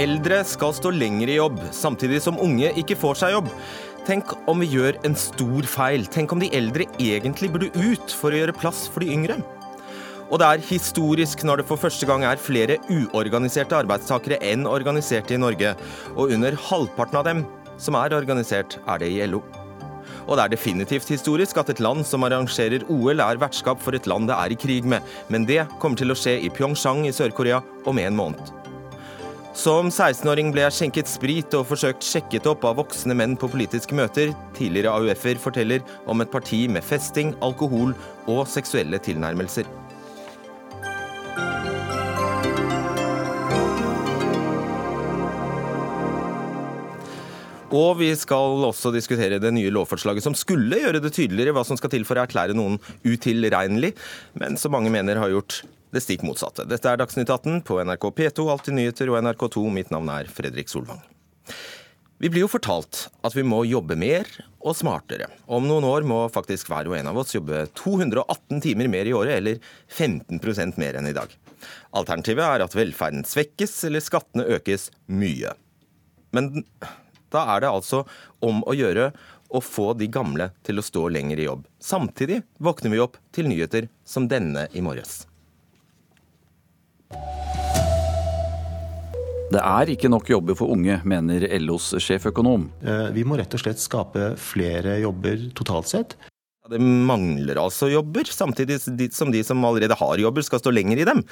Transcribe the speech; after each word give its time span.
Eldre 0.00 0.38
skal 0.48 0.72
stå 0.72 0.94
lenger 0.96 1.28
i 1.28 1.36
jobb, 1.36 1.58
samtidig 1.76 2.22
som 2.24 2.38
unge 2.40 2.70
ikke 2.80 2.96
får 2.96 3.18
seg 3.20 3.34
jobb. 3.34 3.48
Tenk 4.06 4.32
om 4.48 4.62
vi 4.62 4.70
gjør 4.72 4.96
en 5.04 5.16
stor 5.18 5.66
feil. 5.68 6.06
Tenk 6.08 6.32
om 6.32 6.40
de 6.40 6.48
eldre 6.56 6.86
egentlig 6.96 7.50
burde 7.52 7.68
ut 7.76 8.14
for 8.16 8.32
å 8.32 8.38
gjøre 8.38 8.56
plass 8.56 8.86
for 8.88 9.04
de 9.04 9.10
yngre. 9.12 9.36
Og 10.30 10.38
det 10.40 10.46
er 10.46 10.64
historisk 10.70 11.42
når 11.44 11.60
det 11.60 11.66
for 11.68 11.82
første 11.82 12.06
gang 12.08 12.24
er 12.24 12.40
flere 12.40 12.78
uorganiserte 12.88 13.76
arbeidstakere 13.76 14.38
enn 14.46 14.64
organiserte 14.70 15.36
i 15.36 15.40
Norge. 15.42 15.74
Og 16.14 16.32
under 16.32 16.56
halvparten 16.70 17.20
av 17.20 17.26
dem 17.26 17.42
som 17.76 17.98
er 17.98 18.14
organisert, 18.16 18.78
er 18.88 19.02
det 19.02 19.10
i 19.12 19.26
LO. 19.28 19.42
Og 20.30 20.38
det 20.38 20.46
er 20.46 20.54
definitivt 20.54 21.10
historisk 21.12 21.58
at 21.60 21.74
et 21.74 21.82
land 21.82 22.06
som 22.08 22.24
arrangerer 22.24 22.86
OL, 22.88 23.20
er 23.20 23.42
vertskap 23.42 23.82
for 23.82 23.98
et 23.98 24.08
land 24.08 24.30
det 24.30 24.38
er 24.38 24.54
i 24.54 24.60
krig 24.64 24.88
med. 24.88 25.04
Men 25.28 25.44
det 25.50 25.66
kommer 25.82 26.00
til 26.00 26.14
å 26.14 26.16
skje 26.16 26.38
i 26.40 26.52
Pyeongchang 26.54 27.04
i 27.10 27.12
Sør-Korea 27.12 27.60
om 27.90 28.00
en 28.00 28.18
måned. 28.22 28.59
Som 29.50 29.88
16-åring 29.90 30.52
ble 30.54 30.62
jeg 30.62 30.74
skjenket 30.76 31.08
sprit 31.10 31.54
og 31.58 31.64
forsøkt 31.66 32.06
sjekket 32.06 32.44
opp 32.46 32.62
av 32.68 32.76
voksne 32.78 33.16
menn 33.18 33.32
på 33.34 33.48
politiske 33.50 33.96
møter. 33.98 34.30
Tidligere 34.54 34.92
AUF-er 34.94 35.40
forteller 35.42 35.82
om 36.06 36.22
et 36.22 36.30
parti 36.30 36.68
med 36.70 36.86
festing, 36.86 37.32
alkohol 37.42 37.90
og 38.30 38.44
seksuelle 38.46 39.00
tilnærmelser. 39.02 39.66
Og 47.74 47.98
vi 47.98 48.12
skal 48.18 48.64
også 48.70 48.94
diskutere 48.94 49.42
det 49.42 49.50
nye 49.54 49.74
lovforslaget 49.74 50.26
som 50.26 50.38
skulle 50.38 50.78
gjøre 50.78 51.02
det 51.02 51.12
tydeligere 51.18 51.58
hva 51.58 51.66
som 51.66 51.78
skal 51.78 51.90
til 51.90 52.06
for 52.06 52.18
å 52.18 52.24
erklære 52.24 52.54
noen 52.54 52.78
utilregnelig, 53.02 53.96
men 54.38 54.58
som 54.58 54.74
mange 54.78 54.94
mener 54.94 55.18
har 55.18 55.34
gjort 55.34 55.62
det 55.94 56.02
stikk 56.04 56.22
motsatte. 56.26 56.66
Dette 56.70 56.90
er 56.90 57.00
Dagsnytt 57.00 57.30
18 57.30 57.62
på 57.66 57.80
NRK 57.82 58.10
P2, 58.16 58.46
Alltid 58.52 58.76
nyheter 58.76 59.10
og 59.10 59.20
NRK2. 59.24 59.64
Mitt 59.74 59.90
navn 59.94 60.10
er 60.12 60.30
Fredrik 60.30 60.70
Solvang. 60.70 61.02
Vi 62.20 62.28
blir 62.28 62.44
jo 62.44 62.50
fortalt 62.52 63.06
at 63.24 63.32
vi 63.32 63.42
må 63.48 63.62
jobbe 63.64 63.96
mer 63.96 64.28
og 64.60 64.74
smartere. 64.76 65.30
Om 65.48 65.64
noen 65.64 65.86
år 65.88 66.04
må 66.04 66.18
faktisk 66.32 66.68
hver 66.68 66.90
og 66.90 66.98
en 66.98 67.08
av 67.08 67.16
oss 67.22 67.32
jobbe 67.32 67.62
218 67.80 68.60
timer 68.60 68.90
mer 68.92 69.08
i 69.08 69.14
året, 69.16 69.38
eller 69.40 69.56
15% 69.88 70.76
mer 70.80 70.98
enn 71.00 71.08
i 71.08 71.16
dag. 71.16 71.32
Alternativet 71.96 72.44
er 72.44 72.66
at 72.66 72.76
velferden 72.76 73.24
svekkes 73.24 73.72
eller 73.88 74.04
skattene 74.04 74.44
økes 74.52 74.90
mye. 75.08 75.54
Men 76.36 76.52
da 77.32 77.46
er 77.54 77.64
det 77.64 77.72
altså 77.72 78.04
om 78.44 78.60
å 78.68 78.76
gjøre 78.76 79.10
å 79.50 79.64
få 79.64 79.94
de 79.98 80.06
gamle 80.12 80.50
til 80.66 80.78
å 80.78 80.84
stå 80.84 81.08
lenger 81.16 81.40
i 81.40 81.48
jobb. 81.48 81.64
Samtidig 81.80 82.42
våkner 82.60 82.92
vi 82.92 83.02
opp 83.02 83.16
til 83.34 83.48
nyheter 83.48 83.88
som 84.04 84.28
denne 84.30 84.68
i 84.76 84.84
morges. 84.84 85.24
Det 89.50 89.58
er 89.58 89.90
ikke 89.90 90.10
nok 90.10 90.28
jobber 90.30 90.54
for 90.54 90.70
unge, 90.70 91.00
mener 91.02 91.42
LOs 91.58 91.90
sjeføkonom. 91.98 92.68
Eh, 92.86 93.08
vi 93.16 93.24
må 93.26 93.34
rett 93.40 93.54
og 93.56 93.62
slett 93.62 93.82
skape 93.82 94.34
flere 94.38 95.00
jobber 95.02 95.48
totalt 95.58 95.90
sett. 95.90 96.14
Det 96.70 96.78
mangler 96.78 97.58
altså 97.58 97.88
jobber, 97.90 98.28
samtidig 98.30 98.78
som 99.10 99.32
de 99.34 99.42
som 99.42 99.64
allerede 99.66 99.96
har 99.98 100.22
jobber, 100.22 100.46
skal 100.46 100.62
stå 100.62 100.70
lenger 100.70 101.02
i 101.02 101.08
dem. 101.08 101.24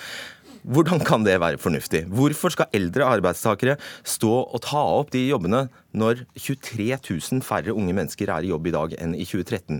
Hvordan 0.69 1.01
kan 1.01 1.23
det 1.25 1.39
være 1.41 1.57
fornuftig? 1.57 2.03
Hvorfor 2.13 2.53
skal 2.53 2.69
eldre 2.77 3.07
arbeidstakere 3.09 3.79
stå 4.05 4.33
og 4.53 4.61
ta 4.67 4.83
opp 4.99 5.15
de 5.15 5.23
jobbene 5.31 5.63
når 5.97 6.27
23 6.37 6.91
000 6.93 7.41
færre 7.41 7.73
unge 7.73 7.95
mennesker 7.97 8.29
er 8.29 8.45
i 8.45 8.51
jobb 8.51 8.69
i 8.69 8.75
dag 8.75 8.93
enn 9.01 9.15
i 9.17 9.25
2013? 9.25 9.79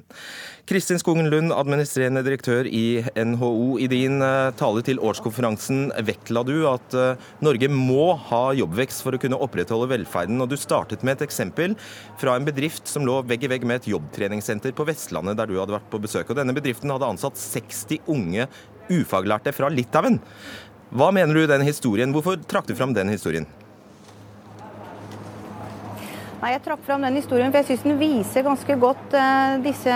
Kristin 0.71 1.03
Skogen 1.03 1.29
Lund, 1.29 1.53
administrerende 1.53 2.23
direktør 2.25 2.65
i 2.65 3.03
NHO. 3.13 3.77
I 3.85 3.91
din 3.93 4.25
eh, 4.25 4.55
tale 4.57 4.85
til 4.87 5.03
årskonferansen 5.05 5.91
vektla 6.09 6.45
du 6.49 6.55
at 6.73 6.97
eh, 6.97 7.29
Norge 7.45 7.69
må 7.69 8.15
ha 8.31 8.41
jobbvekst 8.57 9.05
for 9.05 9.13
å 9.13 9.21
kunne 9.21 9.43
opprettholde 9.45 9.91
velferden. 9.93 10.41
Og 10.41 10.49
du 10.49 10.57
startet 10.57 11.05
med 11.05 11.19
et 11.19 11.27
eksempel 11.29 11.77
fra 12.17 12.39
en 12.39 12.49
bedrift 12.49 12.89
som 12.89 13.05
lå 13.05 13.21
vegg 13.29 13.45
i 13.45 13.53
vegg 13.53 13.69
med 13.69 13.83
et 13.83 13.93
jobbtreningssenter 13.93 14.73
på 14.73 14.89
Vestlandet, 14.89 15.37
der 15.37 15.53
du 15.53 15.61
hadde 15.61 15.77
vært 15.77 15.93
på 15.93 16.01
besøk. 16.09 16.33
Og 16.33 16.41
denne 16.41 16.57
bedriften 16.57 16.97
hadde 16.97 17.13
ansatt 17.13 17.37
60 17.37 18.09
unge 18.09 18.49
ufaglærte 18.89 19.53
fra 19.53 19.69
Litauen. 19.73 20.19
Hva 20.89 21.11
mener 21.13 21.37
du 21.37 21.45
den 21.45 21.67
historien? 21.69 22.13
Hvorfor 22.17 22.39
trakk 22.49 22.69
du 22.71 22.75
fram 22.77 22.95
den 22.97 23.11
historien? 23.13 23.45
Nei, 26.39 26.53
Jeg 26.55 26.63
trakk 26.65 26.85
fram 26.87 27.03
den 27.05 27.19
historien 27.19 27.51
for 27.53 27.61
jeg 27.61 27.75
syns 27.75 27.85
den 27.85 27.99
viser 28.01 28.47
ganske 28.47 28.77
godt 28.81 29.17
uh, 29.19 29.59
disse 29.61 29.95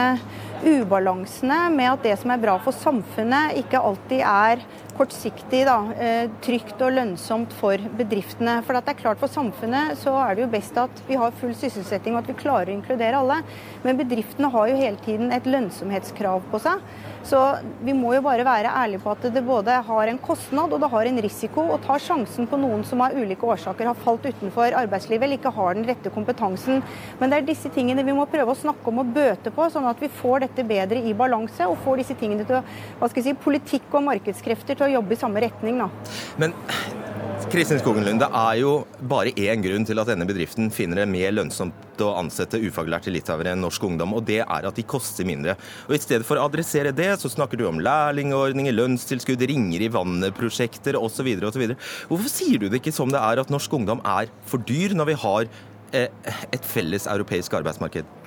ubalansene 0.63 1.59
med 1.75 1.89
at 1.89 2.05
det 2.05 2.17
som 2.21 2.31
er 2.35 2.43
bra 2.43 2.59
for 2.63 2.77
samfunnet, 2.77 3.57
ikke 3.63 3.81
alltid 3.81 4.21
er 4.21 4.61
kortsiktig 4.99 5.63
da, 5.65 5.79
uh, 5.97 6.35
trygt 6.45 6.83
og 6.85 6.93
lønnsomt 6.99 7.55
for 7.57 7.81
bedriftene. 7.97 8.59
For 8.67 8.77
det 8.77 8.93
er 8.93 9.01
klart 9.01 9.23
For 9.23 9.33
samfunnet 9.33 9.97
så 10.03 10.13
er 10.27 10.37
det 10.37 10.45
jo 10.45 10.53
best 10.53 10.77
at 10.83 11.03
vi 11.09 11.17
har 11.23 11.33
full 11.41 11.57
sysselsetting 11.57 12.19
og 12.19 12.25
at 12.25 12.35
vi 12.35 12.37
klarer 12.43 12.69
å 12.69 12.77
inkludere 12.77 13.23
alle. 13.23 13.41
Men 13.87 14.03
bedriftene 14.03 14.53
har 14.53 14.69
jo 14.69 14.83
hele 14.83 15.01
tiden 15.07 15.33
et 15.33 15.49
lønnsomhetskrav 15.49 16.45
på 16.53 16.63
seg. 16.67 16.85
Så 17.27 17.41
vi 17.85 17.95
må 17.97 18.15
jo 18.17 18.23
bare 18.25 18.45
være 18.47 18.73
ærlige 18.83 19.03
på 19.03 19.13
at 19.15 19.27
det 19.35 19.43
både 19.47 19.77
har 19.87 20.11
en 20.11 20.21
kostnad 20.23 20.73
og 20.75 20.83
det 20.83 20.91
har 20.93 21.09
en 21.09 21.21
risiko 21.25 21.65
å 21.75 21.79
ta 21.83 21.99
sjansen 22.03 22.49
på 22.51 22.59
noen 22.61 22.83
som 22.87 23.03
av 23.05 23.15
ulike 23.15 23.47
årsaker 23.47 23.89
har 23.89 24.01
falt 24.03 24.27
utenfor 24.27 24.75
arbeidslivet 24.83 25.27
eller 25.27 25.39
ikke 25.39 25.55
har 25.55 25.79
den 25.79 25.87
rette 25.89 26.13
kompetansen. 26.15 26.83
Men 27.21 27.31
det 27.31 27.39
er 27.39 27.49
disse 27.53 27.71
tingene 27.75 28.05
vi 28.07 28.17
må 28.17 28.27
prøve 28.31 28.55
å 28.55 28.59
snakke 28.59 28.91
om 28.91 29.03
og 29.05 29.15
bøte 29.15 29.55
på, 29.55 29.69
sånn 29.71 29.89
at 29.91 30.03
vi 30.03 30.11
får 30.23 30.47
dette 30.47 30.67
bedre 30.67 31.03
i 31.03 31.15
balanse 31.17 31.69
og 31.71 31.79
får 31.85 32.03
disse 32.03 32.19
tingene 32.19 32.47
til 32.49 32.59
å, 32.59 32.65
hva 32.99 33.11
skal 33.11 33.23
jeg 33.23 33.31
si, 33.31 33.45
politikk 33.47 33.95
og 33.95 34.07
markedskrefter 34.11 34.79
til 34.79 34.89
å 34.89 34.95
jobbe 34.99 35.15
i 35.15 35.23
samme 35.23 35.43
retning. 35.47 35.79
Da. 35.83 35.91
Men 36.43 36.57
Kristin 37.53 37.77
Skogenlund, 37.83 38.23
det 38.23 38.29
er 38.33 38.55
jo 38.63 38.71
bare 39.11 39.33
én 39.37 39.61
grunn 39.61 39.85
til 39.85 40.01
at 40.01 40.09
denne 40.09 40.25
bedriften 40.25 40.71
finner 40.73 41.03
det 41.03 41.11
mer 41.13 41.35
lønnsomt 41.35 42.01
å 42.01 42.15
ansette 42.17 42.57
ufaglærte 42.63 43.13
litauere 43.13 43.53
enn 43.53 43.61
norsk 43.61 43.85
ungdom, 43.85 44.15
og 44.17 44.25
det 44.31 44.39
er 44.41 44.69
at 44.69 44.79
de 44.79 44.85
koster 44.89 45.29
mindre. 45.29 45.59
Og 45.85 45.93
I 45.99 46.01
stedet 46.01 46.25
for 46.25 46.41
å 46.41 46.47
adressere 46.49 46.95
det, 46.97 47.11
så 47.21 47.29
snakker 47.29 47.61
du 47.61 47.67
om 47.69 47.83
lærlingordninger, 47.85 48.73
lønnstilskudd, 48.79 49.45
ringer 49.53 49.85
i 49.85 49.91
vannet-prosjekter 49.93 50.97
osv. 50.97 51.29
Hvorfor 52.09 52.33
sier 52.33 52.63
du 52.63 52.71
det 52.71 52.81
ikke 52.81 52.95
som 52.97 53.13
det 53.13 53.21
er, 53.21 53.43
at 53.45 53.53
norsk 53.53 53.77
ungdom 53.77 54.01
er 54.01 54.33
for 54.49 54.65
dyr, 54.65 54.97
når 54.97 55.13
vi 55.13 55.21
har 55.27 55.53
eh, 55.93 56.35
et 56.57 56.73
felles 56.73 57.11
europeisk 57.11 57.61
arbeidsmarked? 57.61 58.22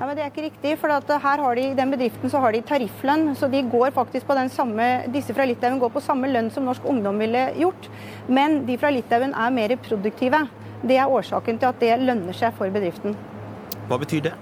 Ja, 0.00 0.06
men 0.06 0.16
Det 0.16 0.22
er 0.24 0.30
ikke 0.30 0.42
riktig. 0.48 0.78
for 0.78 0.88
her 0.88 1.38
har 1.44 1.54
de, 1.54 1.60
I 1.70 1.74
den 1.74 1.90
bedriften 1.90 2.30
så 2.30 2.40
har 2.40 2.52
de 2.52 2.62
tarifflønn. 2.62 3.36
så 3.36 3.50
de 3.50 3.62
går 3.62 3.90
faktisk 3.90 4.26
på 4.26 4.34
den 4.34 4.48
samme, 4.48 5.04
Disse 5.12 5.34
fra 5.34 5.44
Litauen 5.44 5.78
går 5.78 5.90
på 5.90 6.00
samme 6.00 6.26
lønn 6.26 6.50
som 6.50 6.64
norsk 6.64 6.80
ungdom 6.84 7.18
ville 7.18 7.52
gjort. 7.54 7.88
Men 8.26 8.64
de 8.64 8.78
fra 8.78 8.88
Litauen 8.88 9.34
er 9.34 9.50
mer 9.50 9.76
produktive. 9.76 10.48
Det 10.82 10.96
er 10.96 11.04
årsaken 11.04 11.58
til 11.58 11.66
at 11.66 11.80
det 11.80 11.98
lønner 12.00 12.32
seg 12.32 12.54
for 12.54 12.70
bedriften. 12.70 13.14
Hva 13.88 13.98
betyr 13.98 14.22
det? 14.22 14.32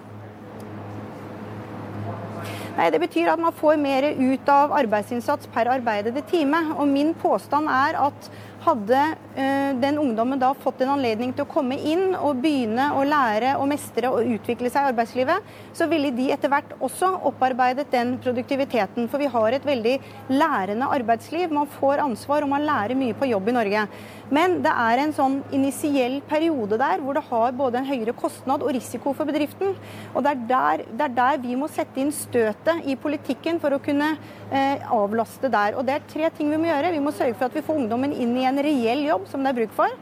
Nei, 2.78 2.90
Det 2.90 3.00
betyr 3.00 3.32
at 3.32 3.40
man 3.40 3.52
får 3.52 3.76
mer 3.76 4.04
ut 4.14 4.48
av 4.48 4.70
arbeidsinnsats 4.70 5.48
per 5.48 5.66
arbeidede 5.66 6.22
time. 6.30 6.76
Og 6.78 6.86
min 6.86 7.14
påstand 7.14 7.66
er 7.66 7.98
at 7.98 8.30
hadde 8.64 9.00
eh, 9.38 9.72
den 9.80 9.98
ungdommen 10.00 10.40
da 10.40 10.50
fått 10.58 10.82
en 10.82 10.92
anledning 10.96 11.32
til 11.34 11.44
å 11.44 11.50
komme 11.50 11.78
inn 11.78 12.16
og 12.16 12.40
begynne 12.42 12.90
å 12.96 13.04
lære 13.06 13.54
og 13.60 13.68
mestre 13.70 14.10
og 14.10 14.26
utvikle 14.36 14.70
seg 14.72 14.84
i 14.86 14.92
arbeidslivet, 14.92 15.52
så 15.76 15.88
ville 15.90 16.10
de 16.14 16.30
etter 16.34 16.50
hvert 16.52 16.74
også 16.84 17.10
opparbeidet 17.30 17.88
den 17.92 18.16
produktiviteten. 18.22 19.08
For 19.10 19.22
vi 19.22 19.30
har 19.30 19.54
et 19.54 19.66
veldig 19.66 19.96
lærende 20.32 20.90
arbeidsliv. 20.98 21.52
Man 21.54 21.70
får 21.78 22.02
ansvar 22.04 22.44
og 22.44 22.52
man 22.54 22.66
lærer 22.66 22.98
mye 22.98 23.16
på 23.18 23.30
jobb 23.30 23.52
i 23.52 23.56
Norge. 23.58 23.86
Men 24.34 24.58
det 24.64 24.72
er 24.74 25.00
en 25.00 25.14
sånn 25.16 25.38
initiell 25.56 26.18
periode 26.28 26.76
der 26.80 27.00
hvor 27.00 27.16
det 27.16 27.24
har 27.30 27.54
både 27.56 27.80
en 27.80 27.88
høyere 27.88 28.12
kostnad 28.16 28.64
og 28.64 28.74
risiko 28.76 29.14
for 29.16 29.28
bedriften. 29.28 29.72
Og 30.12 30.24
det 30.24 30.34
er 30.34 30.42
der, 30.50 30.84
det 30.90 31.06
er 31.06 31.14
der 31.16 31.40
vi 31.44 31.56
må 31.56 31.70
sette 31.72 32.02
inn 32.02 32.12
støtet 32.12 32.84
i 32.88 32.98
politikken 33.00 33.60
for 33.62 33.72
å 33.72 33.80
kunne 33.82 34.10
eh, 34.50 34.84
avlaste 34.92 35.48
der. 35.52 35.78
Og 35.78 35.86
det 35.88 35.96
er 35.96 36.10
tre 36.10 36.32
ting 36.36 36.52
vi 36.52 36.60
må 36.60 36.68
gjøre. 36.68 36.92
Vi 36.92 37.04
må 37.04 37.14
sørge 37.14 37.38
for 37.38 37.48
at 37.48 37.56
vi 37.56 37.64
får 37.64 37.80
ungdommen 37.84 38.12
inn 38.12 38.36
i 38.36 38.47
en 38.48 38.62
reell 38.64 39.04
jobb 39.06 39.28
som 39.30 39.44
det 39.44 39.52
er 39.52 39.60
bruk 39.62 39.76
for. 39.76 39.94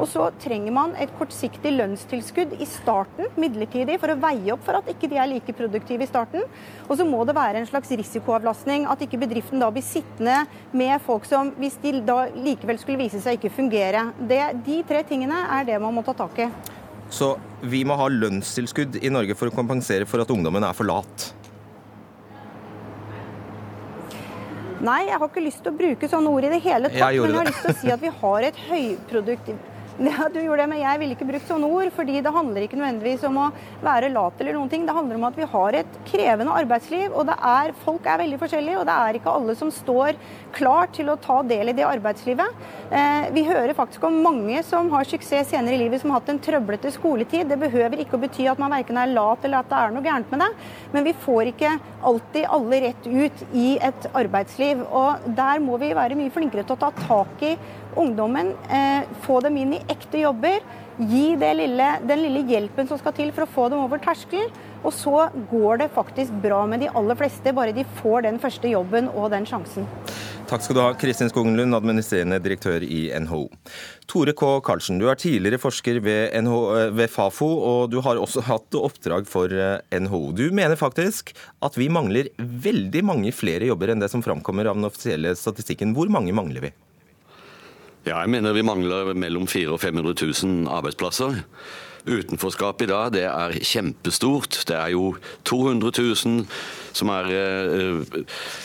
Og 0.00 0.08
så 0.08 0.24
trenger 0.42 0.72
man 0.74 0.94
et 1.00 1.10
kortsiktig 1.18 1.72
lønnstilskudd 1.76 2.54
i 2.62 2.66
starten, 2.66 3.28
midlertidig, 3.38 3.98
for 4.02 4.12
å 4.12 4.18
veie 4.22 4.54
opp 4.54 4.64
for 4.66 4.78
at 4.78 4.88
ikke 4.90 5.10
de 5.12 5.18
er 5.20 5.28
like 5.30 5.54
produktive 5.56 6.02
i 6.02 6.08
starten. 6.10 6.46
Og 6.88 6.96
så 6.98 7.06
må 7.06 7.22
det 7.28 7.36
være 7.36 7.60
en 7.60 7.68
slags 7.68 7.92
risikoavlastning, 8.00 8.88
at 8.90 9.04
ikke 9.04 9.20
bedriften 9.22 9.62
da 9.62 9.70
blir 9.74 9.84
sittende 9.86 10.42
med 10.74 10.96
folk 11.06 11.28
som, 11.28 11.52
hvis 11.60 11.78
de 11.84 11.98
da 12.08 12.24
likevel 12.34 12.80
skulle 12.80 13.02
vise 13.04 13.20
seg 13.22 13.38
ikke 13.38 13.52
fungere. 13.60 14.08
Det, 14.18 14.42
de 14.66 14.80
tre 14.88 15.04
tingene 15.06 15.44
er 15.58 15.68
det 15.68 15.78
man 15.82 15.94
må 15.94 16.04
ta 16.06 16.16
tak 16.16 16.40
i. 16.46 16.48
Så 17.12 17.34
vi 17.68 17.84
må 17.84 17.98
ha 18.00 18.08
lønnstilskudd 18.08 18.96
i 19.04 19.12
Norge 19.12 19.36
for 19.36 19.50
å 19.50 19.54
kompensere 19.54 20.08
for 20.08 20.24
at 20.24 20.32
ungdommen 20.32 20.64
er 20.64 20.76
for 20.76 20.88
lat? 20.88 21.28
Nei, 24.82 25.02
jeg 25.06 25.14
har 25.14 25.28
ikke 25.28 25.44
lyst 25.44 25.60
til 25.62 25.70
å 25.70 25.78
bruke 25.78 26.08
sånne 26.10 26.30
ord 26.34 26.46
i 26.48 26.50
det 26.50 26.58
hele 26.64 26.90
tatt. 26.90 26.98
Men 26.98 27.30
jeg 27.30 27.38
har 27.38 27.46
lyst 27.46 27.62
til 27.62 27.70
å 27.70 27.80
si 27.84 27.92
at 27.94 28.02
vi 28.02 28.10
har 28.22 28.46
et 28.48 28.56
høyproduktiv 28.66 29.60
Ja, 30.12 30.28
du 30.32 30.38
gjorde 30.40 30.62
det, 30.62 30.68
men 30.70 30.80
jeg 30.80 31.00
ville 31.00 31.16
ikke 31.16 31.26
brukt 31.28 31.48
sånne 31.48 31.68
ord. 31.68 31.90
fordi 31.92 32.20
det 32.24 32.32
handler 32.32 32.64
ikke 32.64 32.78
nødvendigvis 32.78 33.24
om 33.28 33.38
å 33.44 33.48
være 33.84 34.12
lat 34.12 34.40
eller 34.40 34.56
noen 34.56 34.70
ting. 34.72 34.86
Det 34.86 34.94
handler 34.96 35.18
om 35.18 35.26
at 35.28 35.36
vi 35.36 35.48
har 35.54 35.78
et 35.82 35.98
krevende 36.08 36.54
arbeidsliv, 36.56 37.12
og 37.12 37.32
er, 37.32 37.74
folk 37.84 38.06
er 38.08 38.22
veldig 38.22 38.38
forskjellige. 38.40 38.78
Og 38.80 38.88
det 38.88 38.96
er 38.96 39.18
ikke 39.18 39.34
alle 39.36 39.56
som 39.58 39.72
står 39.72 40.16
klar 40.56 40.88
til 40.96 41.12
å 41.12 41.18
ta 41.20 41.40
del 41.46 41.72
i 41.72 41.76
det 41.76 41.86
arbeidslivet. 41.88 42.64
Eh, 42.92 43.28
vi 43.36 43.44
hører 43.48 43.74
faktisk 43.76 44.04
om 44.08 44.20
mange 44.24 44.62
som 44.66 44.90
har 44.92 45.08
suksess 45.08 45.52
senere 45.52 45.76
i 45.76 45.82
livet, 45.84 46.02
som 46.02 46.12
har 46.12 46.22
hatt 46.22 46.32
en 46.32 46.42
trøblete 46.42 46.92
skoletid. 46.96 47.48
Det 47.50 47.60
behøver 47.60 48.00
ikke 48.02 48.16
å 48.18 48.22
bety 48.22 48.48
at 48.50 48.60
man 48.62 48.72
verken 48.74 49.00
er 49.00 49.12
lat 49.12 49.44
eller 49.44 49.62
at 49.62 49.70
det 49.70 49.80
er 49.80 49.94
noe 49.94 50.06
gærent 50.06 50.32
med 50.32 50.44
det, 50.44 50.50
men 50.94 51.06
vi 51.08 51.16
får 51.24 51.52
ikke 51.52 51.76
alltid 52.02 52.48
alle 52.56 52.80
rett 52.86 53.06
ut 53.06 53.44
i 53.52 53.68
et 53.80 54.08
arbeidsliv. 54.12 54.82
Og 54.88 55.30
der 55.36 55.62
må 55.64 55.78
vi 55.82 55.92
være 55.96 56.18
mye 56.18 56.32
flinkere 56.34 56.66
til 56.66 56.76
å 56.76 56.82
ta 56.84 56.92
tak 57.04 57.46
i 57.46 57.54
ungdommen, 57.96 58.54
eh, 58.68 59.08
få 59.26 59.40
dem 59.40 59.56
inn 59.56 59.74
i 59.74 59.82
ekte 59.92 60.22
jobber. 60.22 60.60
Gi 60.98 61.36
lille, 61.36 61.88
den 62.06 62.22
lille 62.22 62.42
hjelpen 62.46 62.88
som 62.88 62.98
skal 63.00 63.14
til 63.16 63.32
for 63.32 63.46
å 63.46 63.52
få 63.54 63.68
dem 63.72 63.80
over 63.80 63.98
terskelen. 63.98 64.50
Og 64.82 64.92
så 64.92 65.28
går 65.50 65.84
det 65.84 65.92
faktisk 65.94 66.34
bra 66.42 66.64
med 66.66 66.82
de 66.82 66.90
aller 66.90 67.14
fleste, 67.14 67.54
bare 67.54 67.72
de 67.72 67.84
får 68.02 68.22
den 68.26 68.38
første 68.42 68.68
jobben 68.68 69.08
og 69.14 69.30
den 69.30 69.46
sjansen. 69.46 69.86
Takk 70.50 70.64
skal 70.66 70.76
du 70.76 70.80
ha, 70.82 70.90
Kristin 71.00 71.30
Skogenlund, 71.30 71.72
administrerende 71.72 72.36
direktør 72.42 72.82
i 72.84 73.06
NHO. 73.24 73.46
Tore 74.10 74.34
K. 74.36 74.50
Karlsen, 74.60 74.98
du 75.00 75.06
er 75.08 75.16
tidligere 75.16 75.60
forsker 75.62 76.02
ved, 76.04 76.34
NHO, 76.44 76.58
eh, 76.76 76.90
ved, 76.92 77.08
Fafo, 77.08 77.48
og 77.48 77.88
du 77.94 78.02
har 78.04 78.20
også 78.20 78.42
hatt 78.50 78.76
oppdrag 78.76 79.24
for 79.30 79.48
eh, 79.48 79.80
NHO. 79.96 80.34
Du 80.36 80.44
mener 80.52 80.76
faktisk 80.76 81.32
at 81.64 81.78
vi 81.80 81.88
mangler 81.88 82.28
veldig 82.36 83.04
mange 83.06 83.32
flere 83.32 83.70
jobber 83.70 83.94
enn 83.94 84.02
det 84.02 84.10
som 84.12 84.24
framkommer 84.24 84.68
av 84.68 84.76
den 84.76 84.90
offisielle 84.90 85.32
statistikken. 85.38 85.96
Hvor 85.96 86.12
mange 86.12 86.36
mangler 86.36 86.68
vi? 86.68 86.74
Ja, 88.02 88.18
jeg 88.18 88.32
mener 88.34 88.54
vi 88.56 88.64
mangler 88.66 89.12
mellom 89.14 89.46
400 89.46 89.72
og 89.76 89.80
500 89.80 90.14
000 90.42 90.68
arbeidsplasser. 90.74 91.36
Utenforskapet 92.02 92.88
i 92.88 92.90
dag 92.90 93.12
det 93.14 93.22
er 93.28 93.54
kjempestort. 93.62 94.64
Det 94.66 94.74
er 94.74 94.88
jo 94.90 95.12
200 95.46 95.92
000 96.02 96.46
som 96.92 97.12
er 97.14 97.30
eh, 97.30 98.24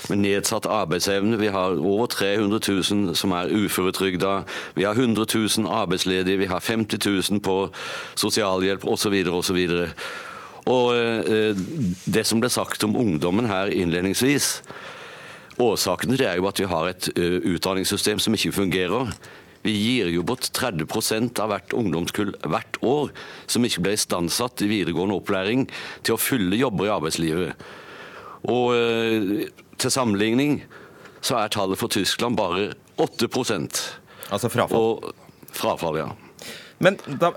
med 0.10 0.24
nedsatt 0.24 0.66
arbeidsevne. 0.66 1.38
Vi 1.38 1.52
har 1.54 1.78
over 1.78 2.10
300 2.10 2.60
000 2.66 3.14
som 3.16 3.38
er 3.38 3.54
uføretrygda. 3.54 4.42
Vi 4.76 4.90
har 4.90 4.98
100 4.98 5.30
000 5.36 5.70
arbeidsledige. 5.70 6.42
Vi 6.42 6.50
har 6.50 6.60
50 6.60 6.98
000 7.32 7.40
på 7.40 7.70
sosialhjelp 8.16 8.90
osv. 8.90 9.22
osv. 9.32 9.62
Og 9.70 9.88
og 10.68 10.92
det 12.12 12.26
som 12.28 12.42
ble 12.44 12.50
sagt 12.52 12.84
om 12.84 12.98
ungdommen 13.00 13.46
her 13.48 13.70
innledningsvis, 13.72 14.58
Årsaken 15.58 16.12
til 16.14 16.22
det 16.22 16.30
er 16.30 16.38
jo 16.38 16.48
at 16.50 16.60
vi 16.62 16.70
har 16.70 16.90
et 16.92 17.10
utdanningssystem 17.18 18.22
som 18.22 18.36
ikke 18.38 18.54
fungerer. 18.54 19.14
Vi 19.66 19.74
gir 19.74 20.12
jo 20.14 20.24
bort 20.24 20.46
30 20.54 20.86
av 21.42 21.50
hvert 21.52 21.74
ungdomskull 21.76 22.36
hvert 22.46 22.78
år 22.86 23.10
som 23.50 23.66
ikke 23.66 23.84
ble 23.84 23.96
istandsatt 23.98 24.62
i 24.64 24.70
videregående 24.70 25.18
opplæring 25.18 25.66
til 26.06 26.16
å 26.16 26.22
fylle 26.22 26.60
jobber 26.60 26.88
i 26.88 26.94
arbeidslivet. 26.94 27.66
Og 28.48 28.78
til 29.82 29.94
sammenligning 29.94 30.62
så 31.26 31.42
er 31.42 31.52
tallet 31.52 31.82
for 31.82 31.92
Tyskland 31.92 32.38
bare 32.38 32.72
8 33.02 33.28
Altså 34.30 34.50
frafall? 34.52 34.78
Og, 34.78 35.12
frafall, 35.52 35.98
ja. 35.98 36.08
Men 36.80 37.00
da, 37.20 37.32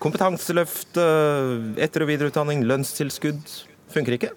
kompetanseløft, 0.00 0.96
etter- 0.96 2.04
og 2.04 2.08
videreutdanning, 2.08 2.64
lønnstilskudd 2.64 3.58
funker 3.92 4.16
ikke? 4.16 4.32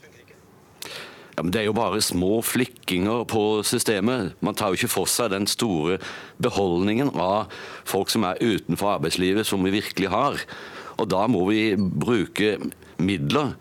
Ja, 1.35 1.41
men 1.41 1.51
Det 1.51 1.61
er 1.61 1.65
jo 1.65 1.73
bare 1.73 2.01
små 2.01 2.41
flikkinger 2.45 3.23
på 3.25 3.63
systemet. 3.65 4.33
Man 4.41 4.55
tar 4.55 4.69
jo 4.69 4.77
ikke 4.77 4.91
for 4.91 5.09
seg 5.09 5.31
den 5.33 5.47
store 5.49 5.97
beholdningen 6.37 7.09
av 7.17 7.49
folk 7.89 8.09
som 8.13 8.23
er 8.27 8.41
utenfor 8.41 8.99
arbeidslivet, 8.99 9.47
som 9.47 9.63
vi 9.65 9.73
virkelig 9.73 10.11
har. 10.13 10.37
Og 10.97 11.09
da 11.09 11.25
må 11.27 11.47
vi 11.49 11.73
bruke 11.75 12.59
midler 13.01 13.55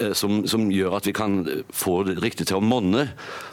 eh, 0.00 0.10
som, 0.12 0.42
som, 0.50 0.66
gjør 0.74 0.98
at 0.98 1.06
vi 1.06 1.14
kan 1.14 1.44
få 1.70 2.02
det 2.08 2.18
riktig 2.18 2.48
til 2.50 2.58
å 2.58 2.64
monne. 2.64 3.06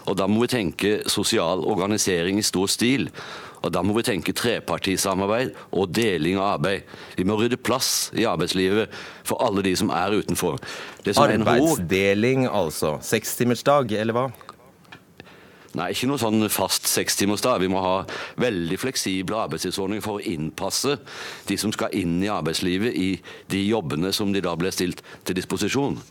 Og 0.10 0.18
da 0.18 0.26
må 0.26 0.42
vi 0.42 0.54
tenke 0.58 0.98
sosial 1.06 1.62
organisering 1.62 2.42
i 2.42 2.48
stor 2.48 2.72
stil. 2.72 3.12
Og 3.62 3.72
Da 3.72 3.82
må 3.86 3.94
vi 3.94 4.04
tenke 4.06 4.34
trepartisamarbeid 4.34 5.52
og 5.78 5.92
deling 5.94 6.40
av 6.40 6.58
arbeid. 6.58 6.86
Vi 7.18 7.26
må 7.30 7.38
rydde 7.38 7.62
plass 7.62 8.10
i 8.18 8.26
arbeidslivet 8.26 8.90
for 9.28 9.42
alle 9.46 9.62
de 9.66 9.76
som 9.78 9.92
er 9.94 10.18
utenfor. 10.18 10.58
Som 11.06 11.28
Arbeidsdeling, 11.28 12.48
altså. 12.50 12.98
Sekstimersdag, 13.06 13.94
eller 14.02 14.18
hva? 14.18 14.30
Nei, 15.78 15.92
ikke 15.94 16.10
noe 16.10 16.20
sånn 16.20 16.44
fast 16.52 16.90
sekstimersdag. 16.92 17.62
Vi 17.64 17.70
må 17.72 17.80
ha 17.80 17.94
veldig 18.42 18.80
fleksible 18.82 19.38
arbeidstidsordninger 19.46 20.04
for 20.04 20.20
å 20.20 20.26
innpasse 20.28 20.98
de 21.48 21.58
som 21.60 21.72
skal 21.72 21.94
inn 21.96 22.18
i 22.26 22.32
arbeidslivet, 22.32 22.92
i 22.92 23.12
de 23.54 23.62
jobbene 23.70 24.12
som 24.16 24.34
de 24.36 24.44
da 24.44 24.56
ble 24.60 24.74
stilt 24.76 25.00
til 25.24 25.38
disposisjon. 25.38 26.02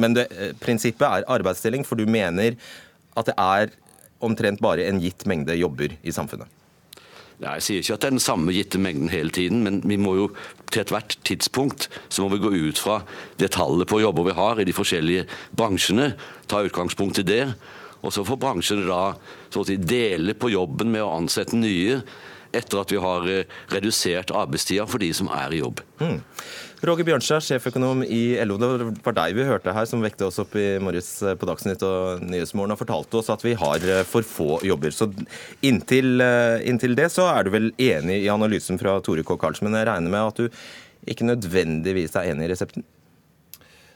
Men 0.00 0.16
det, 0.16 0.26
eh, 0.32 0.54
prinsippet 0.58 1.06
er 1.06 1.28
arbeidsdeling, 1.28 1.84
for 1.86 1.94
du 1.94 2.06
mener 2.06 2.56
at 3.16 3.26
det 3.26 3.34
er 3.36 3.70
omtrent 4.20 4.60
bare 4.60 4.88
en 4.88 5.00
gitt 5.00 5.26
mengde 5.26 5.54
jobber 5.58 5.94
i 6.02 6.10
samfunnet? 6.10 6.48
Jeg 7.40 7.64
sier 7.64 7.80
ikke 7.80 7.94
at 7.96 8.02
det 8.02 8.08
er 8.10 8.16
den 8.18 8.22
samme 8.22 8.52
gitte 8.52 8.80
mengden 8.82 9.08
hele 9.08 9.32
tiden, 9.32 9.62
men 9.64 9.80
vi 9.88 9.96
må 9.96 10.14
jo 10.18 10.26
til 10.70 10.82
ethvert 10.82 11.16
tidspunkt 11.26 11.88
så 12.12 12.22
må 12.22 12.34
vi 12.34 12.42
gå 12.42 12.50
ut 12.68 12.80
fra 12.80 13.00
det 13.40 13.52
tallet 13.56 13.88
på 13.88 14.02
jobber 14.02 14.28
vi 14.28 14.36
har 14.36 14.60
i 14.60 14.66
de 14.68 14.74
forskjellige 14.76 15.24
bransjene. 15.56 16.12
Ta 16.50 16.60
utgangspunkt 16.66 17.22
i 17.22 17.26
det. 17.26 17.44
Og 18.00 18.12
så 18.14 18.24
får 18.24 18.40
bransjene 18.40 18.86
da 18.88 19.02
så 19.52 19.62
å 19.62 19.68
si, 19.68 19.76
dele 19.76 20.36
på 20.36 20.52
jobben 20.52 20.92
med 20.92 21.04
å 21.04 21.14
ansette 21.18 21.58
nye 21.58 22.00
etter 22.56 22.80
at 22.80 22.92
vi 22.92 23.00
har 23.00 23.26
eh, 23.30 23.58
redusert 23.70 24.32
arbeidstida 24.34 24.86
for 24.90 25.02
de 25.02 25.12
som 25.14 25.28
er 25.32 25.54
i 25.54 25.60
jobb. 25.60 25.82
Mm. 26.00 26.18
Roger 26.80 27.04
Bjørnstad, 27.04 27.44
sjeføkonom 27.44 28.00
i 28.06 28.38
LO. 28.46 28.56
Det 28.56 28.68
var 29.04 29.16
deg 29.18 29.34
vi 29.36 29.44
hørte 29.44 29.74
her 29.76 29.88
som 29.88 30.00
vekte 30.00 30.24
oss 30.30 30.40
opp 30.40 30.54
i 30.56 30.78
morges 30.80 31.10
eh, 31.20 31.36
på 31.36 31.48
Dagsnytt 31.48 31.82
og 31.84 32.22
Nyhetsmorgen 32.24 32.72
og 32.72 32.80
fortalte 32.80 33.20
oss 33.20 33.28
at 33.32 33.44
vi 33.44 33.52
har 33.60 33.84
eh, 33.84 34.04
for 34.08 34.24
få 34.24 34.56
jobber. 34.64 34.94
Så 34.96 35.10
inntil, 35.66 36.24
inntil 36.64 36.96
det 36.96 37.10
så 37.12 37.28
er 37.34 37.44
du 37.44 37.52
vel 37.52 37.68
enig 37.76 38.22
i 38.22 38.30
analysen 38.32 38.80
fra 38.80 38.96
Tore 39.04 39.26
K. 39.26 39.36
Karlsen, 39.40 39.68
men 39.68 39.76
jeg 39.76 39.90
regner 39.90 40.14
med 40.14 40.30
at 40.30 40.40
du 40.40 41.12
ikke 41.12 41.28
nødvendigvis 41.28 42.16
er 42.16 42.32
enig 42.32 42.48
i 42.48 42.52
resepten? 42.54 42.86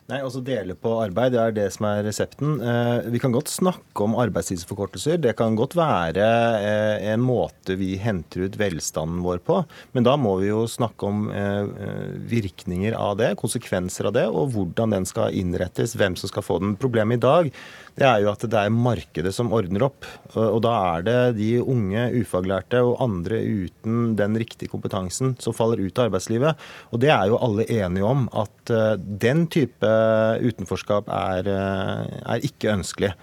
Nei, 0.05 0.19
altså 0.21 0.43
Dele 0.45 0.75
på 0.77 0.91
arbeid 1.01 1.33
det 1.33 1.39
er 1.41 1.55
det 1.57 1.65
som 1.73 1.87
er 1.89 2.03
resepten. 2.05 2.59
Eh, 2.61 3.07
vi 3.15 3.21
kan 3.23 3.33
godt 3.33 3.49
snakke 3.49 4.05
om 4.05 4.19
arbeidstidsforkortelser. 4.21 5.17
Det 5.25 5.33
kan 5.39 5.57
godt 5.57 5.79
være 5.79 6.27
eh, 6.59 7.07
en 7.15 7.23
måte 7.25 7.79
vi 7.81 7.95
henter 7.97 8.45
ut 8.45 8.59
velstanden 8.61 9.23
vår 9.25 9.41
på. 9.47 9.63
Men 9.97 10.05
da 10.05 10.19
må 10.21 10.35
vi 10.43 10.51
jo 10.51 10.67
snakke 10.69 11.09
om 11.09 11.31
eh, 11.33 11.73
virkninger 12.29 12.93
av 13.01 13.17
det, 13.23 13.31
konsekvenser 13.41 14.11
av 14.11 14.17
det, 14.19 14.27
og 14.29 14.53
hvordan 14.53 14.93
den 14.99 15.09
skal 15.09 15.33
innrettes, 15.41 15.97
hvem 15.97 16.21
som 16.21 16.29
skal 16.29 16.45
få 16.45 16.61
den. 16.61 16.77
Problemet 16.77 17.23
i 17.23 17.25
dag 17.25 17.51
det 17.95 18.07
er 18.09 18.23
jo 18.25 18.31
at 18.33 18.43
det 18.51 18.59
er 18.59 18.75
markedet 18.75 19.31
som 19.35 19.53
ordner 19.55 19.85
opp. 19.87 20.07
Og 20.35 20.59
da 20.65 20.73
er 20.97 21.05
det 21.07 21.19
de 21.39 21.51
unge 21.63 22.09
ufaglærte 22.19 22.81
og 22.83 22.99
andre 23.05 23.39
uten 23.39 24.17
den 24.19 24.39
riktige 24.41 24.73
kompetansen 24.73 25.37
som 25.43 25.55
faller 25.55 25.83
ut 25.85 26.01
av 26.01 26.09
arbeidslivet. 26.09 26.65
Og 26.91 27.03
det 27.05 27.13
er 27.15 27.31
jo 27.31 27.39
alle 27.39 27.69
enige 27.71 28.09
om, 28.09 28.27
at 28.35 28.73
eh, 28.75 28.97
den 28.99 29.47
type 29.53 29.93
utenforskap 30.43 31.13
er, 31.13 31.53
eh, 31.53 32.19
er 32.35 32.51
ikke 32.51 32.75
ønskelig. 32.75 33.15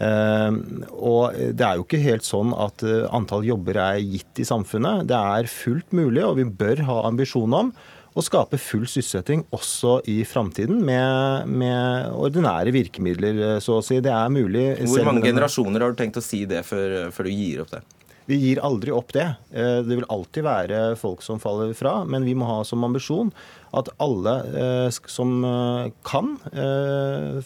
Uh, 0.00 0.54
og 0.96 1.34
det 1.36 1.60
er 1.60 1.76
jo 1.76 1.82
ikke 1.84 1.98
helt 2.00 2.24
sånn 2.24 2.54
at 2.56 2.80
antall 3.12 3.42
jobber 3.44 3.76
er 3.82 3.98
gitt 4.00 4.40
i 4.40 4.46
samfunnet. 4.48 5.04
Det 5.10 5.18
er 5.18 5.50
fullt 5.52 5.92
mulig, 5.92 6.22
og 6.24 6.38
vi 6.38 6.46
bør 6.48 6.80
ha 6.86 6.96
ambisjon 7.10 7.56
om 7.58 7.72
å 8.10 8.24
skape 8.24 8.58
full 8.58 8.88
sysselsetting 8.90 9.44
også 9.54 10.00
i 10.10 10.20
framtiden 10.26 10.82
med, 10.84 11.46
med, 11.50 12.10
ordinære 12.18 12.74
virkemidler, 12.74 13.60
så 13.62 13.78
å 13.78 13.84
si. 13.86 14.00
Det 14.02 14.12
er 14.14 14.32
mulig. 14.34 14.66
Hvor 14.90 15.06
mange 15.06 15.28
generasjoner 15.28 15.84
har 15.84 15.94
du 15.94 16.00
tenkt 16.00 16.18
å 16.18 16.24
si 16.24 16.42
det 16.50 16.64
før, 16.66 17.12
før 17.14 17.30
du 17.30 17.34
gir 17.34 17.64
opp 17.64 17.74
det? 17.76 17.84
Vi 18.30 18.36
gir 18.38 18.60
aldri 18.62 18.92
opp 18.94 19.10
det. 19.16 19.26
Eh, 19.50 19.80
det 19.82 19.96
vil 19.98 20.06
alltid 20.12 20.46
være 20.46 20.80
folk 20.98 21.24
som 21.24 21.40
faller 21.42 21.72
fra, 21.74 22.00
men 22.06 22.26
vi 22.26 22.36
må 22.38 22.46
ha 22.46 22.60
som 22.66 22.84
ambisjon 22.86 23.32
at 23.74 23.90
alle 24.02 24.34
eh, 24.60 24.98
som 25.10 25.32
eh, 25.46 25.90
kan, 26.06 26.36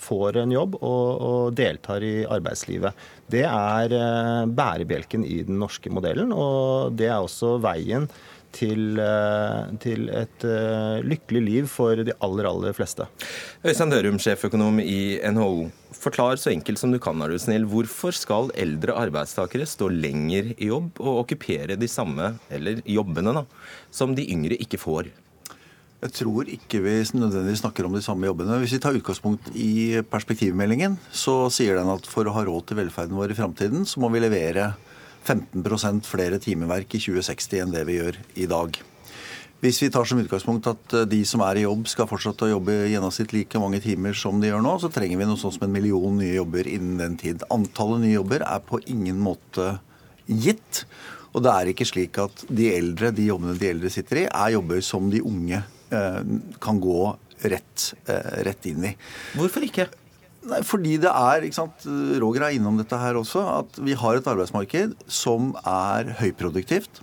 får 0.01 0.41
en 0.43 0.53
jobb 0.53 0.77
og 0.81 1.55
deltar 1.57 2.05
i 2.05 2.15
arbeidslivet. 2.29 2.97
Det 3.31 3.45
er 3.49 3.95
bærebjelken 4.53 5.25
i 5.25 5.41
den 5.47 5.59
norske 5.63 5.93
modellen, 5.93 6.33
og 6.37 6.97
det 6.99 7.09
er 7.09 7.21
også 7.23 7.57
veien 7.65 8.09
til, 8.55 8.99
eh, 9.03 9.73
til 9.83 10.09
et 10.15 10.47
uh, 10.47 11.03
lykkelig 11.05 11.43
liv 11.43 11.71
for 11.71 11.99
de 11.99 12.15
aller, 12.25 12.49
aller 12.49 12.77
fleste. 12.77 13.07
Øystein 13.65 13.93
Dørum, 13.93 14.21
sjeføkonom 14.23 14.79
i 14.83 15.19
NHO. 15.35 15.67
Forklar 15.95 16.39
så 16.41 16.53
enkelt 16.53 16.81
som 16.81 16.95
du 16.95 17.01
kan, 17.03 17.21
er 17.23 17.35
du 17.35 17.41
snill. 17.41 17.67
Hvorfor 17.71 18.15
skal 18.17 18.53
eldre 18.61 18.97
arbeidstakere 19.05 19.67
stå 19.69 19.91
lenger 19.93 20.55
i 20.55 20.71
jobb 20.71 21.03
og 21.03 21.25
okkupere 21.25 21.79
de 21.81 21.91
samme, 21.91 22.35
eller 22.53 22.83
jobbene, 22.87 23.35
da, 23.41 23.45
som 23.95 24.15
de 24.17 24.27
yngre 24.35 24.59
ikke 24.63 24.81
får? 24.81 25.11
Jeg 26.05 26.13
tror 26.19 26.49
ikke 26.53 26.83
vi 26.85 26.99
nødvendigvis 27.17 27.63
snakker 27.63 27.87
om 27.89 27.95
de 27.97 28.03
samme 28.05 28.29
jobbene. 28.29 28.59
Hvis 28.61 28.75
vi 28.77 28.81
tar 28.85 28.97
utgangspunkt 28.99 29.47
i 29.57 30.03
perspektivmeldingen, 30.11 30.99
så 31.09 31.47
sier 31.49 31.79
den 31.79 31.89
at 31.89 32.05
for 32.11 32.29
å 32.29 32.35
ha 32.37 32.43
råd 32.45 32.67
til 32.69 32.83
velferden 32.83 33.17
vår 33.17 33.33
i 33.33 33.39
framtiden, 33.39 33.87
så 33.89 34.03
må 34.03 34.11
vi 34.13 34.21
levere 34.21 34.75
15% 35.25 36.09
flere 36.09 36.41
timeverk 36.43 36.97
i 36.97 37.01
2060 37.03 37.63
enn 37.63 37.73
det 37.75 37.85
vi 37.89 37.99
gjør 38.01 38.19
i 38.41 38.49
dag. 38.51 38.81
Hvis 39.65 39.81
vi 39.81 39.89
tar 39.89 40.05
som 40.05 40.19
utgangspunkt 40.21 40.67
at 40.69 40.95
de 41.09 41.23
som 41.25 41.41
er 41.47 41.57
i 41.57 41.65
jobb, 41.65 41.87
skal 41.89 42.09
fortsette 42.11 42.45
å 42.45 42.51
jobbe 42.51 42.75
gjennomsnitt 42.93 43.33
like 43.33 43.61
mange 43.63 43.81
timer 43.81 44.13
som 44.19 44.37
de 44.43 44.51
gjør 44.51 44.61
nå, 44.61 44.75
så 44.83 44.91
trenger 44.93 45.17
vi 45.17 45.29
noe 45.31 45.41
sånt 45.41 45.57
som 45.57 45.65
en 45.65 45.73
million 45.73 46.19
nye 46.21 46.35
jobber 46.35 46.69
innen 46.69 47.01
den 47.01 47.17
tid. 47.21 47.47
Antallet 47.55 48.03
nye 48.03 48.19
jobber 48.19 48.45
er 48.45 48.61
på 48.69 48.83
ingen 48.93 49.23
måte 49.25 49.79
gitt. 50.29 50.85
Og 51.33 51.43
det 51.47 51.55
er 51.55 51.71
ikke 51.73 51.89
slik 51.89 52.21
at 52.23 52.45
de 52.53 52.69
eldre, 52.75 53.11
de 53.15 53.31
jobbene 53.31 53.57
de 53.59 53.71
eldre 53.73 53.91
sitter 53.91 54.25
i, 54.25 54.29
er 54.29 54.55
jobber 54.55 54.85
som 54.85 55.09
de 55.11 55.23
unge 55.25 55.59
eh, 55.65 56.21
kan 56.63 56.81
gå 56.83 57.01
rett, 57.55 57.91
eh, 58.05 58.33
rett 58.47 58.69
inn 58.71 58.91
i. 58.91 58.95
Hvorfor 59.35 59.65
ikke? 59.67 59.89
Nei, 60.45 60.61
fordi 60.67 60.99
det 61.01 61.09
er, 61.09 61.47
ikke 61.47 61.57
sant, 61.57 61.87
Roger 62.21 62.45
er 62.45 62.59
innom 62.59 62.77
dette 62.77 62.99
her 63.01 63.17
også, 63.17 63.43
at 63.63 63.79
vi 63.81 63.97
har 63.97 64.19
et 64.19 64.27
arbeidsmarked 64.29 64.93
som 65.09 65.55
er 65.65 66.11
høyproduktivt 66.21 67.01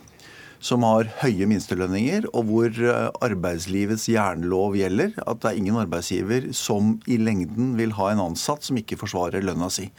som 0.61 0.85
har 0.85 1.09
høye 1.23 1.47
minstelønninger, 1.49 2.27
og 2.37 2.45
hvor 2.47 2.69
eh, 2.69 3.07
arbeidslivets 3.25 4.05
jernlov 4.11 4.77
gjelder. 4.77 5.15
At 5.25 5.41
det 5.41 5.49
er 5.49 5.59
ingen 5.59 5.79
arbeidsgiver 5.81 6.51
som 6.55 6.95
i 7.09 7.17
lengden 7.17 7.73
vil 7.79 7.95
ha 7.97 8.11
en 8.11 8.21
ansatt 8.27 8.67
som 8.67 8.77
ikke 8.77 8.99
forsvarer 9.01 9.43
lønna 9.45 9.71
si. 9.73 9.89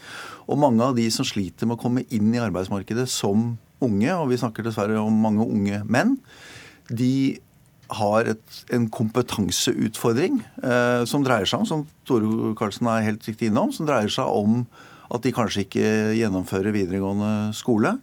Og 0.47 0.61
mange 0.63 0.87
av 0.87 0.95
de 0.99 1.09
som 1.15 1.27
sliter 1.27 1.67
med 1.67 1.81
å 1.81 1.83
komme 1.83 2.07
inn 2.15 2.31
i 2.35 2.43
arbeidsmarkedet 2.43 3.09
som 3.11 3.57
unge, 3.83 4.15
og 4.15 4.29
vi 4.31 4.39
snakker 4.39 4.67
dessverre 4.67 5.03
om 5.03 5.17
mange 5.25 5.43
unge 5.43 5.83
menn, 5.91 6.15
de 6.93 7.41
har 7.99 8.29
et, 8.33 8.59
en 8.75 8.89
kompetanseutfordring 8.93 10.41
eh, 10.63 11.03
som 11.09 11.25
dreier 11.27 11.49
seg 11.49 11.63
om, 11.63 11.69
som 11.69 11.87
Tore 12.09 12.53
Karlsen 12.59 12.91
er 12.91 13.07
helt 13.07 13.29
riktig 13.29 13.51
innom, 13.51 13.73
som 13.75 13.89
dreier 13.89 14.13
seg 14.13 14.29
om 14.29 14.65
at 15.13 15.25
de 15.25 15.33
kanskje 15.35 15.67
ikke 15.67 15.89
gjennomfører 16.17 16.75
videregående 16.75 17.33
skole. 17.57 17.97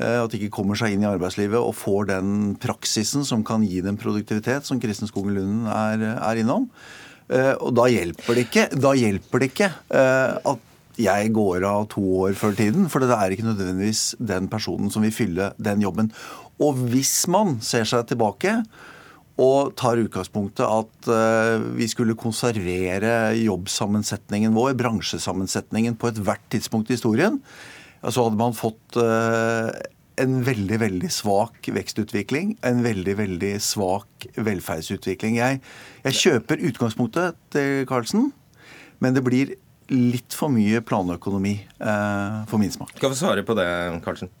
Eh, 0.00 0.18
at 0.22 0.32
de 0.32 0.40
ikke 0.40 0.56
kommer 0.56 0.78
seg 0.78 0.94
inn 0.94 1.04
i 1.04 1.10
arbeidslivet 1.10 1.60
og 1.60 1.76
får 1.76 2.08
den 2.14 2.34
praksisen 2.60 3.26
som 3.28 3.44
kan 3.44 3.64
gi 3.66 3.82
dem 3.84 3.98
produktivitet, 4.00 4.64
som 4.68 4.80
Kristin 4.80 5.10
Skogen 5.10 5.34
Lund 5.36 5.66
er, 5.68 6.04
er, 6.14 6.40
innom. 6.40 6.68
Eh, 7.28 7.52
og 7.58 7.74
da 7.76 7.88
hjelper 7.92 8.38
det 8.38 8.46
ikke, 8.48 8.68
da 8.72 8.94
hjelper 8.96 9.42
det 9.42 9.50
ikke 9.52 9.72
eh, 9.92 10.52
at 10.52 10.68
jeg 11.00 11.32
går 11.32 11.64
av 11.64 11.86
to 11.92 12.02
år 12.24 12.36
før 12.36 12.56
tiden, 12.56 12.88
for 12.92 13.04
det 13.04 13.16
er 13.16 13.32
ikke 13.32 13.46
nødvendigvis 13.48 14.14
den 14.20 14.48
personen 14.52 14.92
som 14.92 15.04
vil 15.04 15.14
fylle 15.14 15.52
den 15.60 15.84
jobben. 15.84 16.10
Og 16.62 16.80
hvis 16.92 17.26
man 17.32 17.58
ser 17.64 17.88
seg 17.88 18.08
tilbake 18.08 18.60
og 19.40 19.72
tar 19.80 20.00
utgangspunktet 20.02 20.66
at 20.66 21.08
vi 21.78 21.86
skulle 21.88 22.18
konservere 22.20 23.32
jobbsammensetningen 23.40 24.52
vår, 24.52 24.74
bransjesammensetningen, 24.80 25.96
på 25.96 26.10
ethvert 26.10 26.44
tidspunkt 26.52 26.92
i 26.92 26.98
historien, 26.98 27.38
så 28.10 28.26
hadde 28.26 28.38
man 28.40 28.54
fått 28.56 28.98
eh, 28.98 29.70
en 30.22 30.38
veldig, 30.44 30.78
veldig 30.82 31.10
svak 31.12 31.70
vekstutvikling. 31.74 32.56
En 32.66 32.82
veldig, 32.84 33.14
veldig 33.20 33.52
svak 33.62 34.26
velferdsutvikling. 34.34 35.38
Jeg, 35.38 35.60
jeg 36.06 36.18
kjøper 36.18 36.64
utgangspunktet 36.70 37.38
til 37.54 37.86
Karlsen, 37.90 38.30
men 39.02 39.16
det 39.16 39.24
blir 39.26 39.54
litt 39.92 40.34
for 40.36 40.52
mye 40.52 40.80
planøkonomi 40.86 41.56
eh, 41.62 42.38
for 42.50 42.62
min 42.62 42.72
smak. 42.74 42.94
Skal 42.96 43.12
vi 43.12 43.20
svare 43.22 43.46
på 43.46 43.56
det, 43.58 43.68
Karlsen? 44.04 44.32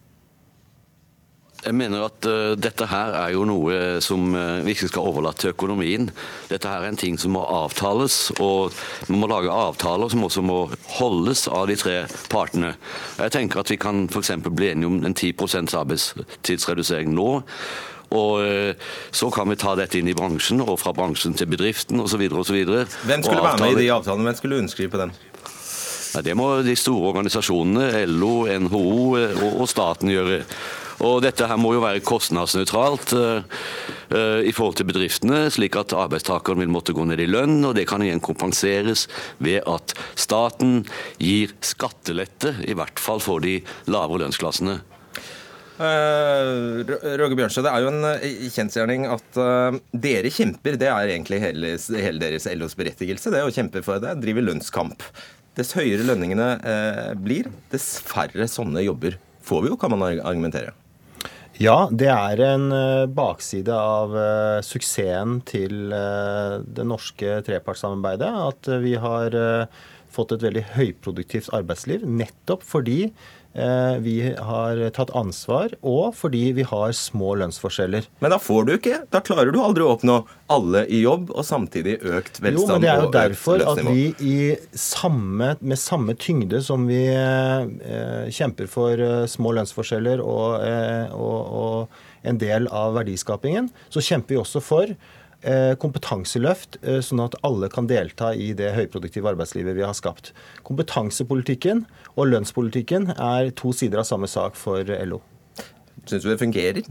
Jeg 1.62 1.76
mener 1.78 2.08
at 2.08 2.26
uh, 2.26 2.54
dette 2.58 2.88
her 2.90 3.14
er 3.20 3.34
jo 3.36 3.44
noe 3.46 4.00
som 4.02 4.32
uh, 4.34 4.64
vi 4.66 4.74
ikke 4.74 4.88
skal 4.90 5.06
overlate 5.12 5.44
til 5.44 5.52
økonomien. 5.52 6.08
Dette 6.50 6.66
her 6.66 6.82
er 6.82 6.90
en 6.90 6.98
ting 6.98 7.18
som 7.20 7.36
må 7.36 7.44
avtales, 7.46 8.32
og 8.42 8.74
vi 9.06 9.14
må 9.14 9.28
lage 9.30 9.52
avtaler 9.52 10.10
som 10.10 10.26
også 10.26 10.42
må 10.42 10.58
holdes 10.98 11.46
av 11.46 11.68
de 11.70 11.78
tre 11.78 11.96
partene. 12.32 12.74
Jeg 13.20 13.36
tenker 13.36 13.62
at 13.62 13.70
vi 13.70 13.78
kan 13.78 14.08
f.eks. 14.10 14.34
bli 14.48 14.72
enige 14.72 14.90
om 14.90 14.98
en 15.06 15.14
10 15.14 15.78
arbeidstidsredusering 15.84 17.14
nå. 17.14 17.30
Og 18.12 18.42
uh, 18.42 18.74
Så 19.14 19.30
kan 19.30 19.48
vi 19.48 19.56
ta 19.56 19.76
dette 19.78 20.02
inn 20.02 20.10
i 20.10 20.18
bransjen, 20.18 20.60
og 20.66 20.80
fra 20.82 20.90
bransjen 20.92 21.38
til 21.38 21.46
bedriften 21.46 22.02
osv. 22.02 22.26
Hvem 22.26 23.22
skulle 23.22 23.38
være 23.38 23.62
med 23.62 23.78
i 23.78 23.84
de 23.86 23.92
avtalene? 23.94 24.32
Hvem 24.32 24.42
skulle 24.42 24.64
underskrive 24.64 24.90
på 24.90 25.04
dem? 25.06 25.14
Ja, 26.12 26.20
det 26.20 26.34
må 26.36 26.58
de 26.60 26.74
store 26.76 27.14
organisasjonene, 27.14 28.02
LO, 28.10 28.44
NHO 28.66 29.14
og 29.62 29.68
staten 29.70 30.10
gjøre. 30.12 30.42
Og 31.02 31.18
dette 31.24 31.48
her 31.50 31.58
må 31.58 31.72
jo 31.74 31.82
være 31.82 32.02
kostnadsnøytralt 32.06 33.14
uh, 33.18 33.42
uh, 34.14 34.40
i 34.46 34.52
forhold 34.54 34.78
til 34.78 34.86
bedriftene, 34.86 35.44
slik 35.50 35.76
at 35.80 35.94
arbeidstakeren 35.98 36.62
vil 36.62 36.70
måtte 36.70 36.94
gå 36.94 37.06
ned 37.08 37.22
i 37.22 37.28
lønn, 37.30 37.58
og 37.66 37.74
det 37.78 37.88
kan 37.90 38.04
igjen 38.04 38.22
kompenseres 38.22 39.08
ved 39.42 39.66
at 39.66 39.96
staten 40.14 40.84
gir 41.18 41.54
skattelette, 41.64 42.54
i 42.68 42.76
hvert 42.78 43.02
fall 43.02 43.22
for 43.22 43.42
de 43.42 43.58
lavere 43.90 44.22
lønnsklassene. 44.24 44.78
Uh, 45.82 46.84
Roger 46.86 47.34
Bjørnstad, 47.34 47.66
det 47.66 47.72
er 47.72 47.82
jo 47.82 47.90
en 47.90 48.52
kjensgjerning 48.54 49.08
at 49.10 49.40
dere 50.04 50.30
kjemper. 50.30 50.78
Det 50.78 50.90
er 50.92 51.16
egentlig 51.16 51.40
hele, 51.42 51.74
hele 51.98 52.22
deres 52.22 52.46
LOs 52.54 52.78
berettigelse, 52.78 53.32
det 53.34 53.42
å 53.42 53.50
kjempe 53.50 53.82
for 53.82 54.02
det. 54.02 54.14
Drive 54.22 54.44
lønnskamp. 54.46 55.02
Dess 55.58 55.74
høyere 55.76 56.06
lønningene 56.06 56.52
blir, 57.20 57.50
dess 57.74 57.96
færre 58.06 58.46
sånne 58.48 58.86
jobber 58.86 59.18
får 59.42 59.64
vi 59.64 59.72
jo, 59.72 59.80
kan 59.80 59.92
man 59.92 60.06
argumentere. 60.22 60.72
Ja, 61.62 61.86
det 61.94 62.08
er 62.10 62.40
en 62.42 62.72
eh, 62.74 63.04
bakside 63.12 63.74
av 63.76 64.14
uh, 64.16 64.58
suksessen 64.66 65.36
til 65.46 65.92
uh, 65.94 66.58
det 66.66 66.86
norske 66.88 67.36
trepartssamarbeidet. 67.46 68.30
At 68.48 68.70
vi 68.82 68.96
har 68.98 69.36
fått 70.12 70.34
et 70.34 70.42
veldig 70.44 70.64
høyproduktivt 70.74 71.52
arbeidsliv 71.56 72.02
nettopp 72.08 72.66
fordi 72.66 73.06
Eh, 73.06 73.41
vi 73.52 74.14
har 74.32 74.78
tatt 74.96 75.10
ansvar, 75.16 75.74
og 75.84 76.14
fordi 76.16 76.54
vi 76.56 76.64
har 76.64 76.94
små 76.96 77.34
lønnsforskjeller. 77.36 78.06
Men 78.24 78.32
da 78.32 78.38
får 78.40 78.64
du 78.64 78.72
ikke. 78.78 79.02
Da 79.12 79.20
klarer 79.24 79.52
du 79.52 79.58
aldri 79.60 79.84
å 79.84 79.90
oppnå 79.92 80.22
alle 80.52 80.84
i 80.88 81.02
jobb 81.02 81.30
og 81.34 81.44
samtidig 81.46 81.98
økt 82.00 82.40
velstand. 82.42 82.62
Jo, 82.62 82.72
men 82.72 82.84
det 82.84 82.90
er 82.92 83.04
jo 83.04 83.10
derfor 83.14 83.64
at 83.72 83.82
vi 83.88 84.06
i 84.24 84.36
samme, 84.78 85.54
med 85.60 85.80
samme 85.80 86.16
tyngde 86.18 86.62
som 86.64 86.86
vi 86.88 87.02
eh, 87.12 88.28
kjemper 88.32 88.70
for 88.72 89.00
eh, 89.00 89.24
små 89.30 89.54
lønnsforskjeller 89.58 90.22
og, 90.24 90.62
eh, 90.66 91.12
og, 91.12 91.40
og, 91.62 92.00
en 92.22 92.36
del 92.38 92.68
av 92.70 92.92
verdiskapingen, 92.94 93.66
så 93.90 93.98
kjemper 93.98 94.36
vi 94.36 94.38
også 94.38 94.60
for 94.62 94.92
Eh, 94.94 95.20
kompetanseløft, 95.82 96.78
eh, 96.82 97.00
sånn 97.02 97.24
at 97.24 97.34
alle 97.42 97.68
kan 97.68 97.88
delta 97.90 98.32
i 98.34 98.52
det 98.54 98.72
høyproduktive 98.76 99.32
arbeidslivet 99.32 99.74
vi 99.74 99.82
har 99.82 99.96
skapt. 99.98 100.32
Kompetansepolitikken 100.62 101.86
og 102.16 102.28
lønnspolitikken 102.30 103.10
er 103.16 103.50
to 103.58 103.72
sider 103.72 103.98
av 104.02 104.06
samme 104.06 104.30
sak 104.30 104.54
for 104.54 104.84
LO. 104.84 105.22
Syns 106.06 106.22
du 106.22 106.30
det 106.30 106.38
fungerer? 106.42 106.86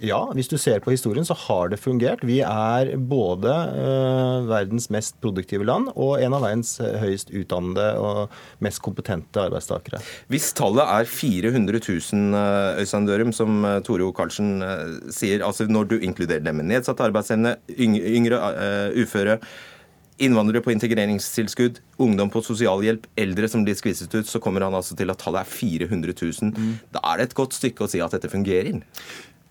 Ja, 0.00 0.20
hvis 0.36 0.48
du 0.48 0.56
ser 0.60 0.80
på 0.80 0.94
historien, 0.94 1.26
så 1.28 1.36
har 1.36 1.70
det 1.72 1.80
fungert. 1.80 2.22
Vi 2.26 2.38
er 2.44 2.92
både 2.96 3.52
uh, 3.52 4.48
verdens 4.48 4.88
mest 4.92 5.18
produktive 5.20 5.66
land 5.68 5.90
og 5.94 6.22
en 6.22 6.36
av 6.36 6.44
verdens 6.46 6.76
høyest 6.80 7.32
utdannede 7.36 7.88
og 8.00 8.62
mest 8.64 8.80
kompetente 8.84 9.44
arbeidstakere. 9.44 10.00
Hvis 10.32 10.50
tallet 10.56 10.84
er 10.84 11.10
400 11.10 11.82
000, 11.84 12.38
Øystein 12.80 13.08
Dørum, 13.08 13.34
som 13.36 13.66
Tore 13.84 14.08
O. 14.08 14.14
Karlsen 14.16 14.62
sier, 15.12 15.44
altså 15.44 15.68
når 15.68 15.92
du 15.92 15.98
inkluderer 15.98 16.46
dem 16.46 16.62
med 16.62 16.70
nedsatt 16.72 17.02
arbeidsevne, 17.04 17.58
yngre, 17.76 18.40
uh, 18.40 18.96
uføre, 18.96 19.40
innvandrere 20.20 20.60
på 20.64 20.72
integreringstilskudd, 20.74 21.80
ungdom 22.04 22.30
på 22.32 22.42
sosialhjelp, 22.44 23.06
eldre 23.20 23.48
som 23.48 23.64
blir 23.64 23.76
skviset 23.78 24.12
ut, 24.12 24.28
så 24.28 24.40
kommer 24.42 24.64
han 24.66 24.76
altså 24.76 24.96
til 24.98 25.12
at 25.12 25.20
tallet 25.22 25.46
er 25.46 25.52
400 25.52 26.14
000. 26.20 26.52
Mm. 26.52 26.74
Da 26.92 27.02
er 27.12 27.20
det 27.20 27.30
et 27.30 27.36
godt 27.38 27.56
stykke 27.56 27.86
å 27.86 27.90
si 27.90 28.02
at 28.04 28.16
dette 28.16 28.32
fungerer. 28.32 28.82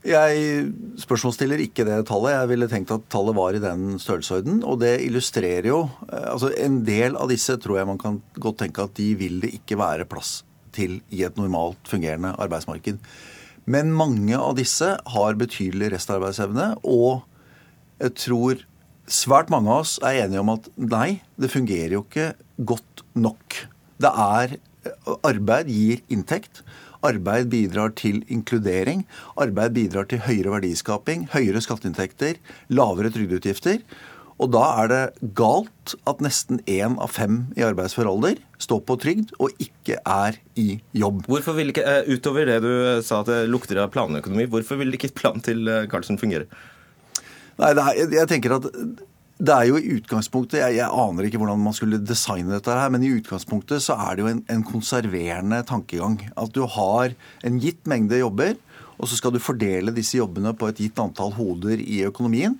Jeg 0.07 0.69
spørsmålsstiller 1.01 1.59
ikke 1.59 1.83
det 1.83 1.97
tallet. 2.07 2.31
Jeg 2.31 2.49
ville 2.53 2.69
tenkt 2.71 2.91
at 2.95 3.07
tallet 3.11 3.35
var 3.35 3.55
i 3.55 3.63
den 3.63 3.97
størrelsesorden. 3.99 4.61
Og 4.63 4.79
det 4.79 4.93
illustrerer 5.03 5.67
jo 5.67 5.81
eh, 6.07 6.29
altså 6.31 6.53
En 6.55 6.81
del 6.87 7.17
av 7.19 7.27
disse 7.31 7.57
tror 7.59 7.81
jeg 7.81 7.89
man 7.89 7.99
kan 7.99 8.21
godt 8.39 8.61
tenke 8.63 8.85
at 8.85 8.95
de 8.99 9.11
vil 9.19 9.41
det 9.43 9.51
ikke 9.59 9.79
være 9.79 10.07
plass 10.07 10.39
til 10.75 10.99
i 11.11 11.25
et 11.27 11.35
normalt 11.39 11.81
fungerende 11.89 12.31
arbeidsmarked. 12.39 13.01
Men 13.69 13.91
mange 13.93 14.37
av 14.37 14.55
disse 14.57 14.95
har 15.13 15.37
betydelig 15.37 15.91
restarbeidsevne, 15.93 16.71
og 16.87 17.25
jeg 17.99 18.15
tror 18.17 18.63
svært 19.09 19.51
mange 19.53 19.69
av 19.73 19.83
oss 19.83 19.97
er 20.05 20.23
enige 20.23 20.41
om 20.41 20.53
at 20.55 20.69
nei, 20.79 21.19
det 21.37 21.51
fungerer 21.53 21.97
jo 21.97 22.05
ikke 22.05 22.31
godt 22.69 23.03
nok. 23.19 23.59
Det 23.99 24.09
er 24.09 24.57
Arbeid 25.27 25.67
gir 25.69 25.99
inntekt. 26.09 26.61
Arbeid 27.05 27.49
bidrar 27.51 27.93
til 27.95 28.23
inkludering. 28.27 29.05
Arbeid 29.39 29.75
bidrar 29.77 30.07
til 30.09 30.23
høyere 30.25 30.57
verdiskaping, 30.57 31.27
høyere 31.33 31.61
skatteinntekter, 31.63 32.39
lavere 32.69 33.11
trygdeutgifter. 33.15 33.83
Og 34.39 34.51
da 34.55 34.63
er 34.81 34.89
det 34.91 35.31
galt 35.35 35.95
at 36.07 36.21
nesten 36.23 36.61
én 36.63 36.95
av 37.03 37.11
fem 37.11 37.41
i 37.59 37.63
arbeidsfør 37.67 38.07
alder 38.07 38.39
står 38.63 38.81
på 38.87 38.95
trygd 39.03 39.33
og 39.39 39.51
ikke 39.59 39.97
er 39.99 40.39
i 40.59 40.79
jobb. 40.95 41.25
Hvorfor 41.27 41.57
vil 41.57 41.73
ikke, 41.73 41.83
eh, 41.83 42.07
Utover 42.07 42.47
det 42.47 42.61
du 42.63 42.71
sa 43.03 43.19
at 43.19 43.27
det 43.27 43.49
lukter 43.51 43.79
av 43.83 43.91
planøkonomi, 43.91 44.47
hvorfor 44.47 44.79
vil 44.79 44.95
ikke 44.95 45.11
planen 45.15 45.43
til 45.43 45.67
Karlsen 45.91 46.15
eh, 46.15 46.23
fungere? 46.23 46.47
Nei, 47.59 47.73
er, 47.75 48.15
jeg 48.15 48.27
tenker 48.31 48.55
at 48.55 48.69
det 49.39 49.53
er 49.55 49.69
jo 49.69 49.77
i 49.79 49.93
utgangspunktet 49.95 50.59
jeg, 50.59 50.75
jeg, 50.81 50.91
aner 50.91 51.27
ikke 51.27 51.39
hvordan 51.39 51.61
man 51.63 51.75
skulle 51.75 52.01
designe 52.03 52.51
dette 52.51 52.73
her, 52.75 52.91
men 52.91 53.05
i 53.07 53.13
utgangspunktet 53.15 53.83
så 53.85 53.95
er 53.95 54.17
det 54.17 54.25
jo 54.25 54.31
en, 54.33 54.41
en 54.51 54.65
konserverende 54.67 55.61
tankegang. 55.67 56.17
At 56.35 56.51
du 56.55 56.65
har 56.67 57.15
en 57.47 57.61
gitt 57.63 57.87
mengde 57.87 58.19
jobber, 58.19 58.57
og 58.99 59.07
så 59.07 59.15
skal 59.15 59.31
du 59.31 59.39
fordele 59.39 59.95
disse 59.95 60.19
jobbene 60.19 60.51
på 60.59 60.67
et 60.67 60.83
gitt 60.83 60.99
antall 60.99 61.31
hoder 61.37 61.79
i 61.79 62.01
økonomien. 62.09 62.57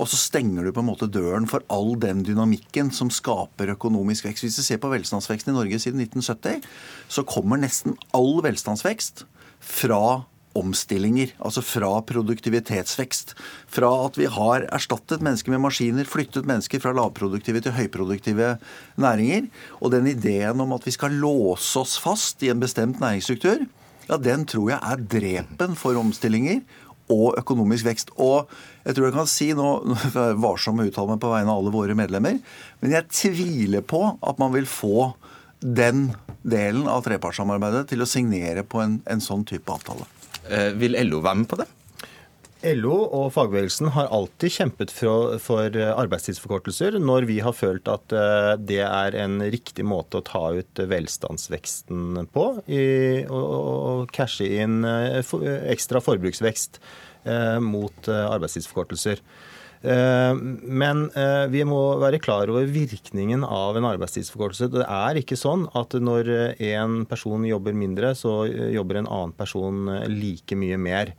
Og 0.00 0.08
så 0.08 0.16
stenger 0.16 0.64
du 0.64 0.72
på 0.72 0.80
en 0.80 0.88
måte 0.88 1.10
døren 1.12 1.44
for 1.50 1.64
all 1.70 1.92
den 2.00 2.24
dynamikken 2.24 2.88
som 2.96 3.12
skaper 3.12 3.74
økonomisk 3.74 4.24
vekst. 4.24 4.46
Hvis 4.46 4.56
du 4.56 4.64
ser 4.64 4.80
på 4.80 4.90
velstandsveksten 4.90 5.52
i 5.52 5.58
Norge 5.58 5.82
siden 5.84 6.00
1970, 6.00 6.64
så 7.12 7.28
kommer 7.28 7.60
nesten 7.60 7.98
all 8.16 8.40
velstandsvekst 8.42 9.26
fra 9.60 10.24
omstillinger, 10.58 11.32
altså 11.42 11.62
fra 11.64 11.90
produktivitetsvekst. 12.08 13.34
Fra 13.72 13.90
at 14.06 14.18
vi 14.20 14.28
har 14.30 14.66
erstattet 14.74 15.24
mennesker 15.24 15.54
med 15.54 15.62
maskiner, 15.64 16.08
flyttet 16.08 16.48
mennesker 16.48 16.82
fra 16.82 16.94
lavproduktive 16.96 17.62
til 17.64 17.76
høyproduktive 17.76 18.56
næringer. 19.00 19.48
Og 19.80 19.94
den 19.94 20.10
ideen 20.12 20.60
om 20.62 20.76
at 20.76 20.86
vi 20.88 20.94
skal 20.94 21.16
låse 21.22 21.80
oss 21.80 21.98
fast 22.02 22.42
i 22.44 22.52
en 22.52 22.62
bestemt 22.62 23.00
næringsstruktur, 23.02 23.66
ja, 24.08 24.18
den 24.18 24.46
tror 24.50 24.72
jeg 24.72 24.82
er 24.82 25.04
drepen 25.16 25.76
for 25.78 25.98
omstillinger 26.00 26.62
og 27.12 27.36
økonomisk 27.40 27.86
vekst. 27.88 28.12
Og 28.20 28.50
jeg 28.86 28.96
tror 28.96 29.08
jeg 29.08 29.16
kan 29.16 29.30
si, 29.30 29.50
nå 29.56 29.68
varsom 30.46 30.78
med 30.78 30.88
å 30.88 30.92
uttale 30.92 31.14
meg 31.14 31.22
på 31.22 31.32
vegne 31.32 31.52
av 31.52 31.62
alle 31.62 31.74
våre 31.74 31.96
medlemmer, 31.98 32.40
men 32.82 32.96
jeg 32.96 33.10
tviler 33.12 33.84
på 33.84 34.04
at 34.20 34.42
man 34.42 34.54
vil 34.56 34.68
få 34.68 35.12
den 35.62 36.10
delen 36.42 36.88
av 36.90 37.04
trepartssamarbeidet 37.06 37.86
til 37.92 38.02
å 38.02 38.08
signere 38.08 38.64
på 38.66 38.82
en, 38.82 38.98
en 39.06 39.22
sånn 39.22 39.46
type 39.46 39.70
avtale. 39.70 40.08
Eh, 40.50 40.72
vil 40.78 40.98
LO 41.06 41.22
være 41.22 41.42
med 41.42 41.50
på 41.50 41.60
det? 41.60 41.68
LO 42.62 42.94
og 43.10 43.32
fagbevegelsen 43.34 43.90
har 43.96 44.10
alltid 44.14 44.52
kjempet 44.54 44.92
for, 44.94 45.34
for, 45.42 45.74
arbeidstidsforkortelser 45.74 46.94
når 47.02 47.26
vi 47.26 47.40
har 47.42 47.56
følt 47.58 47.90
at 47.90 48.14
eh, 48.14 48.52
det 48.62 48.82
er 48.86 49.16
en 49.18 49.42
riktig 49.42 49.86
måte 49.88 50.20
å 50.20 50.26
ta 50.26 50.44
ut 50.54 50.82
velstandsveksten 50.92 52.28
på. 52.34 52.46
Og, 52.62 54.04
cashe 54.14 54.46
inn 54.62 54.86
eh, 54.86 55.34
ekstra 55.74 56.02
forbruksvekst 56.04 56.78
eh, 57.26 57.58
mot 57.62 58.12
arbeidstidsforkortelser. 58.12 59.24
Men 59.82 61.00
vi 61.50 61.64
må 61.66 61.80
være 61.98 62.20
klar 62.22 62.50
over 62.52 62.68
virkningen 62.70 63.42
av 63.42 63.74
en 63.78 63.88
arbeidstidsforkortelse. 63.88 64.68
Det 64.70 64.86
er 64.86 65.18
ikke 65.18 65.38
sånn 65.38 65.64
at 65.78 65.96
når 65.98 66.30
en 66.54 67.00
person 67.10 67.42
jobber 67.48 67.74
mindre, 67.74 68.12
så 68.14 68.44
jobber 68.46 69.00
en 69.00 69.10
annen 69.10 69.34
person 69.34 69.90
like 70.12 70.58
mye 70.58 70.78
mer. 70.78 71.10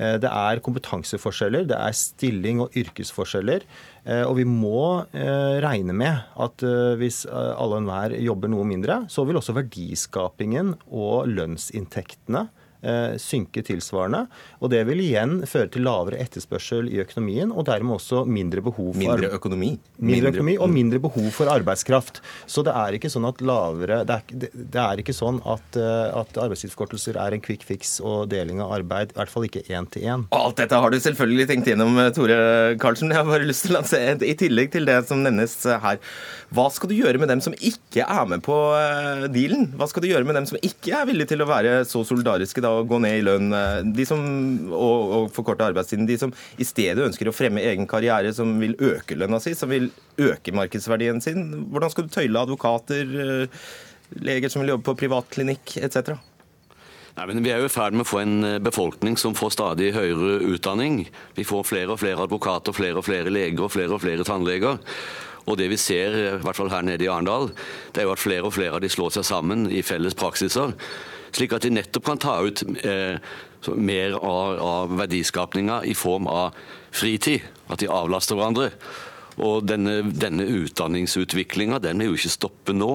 Eh, 0.00 0.16
det 0.22 0.30
er 0.30 0.62
kompetanseforskjeller, 0.64 1.66
det 1.68 1.78
er 1.78 1.96
stilling 1.96 2.62
og 2.64 2.76
yrkesforskjeller. 2.78 3.66
Eh, 4.04 4.22
og 4.24 4.36
vi 4.38 4.46
må 4.48 5.02
eh, 5.12 5.58
regne 5.64 5.96
med 5.96 6.22
at 6.40 6.64
hvis 7.00 7.24
alle 7.30 7.76
og 7.76 7.82
enhver 7.82 8.16
jobber 8.20 8.52
noe 8.52 8.68
mindre, 8.68 9.02
så 9.12 9.26
vil 9.28 9.40
også 9.40 9.56
verdiskapingen 9.56 10.74
og 10.88 11.28
lønnsinntektene 11.30 12.48
Eh, 12.48 12.59
synke 13.20 13.62
tilsvarende. 13.66 14.24
Og 14.60 14.70
det 14.72 14.80
vil 14.88 15.02
igjen 15.04 15.40
føre 15.48 15.68
til 15.72 15.84
lavere 15.84 16.20
etterspørsel 16.22 16.88
i 16.92 17.00
økonomien, 17.02 17.52
og 17.52 17.66
dermed 17.68 17.98
også 17.98 18.22
mindre 18.28 18.62
behov 18.64 18.92
for 18.94 19.00
Mindre 19.00 19.30
økonomi. 19.36 19.70
Mindre 20.00 20.32
økonomi 20.32 20.56
og 20.60 20.70
mindre 20.72 21.00
behov 21.02 21.28
for 21.36 21.50
arbeidskraft. 21.52 22.20
Så 22.50 22.64
det 22.66 22.74
er 22.76 22.96
ikke 22.96 23.10
sånn 23.12 23.28
at 23.28 23.42
lavere 23.44 24.00
Det 24.08 24.16
er, 24.16 24.48
det 24.54 24.82
er 24.82 25.02
ikke 25.02 25.14
sånn 25.16 25.40
at, 25.48 25.76
eh, 25.76 26.20
at 26.20 26.40
arbeidstidsforkortelser 26.44 27.18
er 27.20 27.36
en 27.36 27.44
quick 27.44 27.64
fix 27.66 27.98
og 28.00 28.30
deling 28.32 28.62
av 28.64 28.72
arbeid, 28.80 29.12
i 29.14 29.18
hvert 29.18 29.32
fall 29.32 29.46
ikke 29.48 29.64
én 29.68 29.88
til 29.92 30.06
én. 30.08 30.26
Alt 30.36 30.60
dette 30.62 30.80
har 30.80 30.90
du 30.90 30.98
selvfølgelig 31.00 31.48
tenkt 31.50 31.70
gjennom, 31.70 31.98
eh, 32.00 32.10
Tore 32.16 32.38
Karlsen. 32.80 33.10
Jeg 33.10 33.20
har 33.20 33.28
bare 33.28 33.48
lyst 33.48 33.66
til 33.66 33.74
å 33.74 33.80
lansere, 33.80 34.16
I 34.22 34.34
tillegg 34.34 34.72
til 34.72 34.84
det 34.88 34.98
som 35.08 35.22
nevnes 35.22 35.56
her, 35.64 35.98
hva 36.54 36.66
skal 36.72 36.88
du 36.90 36.96
gjøre 36.96 37.18
med 37.18 37.28
dem 37.28 37.40
som 37.40 37.52
ikke 37.54 37.89
er 37.98 38.26
med 38.30 38.42
på 38.46 38.54
dealen? 39.34 39.72
Hva 39.74 39.88
skal 39.90 40.04
du 40.04 40.08
gjøre 40.10 40.26
med 40.26 40.36
dem 40.38 40.46
som 40.46 40.60
ikke 40.62 40.92
er 40.94 41.08
villige 41.08 41.32
til 41.32 41.42
å 41.42 41.48
være 41.50 41.72
så 41.90 42.04
solidariske 42.06 42.62
da 42.62 42.70
og 42.78 42.88
gå 42.90 43.00
ned 43.02 43.18
i 43.18 43.24
lønn, 43.26 43.50
eh, 43.56 43.80
de 43.96 44.06
som, 44.06 44.22
og, 44.70 45.14
og 45.16 45.28
forkorte 45.34 45.66
arbeidstiden. 45.66 46.06
De 46.06 46.18
som 46.20 46.34
i 46.60 46.66
stedet 46.66 47.02
ønsker 47.08 47.26
å 47.26 47.34
fremme 47.34 47.64
egen 47.66 47.88
karriere, 47.90 48.30
som 48.36 48.54
vil 48.62 48.76
øke 48.78 49.18
lønna 49.18 49.42
si, 49.42 49.56
som 49.58 49.72
vil 49.72 49.90
øke 50.22 50.54
markedsverdien 50.54 51.18
sin. 51.24 51.48
Hvordan 51.74 51.90
skal 51.90 52.06
du 52.06 52.14
tøyle 52.14 52.44
advokater, 52.46 53.14
eh, 53.26 53.62
leger 54.22 54.52
som 54.52 54.62
vil 54.62 54.76
jobbe 54.76 54.86
på 54.90 54.98
privatklinikk 55.04 55.80
etc.? 55.82 56.14
Nei, 57.16 57.26
men 57.26 57.42
Vi 57.42 57.50
er 57.50 57.58
jo 57.58 57.66
i 57.66 57.72
ferd 57.72 57.96
med 57.96 58.06
å 58.06 58.10
få 58.10 58.22
en 58.22 58.36
eh, 58.46 58.60
befolkning 58.62 59.18
som 59.18 59.34
får 59.34 59.56
stadig 59.56 59.90
høyere 59.96 60.38
utdanning. 60.54 61.02
Vi 61.34 61.44
får 61.48 61.66
flere 61.66 61.96
og 61.96 62.00
flere 62.04 62.22
advokater, 62.22 62.76
flere 62.76 63.02
og 63.02 63.08
flere 63.08 63.34
leger 63.34 63.66
og 63.66 63.74
flere 63.74 63.98
og 63.98 64.04
flere 64.04 64.24
tannleger. 64.24 64.78
Og 65.46 65.56
det 65.60 65.70
vi 65.72 65.78
ser, 65.80 66.16
i 66.16 66.42
hvert 66.44 66.58
fall 66.58 66.72
her 66.72 66.84
nede 66.86 67.06
i 67.06 67.08
Arendal, 67.10 67.50
det 67.94 68.02
er 68.02 68.08
jo 68.08 68.16
at 68.16 68.22
flere 68.22 68.44
og 68.46 68.54
flere 68.56 68.76
av 68.76 68.84
de 68.84 68.90
slår 68.92 69.16
seg 69.16 69.26
sammen 69.30 69.68
i 69.72 69.84
felles 69.86 70.18
praksiser 70.18 70.76
slik 71.36 71.54
at 71.54 71.64
de 71.64 71.72
nettopp 71.74 72.06
kan 72.06 72.20
ta 72.20 72.36
ut 72.42 72.62
eh, 72.84 73.20
mer 73.76 74.16
av, 74.18 74.58
av 74.64 74.96
verdiskapninga 74.98 75.82
i 75.86 75.94
form 75.94 76.28
av 76.30 76.56
fritid. 76.90 77.46
At 77.70 77.82
de 77.82 77.90
avlaster 77.92 78.38
hverandre. 78.38 78.70
Og 79.40 79.64
denne, 79.64 80.00
denne 80.12 80.44
utdanningsutviklinga 80.44 81.80
den 81.82 82.00
vil 82.02 82.12
jo 82.12 82.18
ikke 82.18 82.32
stoppe 82.32 82.74
nå. 82.76 82.92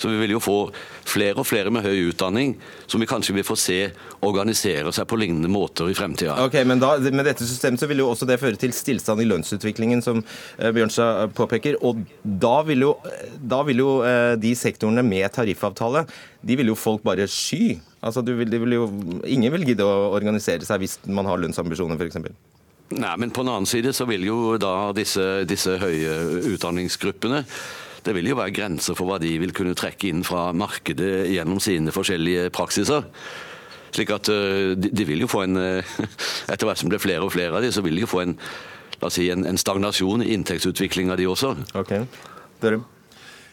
Så 0.00 0.10
vi 0.12 0.20
vil 0.22 0.34
jo 0.36 0.42
få 0.42 0.58
flere 1.08 1.40
og 1.40 1.48
flere 1.48 1.72
med 1.72 1.86
høy 1.86 2.10
utdanning 2.10 2.54
som 2.90 3.02
vi 3.02 3.08
kanskje 3.10 3.34
vil 3.38 3.46
få 3.46 3.56
se 3.58 3.78
organisere 4.26 4.92
seg 4.94 5.08
på 5.10 5.18
lignende 5.20 5.50
måter 5.52 5.90
i 5.90 5.96
fremtida. 5.96 6.36
Ok, 6.44 6.58
men 6.68 6.82
da, 6.82 6.96
Med 7.00 7.26
dette 7.26 7.46
systemet 7.48 7.80
så 7.80 7.88
vil 7.90 8.02
jo 8.02 8.10
også 8.10 8.28
det 8.28 8.40
føre 8.42 8.60
til 8.60 8.74
stillstand 8.76 9.22
i 9.22 9.28
lønnsutviklingen, 9.28 10.04
som 10.04 10.20
uh, 10.20 10.70
Bjørnstad 10.74 11.34
påpeker. 11.38 11.80
Og 11.86 12.04
da 12.22 12.60
vil 12.68 12.86
jo, 12.88 12.94
da 13.40 13.62
vil 13.66 13.84
jo 13.84 13.90
de 14.40 14.52
sektorene 14.58 15.04
med 15.06 15.28
tariffavtale, 15.34 16.04
de 16.46 16.56
vil 16.56 16.72
jo 16.72 16.78
folk 16.78 17.04
bare 17.06 17.28
sky. 17.30 17.78
Altså, 18.00 18.22
vil, 18.24 18.48
vil 18.48 18.76
jo, 18.78 18.86
ingen 19.28 19.52
vil 19.56 19.66
gidde 19.72 19.86
å 19.86 20.10
organisere 20.14 20.66
seg 20.66 20.82
hvis 20.82 20.98
man 21.08 21.28
har 21.28 21.40
lønnsambisjoner, 21.42 22.00
f.eks. 22.00 22.59
Nei, 22.90 23.12
men 23.22 23.30
på 23.30 23.44
den 23.44 23.52
annen 23.52 23.70
side 23.70 23.92
så 23.94 24.06
vil 24.10 24.24
jo 24.26 24.56
da 24.58 24.90
disse, 24.96 25.44
disse 25.46 25.76
høye 25.78 26.16
utdanningsgruppene 26.50 27.44
det 28.04 28.14
vil 28.16 28.30
jo 28.30 28.38
være 28.38 28.54
grenser 28.56 28.96
for 28.96 29.10
hva 29.10 29.18
de 29.20 29.34
vil 29.42 29.52
kunne 29.56 29.76
trekke 29.76 30.08
inn 30.08 30.24
fra 30.26 30.50
markedet 30.56 31.28
gjennom 31.34 31.60
sine 31.62 31.92
forskjellige 31.94 32.48
praksiser. 32.56 33.04
Slik 33.90 34.12
at 34.14 34.30
eh, 34.32 34.72
de, 34.78 35.04
vil 35.06 35.24
jo 35.24 35.30
få 35.30 35.44
en 35.48 35.58
eh, 35.58 35.96
Etter 36.52 36.68
hvert 36.68 36.80
som 36.80 36.88
det 36.88 36.96
blir 36.96 37.04
flere 37.04 37.26
og 37.26 37.34
flere 37.34 37.58
av 37.58 37.64
de, 37.64 37.72
så 37.74 37.82
vil 37.84 37.98
de 37.98 38.04
jo 38.06 38.10
få 38.10 38.22
en, 38.24 38.36
la 39.00 39.10
oss 39.10 39.18
si, 39.18 39.26
en, 39.32 39.44
en 39.48 39.58
stagnasjon 39.58 40.24
i 40.24 40.30
inntektsutviklinga 40.36 41.18
de 41.18 41.28
også. 41.30 41.52
Ok, 41.78 41.96
Dørum? 42.62 42.86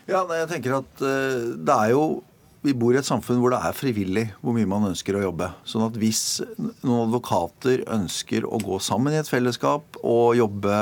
Ja, 0.07 0.21
jeg 0.37 0.47
tenker 0.53 0.79
at 0.79 1.03
eh, 1.03 1.55
det 1.57 1.75
er 1.75 1.93
jo 1.95 2.03
vi 2.67 2.75
bor 2.77 2.95
i 2.95 2.99
et 2.99 3.07
samfunn 3.07 3.39
hvor 3.41 3.53
det 3.53 3.61
er 3.63 3.75
frivillig 3.75 4.25
hvor 4.41 4.55
mye 4.55 4.69
man 4.69 4.89
ønsker 4.91 5.17
å 5.17 5.23
jobbe. 5.23 5.49
Sånn 5.67 5.85
at 5.87 5.97
hvis 5.99 6.41
noen 6.57 7.07
advokater 7.07 7.85
ønsker 7.95 8.47
å 8.47 8.59
gå 8.63 8.79
sammen 8.83 9.15
i 9.15 9.21
et 9.21 9.29
fellesskap 9.31 9.99
og 10.03 10.37
jobbe 10.37 10.81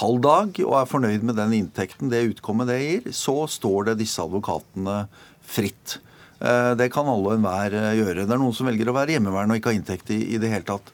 halv 0.00 0.20
dag 0.22 0.60
og 0.64 0.76
er 0.78 0.90
fornøyd 0.90 1.26
med 1.26 1.38
den 1.40 1.56
inntekten 1.58 2.12
det 2.12 2.22
utkommet 2.30 2.70
det 2.70 2.78
gir, 2.80 3.10
så 3.14 3.42
står 3.50 3.90
det 3.90 4.00
disse 4.02 4.22
advokatene 4.22 5.02
fritt. 5.50 5.98
Eh, 6.40 6.72
det 6.78 6.90
kan 6.94 7.08
alle 7.10 7.32
og 7.32 7.36
enhver 7.36 7.74
eh, 7.76 7.96
gjøre. 7.98 8.24
Det 8.24 8.36
er 8.36 8.40
noen 8.40 8.56
som 8.56 8.70
velger 8.70 8.90
å 8.90 8.96
være 8.96 9.16
hjemmeværende 9.16 9.56
og 9.56 9.60
ikke 9.60 9.74
ha 9.74 9.76
inntekt 9.76 10.12
i, 10.14 10.38
det 10.40 10.52
hele 10.52 10.68
tatt. 10.68 10.92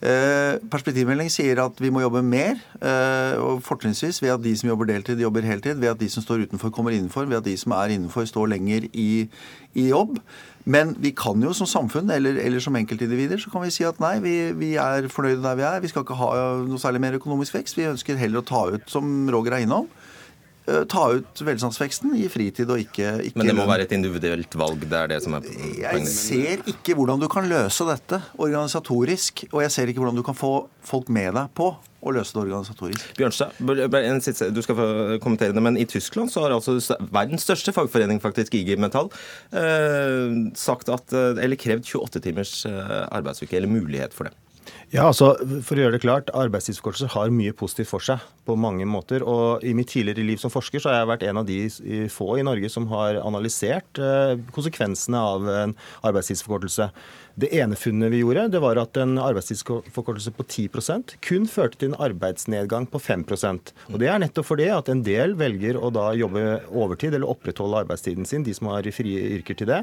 Eh, 0.00 0.56
perspektivmelding 0.72 1.28
sier 1.28 1.58
at 1.60 1.80
vi 1.82 1.90
må 1.92 2.00
jobbe 2.00 2.22
mer, 2.24 2.56
eh, 2.80 3.36
og 3.36 3.60
fortrinnsvis 3.60 4.22
ved 4.22 4.32
at 4.32 4.42
de 4.42 4.54
som 4.56 4.70
jobber 4.70 4.88
deltid, 4.88 5.20
jobber 5.20 5.44
heltid. 5.44 5.76
Ved 5.76 5.92
at 5.92 6.00
de 6.00 6.08
som 6.08 6.24
står 6.24 6.46
utenfor, 6.46 6.72
kommer 6.72 6.90
innenfor. 6.96 7.28
Ved 7.28 7.36
at 7.36 7.44
de 7.44 7.56
som 7.56 7.72
er 7.72 7.92
innenfor, 7.92 8.24
står 8.24 8.48
lenger 8.48 8.88
i, 8.94 9.28
i 9.74 9.88
jobb. 9.90 10.18
Men 10.64 10.94
vi 10.98 11.10
kan 11.10 11.40
jo 11.42 11.52
som 11.52 11.66
samfunn, 11.66 12.10
eller, 12.10 12.36
eller, 12.40 12.60
som 12.60 12.76
enkeltindivider, 12.76 13.38
så 13.40 13.50
kan 13.50 13.62
vi 13.62 13.70
si 13.70 13.84
at 13.84 14.00
nei, 14.00 14.18
vi, 14.20 14.52
vi, 14.56 14.74
er 14.76 15.08
fornøyde 15.08 15.42
der 15.42 15.56
vi 15.56 15.62
er. 15.68 15.80
Vi 15.80 15.88
skal 15.88 16.04
ikke 16.04 16.16
ha 16.20 16.30
noe 16.64 16.80
særlig 16.80 17.00
mer 17.00 17.16
økonomisk 17.20 17.54
vekst. 17.54 17.76
Vi 17.76 17.88
ønsker 17.88 18.20
heller 18.20 18.40
å 18.40 18.46
ta 18.46 18.66
ut, 18.72 18.88
som 18.88 19.28
Roger 19.32 19.56
er 19.56 19.64
innom, 19.66 19.88
ta 20.90 21.04
ut 21.18 21.42
velstandsveksten 21.46 22.14
i 22.18 22.26
fritid 22.32 22.70
og 22.70 22.80
ikke, 22.82 23.12
ikke 23.28 23.40
Men 23.40 23.50
det 23.50 23.56
må 23.58 23.66
være 23.68 23.86
et 23.88 23.94
individuelt 23.96 24.56
valg? 24.58 24.86
det 24.86 24.98
er 24.98 25.12
det 25.14 25.20
som 25.24 25.36
er 25.36 25.44
poenget? 25.44 25.78
Jeg 25.82 26.08
ser 26.14 26.64
ikke 26.70 26.96
hvordan 26.98 27.22
du 27.22 27.28
kan 27.32 27.48
løse 27.50 27.86
dette 27.88 28.20
organisatorisk. 28.40 29.46
Og 29.52 29.62
jeg 29.64 29.74
ser 29.74 29.90
ikke 29.90 30.02
hvordan 30.02 30.18
du 30.18 30.26
kan 30.26 30.36
få 30.38 30.54
folk 30.86 31.10
med 31.12 31.34
deg 31.36 31.54
på 31.56 31.70
å 32.00 32.12
løse 32.16 32.32
det 32.32 32.40
organisatorisk. 32.40 33.10
Bjørnstad, 33.18 34.52
du 34.56 34.60
skal 34.64 34.78
få 34.78 34.86
kommentere 35.20 35.52
det, 35.56 35.62
men 35.64 35.76
i 35.76 35.84
Tyskland 35.88 36.32
så 36.32 36.46
har 36.46 36.54
altså 36.56 36.78
verdens 37.12 37.44
største 37.44 37.74
fagforening, 37.76 38.22
faktisk 38.24 38.56
IG 38.56 38.72
Metall, 38.80 39.10
eh, 39.52 40.32
sagt 40.56 40.88
at, 40.88 41.12
eh, 41.12 41.42
eller 41.44 41.60
krevd 41.60 41.84
28 41.84 42.24
timers 42.24 42.54
arbeidsuke, 42.64 43.52
eller 43.56 43.68
mulighet 43.68 44.16
for 44.16 44.30
det. 44.30 44.36
Ja, 44.90 45.04
altså, 45.06 45.36
For 45.62 45.78
å 45.78 45.84
gjøre 45.84 45.94
det 45.94 46.02
klart, 46.02 46.30
Arbeidstidsforkortelser 46.34 47.12
har 47.12 47.30
mye 47.30 47.54
positivt 47.54 47.92
for 47.92 48.02
seg 48.02 48.24
på 48.46 48.56
mange 48.58 48.86
måter. 48.90 49.22
og 49.22 49.62
I 49.62 49.70
mitt 49.72 49.92
tidligere 49.92 50.26
liv 50.26 50.40
som 50.42 50.50
forsker 50.50 50.82
så 50.82 50.90
har 50.90 50.96
jeg 50.98 51.10
vært 51.12 51.22
en 51.28 51.38
av 51.38 51.46
de 51.46 51.60
få 52.10 52.40
i 52.40 52.42
Norge 52.42 52.70
som 52.74 52.88
har 52.90 53.20
analysert 53.22 54.00
eh, 54.02 54.34
konsekvensene 54.50 55.14
av 55.14 55.46
en 55.46 55.76
arbeidstidsforkortelse. 56.02 56.90
Det 57.40 57.48
ene 57.56 57.76
funnet 57.78 58.10
vi 58.12 58.18
gjorde, 58.20 58.48
det 58.52 58.60
var 58.60 58.76
at 58.76 58.98
en 59.00 59.14
arbeidstidsforkortelse 59.20 60.32
på 60.36 60.44
10% 60.44 61.14
kun 61.24 61.46
førte 61.48 61.78
til 61.80 61.92
en 61.92 62.00
arbeidsnedgang 62.02 62.84
på 62.90 63.00
5% 63.00 63.70
Og 63.88 63.96
Det 64.02 64.10
er 64.10 64.20
nettopp 64.20 64.48
fordi 64.50 64.66
at 64.74 64.90
en 64.92 65.00
del 65.06 65.32
velger 65.40 65.78
å 65.80 65.88
da 65.94 66.10
jobbe 66.18 66.42
overtid 66.68 67.14
eller 67.16 67.30
opprettholde 67.30 67.80
arbeidstiden 67.84 68.28
sin, 68.28 68.44
de 68.44 68.52
som 68.56 68.68
har 68.68 68.88
frie 68.92 69.22
yrker 69.38 69.56
til 69.56 69.70
det. 69.70 69.78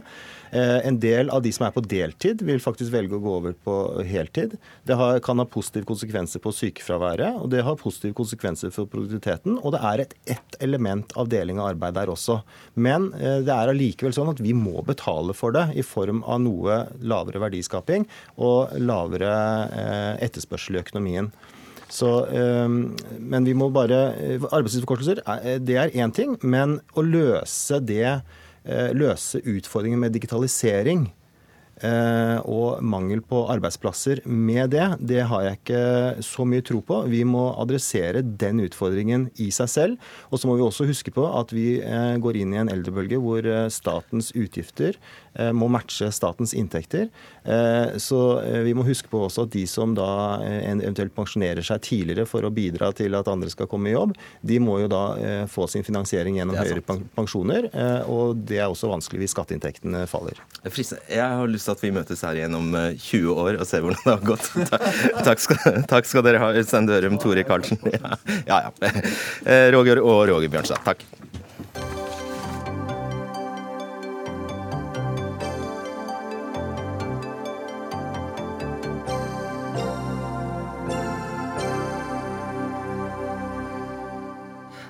Eh, 0.52 0.86
en 0.86 1.00
del 1.02 1.32
av 1.34 1.42
de 1.42 1.54
som 1.56 1.66
er 1.66 1.74
på 1.74 1.82
deltid, 1.82 2.44
vil 2.46 2.62
faktisk 2.62 2.94
velge 2.94 3.18
å 3.18 3.24
gå 3.24 3.34
over 3.40 3.56
på 3.66 3.78
heltid. 4.06 4.58
Det 4.86 4.98
kan 5.26 5.42
ha 5.42 5.48
positive 5.50 5.88
konsekvenser 5.90 6.44
på 6.44 6.54
sykefraværet, 6.54 7.42
og 7.42 7.50
det 7.54 7.64
har 7.66 7.80
positive 7.80 8.18
konsekvenser 8.18 8.74
for 8.76 8.92
produktiviteten. 8.92 9.58
Og 9.64 9.74
det 9.74 9.82
er 9.82 10.06
et 10.06 10.16
ett 10.38 10.60
element 10.64 11.16
av 11.18 11.32
deling 11.32 11.62
av 11.62 11.72
arbeid 11.74 11.98
der 11.98 12.14
også. 12.14 12.42
Men 12.76 13.10
eh, 13.18 13.42
det 13.48 13.56
er 13.56 13.74
allikevel 13.74 14.14
sånn 14.16 14.34
at 14.36 14.44
vi 14.44 14.54
må 14.58 14.84
betale 14.86 15.34
for 15.38 15.56
det 15.56 15.70
i 15.80 15.86
form 15.86 16.22
av 16.28 16.44
noe 16.44 16.84
lavere 17.02 17.47
verdiskaping 17.48 18.08
og 18.38 18.76
lavere 18.80 19.36
eh, 19.68 20.26
etterspørsel 20.28 20.78
i 20.78 20.84
økonomien. 20.86 21.32
Så, 21.88 22.10
men 22.28 23.46
vi 23.48 23.54
må 23.56 23.70
bare 23.72 24.10
Arbeidstidsforkortelser, 24.44 25.22
det 25.64 25.78
er 25.80 25.94
én 25.96 26.12
ting. 26.12 26.34
Men 26.44 26.82
å 27.00 27.04
løse 27.06 27.80
det 27.80 28.18
løse 28.92 29.40
utfordringen 29.40 30.02
med 30.04 30.12
digitalisering 30.12 31.06
Eh, 31.08 31.27
og 31.78 32.82
mangel 32.82 33.22
på 33.22 33.44
arbeidsplasser 33.54 34.24
med 34.26 34.72
det, 34.74 34.86
det 35.00 35.22
har 35.30 35.44
jeg 35.46 35.60
ikke 35.60 36.24
så 36.26 36.46
mye 36.48 36.66
tro 36.66 36.82
på. 36.82 37.04
Vi 37.12 37.22
må 37.28 37.52
adressere 37.62 38.24
den 38.24 38.64
utfordringen 38.66 39.28
i 39.38 39.50
seg 39.54 39.70
selv. 39.70 40.10
Og 40.32 40.42
så 40.42 40.50
må 40.50 40.58
vi 40.58 40.66
også 40.66 40.88
huske 40.90 41.14
på 41.14 41.26
at 41.38 41.54
vi 41.56 41.78
eh, 41.84 42.16
går 42.22 42.42
inn 42.42 42.56
i 42.56 42.62
en 42.62 42.72
eldrebølge 42.74 43.20
hvor 43.22 43.46
eh, 43.46 43.68
statens 43.74 44.34
utgifter 44.36 44.98
må 45.54 45.68
matche 45.70 46.08
statens 46.10 46.50
inntekter. 46.58 47.12
Så 48.02 48.20
vi 48.66 48.72
må 48.74 48.82
huske 48.88 49.06
på 49.12 49.20
også 49.28 49.44
at 49.46 49.52
de 49.54 49.68
som 49.70 49.92
da 49.94 50.08
eventuelt 50.42 51.14
pensjonerer 51.14 51.62
seg 51.62 51.84
tidligere 51.86 52.26
for 52.26 52.42
å 52.42 52.50
bidra 52.50 52.90
til 52.98 53.14
at 53.14 53.30
andre 53.30 53.52
skal 53.54 53.70
komme 53.70 53.92
i 53.92 53.94
jobb, 53.94 54.16
de 54.42 54.58
må 54.58 54.80
jo 54.82 54.88
da 54.90 55.04
få 55.46 55.68
sin 55.70 55.86
finansiering 55.86 56.40
gjennom 56.40 56.58
høyere 56.58 56.82
pensjoner. 57.14 57.70
Og 58.10 58.42
det 58.50 58.64
er 58.64 58.66
også 58.66 58.90
vanskelig 58.90 59.28
hvis 59.28 59.36
skatteinntektene 59.38 60.08
faller. 60.10 60.42
Jeg 60.66 61.22
har 61.22 61.54
lyst 61.54 61.67
at 61.72 61.84
vi 61.84 61.92
møtes 61.96 62.24
her 62.26 62.40
igjen 62.40 62.58
om 62.58 62.72
20 62.74 63.18
eh, 63.18 63.42
år 63.44 63.60
og 63.62 63.68
ser 63.70 63.86
hvordan 63.86 64.04
det 64.04 64.14
har 64.14 64.26
gått. 64.28 64.50
Takk 65.28 65.44
skal, 65.44 65.82
takk 65.90 66.10
skal 66.10 66.26
dere 66.28 66.42
ha, 66.42 66.52
Øystein 66.58 66.90
Dørum, 66.90 67.20
Tore 67.22 67.46
Karlsen. 67.48 67.82
Ja, 67.98 68.16
ja. 68.48 68.72
ja. 68.82 68.92
Eh, 69.48 69.70
Roger 69.74 70.02
og 70.04 70.28
Roger 70.30 70.50
Bjørnstad. 70.52 70.84
Takk. 70.86 71.06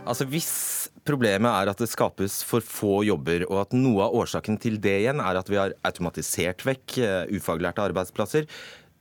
Altså 0.08 0.26
Hvis 0.26 0.77
problemet 1.08 1.50
er 1.50 1.72
at 1.72 1.80
det 1.82 1.90
skapes 1.92 2.42
for 2.48 2.64
få 2.64 3.02
jobber, 3.08 3.46
og 3.50 3.64
at 3.66 3.78
noe 3.78 4.08
av 4.08 4.18
årsaken 4.22 4.60
til 4.62 4.80
det 4.84 4.98
igjen 5.04 5.24
er 5.24 5.40
at 5.40 5.50
vi 5.52 5.60
har 5.60 5.76
automatisert 5.88 6.66
vekk 6.68 6.98
eh, 7.04 7.38
ufaglærte 7.38 7.86
arbeidsplasser, 7.88 8.50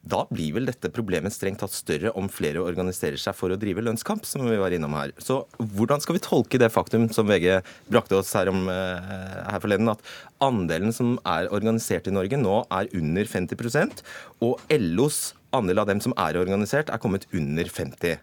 da 0.06 0.20
blir 0.30 0.52
vel 0.54 0.68
dette 0.68 0.92
problemet 0.94 1.34
strengt 1.34 1.58
tatt 1.58 1.74
større 1.74 2.12
om 2.18 2.28
flere 2.30 2.62
organiserer 2.62 3.18
seg 3.18 3.34
for 3.34 3.50
å 3.50 3.58
drive 3.58 3.82
lønnskamp, 3.82 4.22
som 4.28 4.44
vi 4.46 4.58
var 4.60 4.74
innom 4.74 4.94
her. 4.94 5.10
Så 5.18 5.40
hvordan 5.58 6.02
skal 6.02 6.18
vi 6.18 6.22
tolke 6.22 6.60
det 6.62 6.70
faktum 6.70 7.08
som 7.14 7.26
VG 7.26 7.58
brakte 7.90 8.20
oss 8.20 8.30
her, 8.38 8.52
om, 8.52 8.68
eh, 8.70 9.10
her 9.50 9.62
forleden, 9.62 9.90
at 9.90 10.04
andelen 10.40 10.94
som 10.94 11.18
er 11.26 11.50
organisert 11.50 12.06
i 12.06 12.14
Norge 12.14 12.38
nå 12.38 12.62
er 12.70 12.92
under 12.94 13.24
50% 13.24 14.04
og 14.46 14.62
LOs 14.70 15.34
andel 15.56 15.82
av 15.82 15.90
dem 15.90 16.00
som 16.04 16.14
er 16.16 16.38
organisert, 16.38 16.90
er 16.90 17.02
kommet 17.02 17.26
under 17.34 17.64
50 17.64 18.20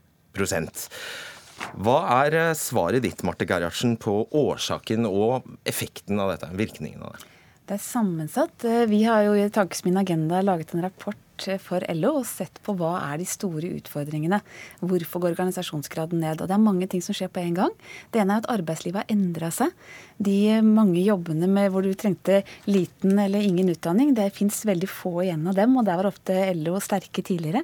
hva 1.74 1.98
er 2.24 2.36
eh, 2.38 2.56
svaret 2.58 3.04
ditt 3.06 3.24
Marte 3.26 3.48
Gerhardsen, 3.50 3.98
på 4.02 4.24
årsaken 4.30 5.08
og 5.10 5.48
effekten 5.68 6.22
av 6.22 6.34
dette? 6.34 6.52
Virkningen 6.58 7.02
av 7.06 7.16
det? 7.16 7.30
Det 7.64 7.78
er 7.78 7.84
sammensatt. 7.84 8.66
Eh, 8.68 8.86
vi 8.92 9.04
har 9.08 9.24
jo 9.28 9.36
i 9.40 9.50
Tankesmien 9.54 9.98
agenda 10.02 10.42
laget 10.44 10.74
en 10.76 10.84
rapport 10.84 11.48
eh, 11.48 11.58
for 11.62 11.86
LO 11.96 12.18
og 12.20 12.28
sett 12.28 12.60
på 12.66 12.76
hva 12.78 12.98
er 13.08 13.22
de 13.22 13.28
store 13.30 13.72
utfordringene. 13.80 14.42
Hvorfor 14.84 15.24
går 15.24 15.34
organisasjonsgraden 15.38 16.20
ned? 16.22 16.42
Og 16.44 16.52
Det 16.52 16.58
er 16.58 16.66
mange 16.66 16.90
ting 16.92 17.02
som 17.06 17.16
skjer 17.16 17.32
på 17.34 17.42
en 17.42 17.58
gang. 17.62 17.74
Det 18.12 18.22
ene 18.22 18.38
er 18.38 18.44
at 18.44 18.52
arbeidslivet 18.54 19.02
har 19.02 19.16
endra 19.16 19.50
seg. 19.56 19.72
De 20.20 20.38
mange 20.68 21.02
jobbene 21.02 21.50
med 21.50 21.72
hvor 21.72 21.88
du 21.88 21.94
trengte 21.96 22.44
liten 22.68 23.18
eller 23.18 23.42
ingen 23.42 23.72
utdanning, 23.72 24.14
det 24.14 24.34
fins 24.36 24.62
veldig 24.68 24.92
få 24.92 25.22
igjen 25.24 25.48
av 25.48 25.58
dem, 25.58 25.78
og 25.80 25.88
der 25.88 26.02
var 26.02 26.12
ofte 26.12 26.38
LO 26.60 26.78
sterke 26.84 27.24
tidligere. 27.26 27.64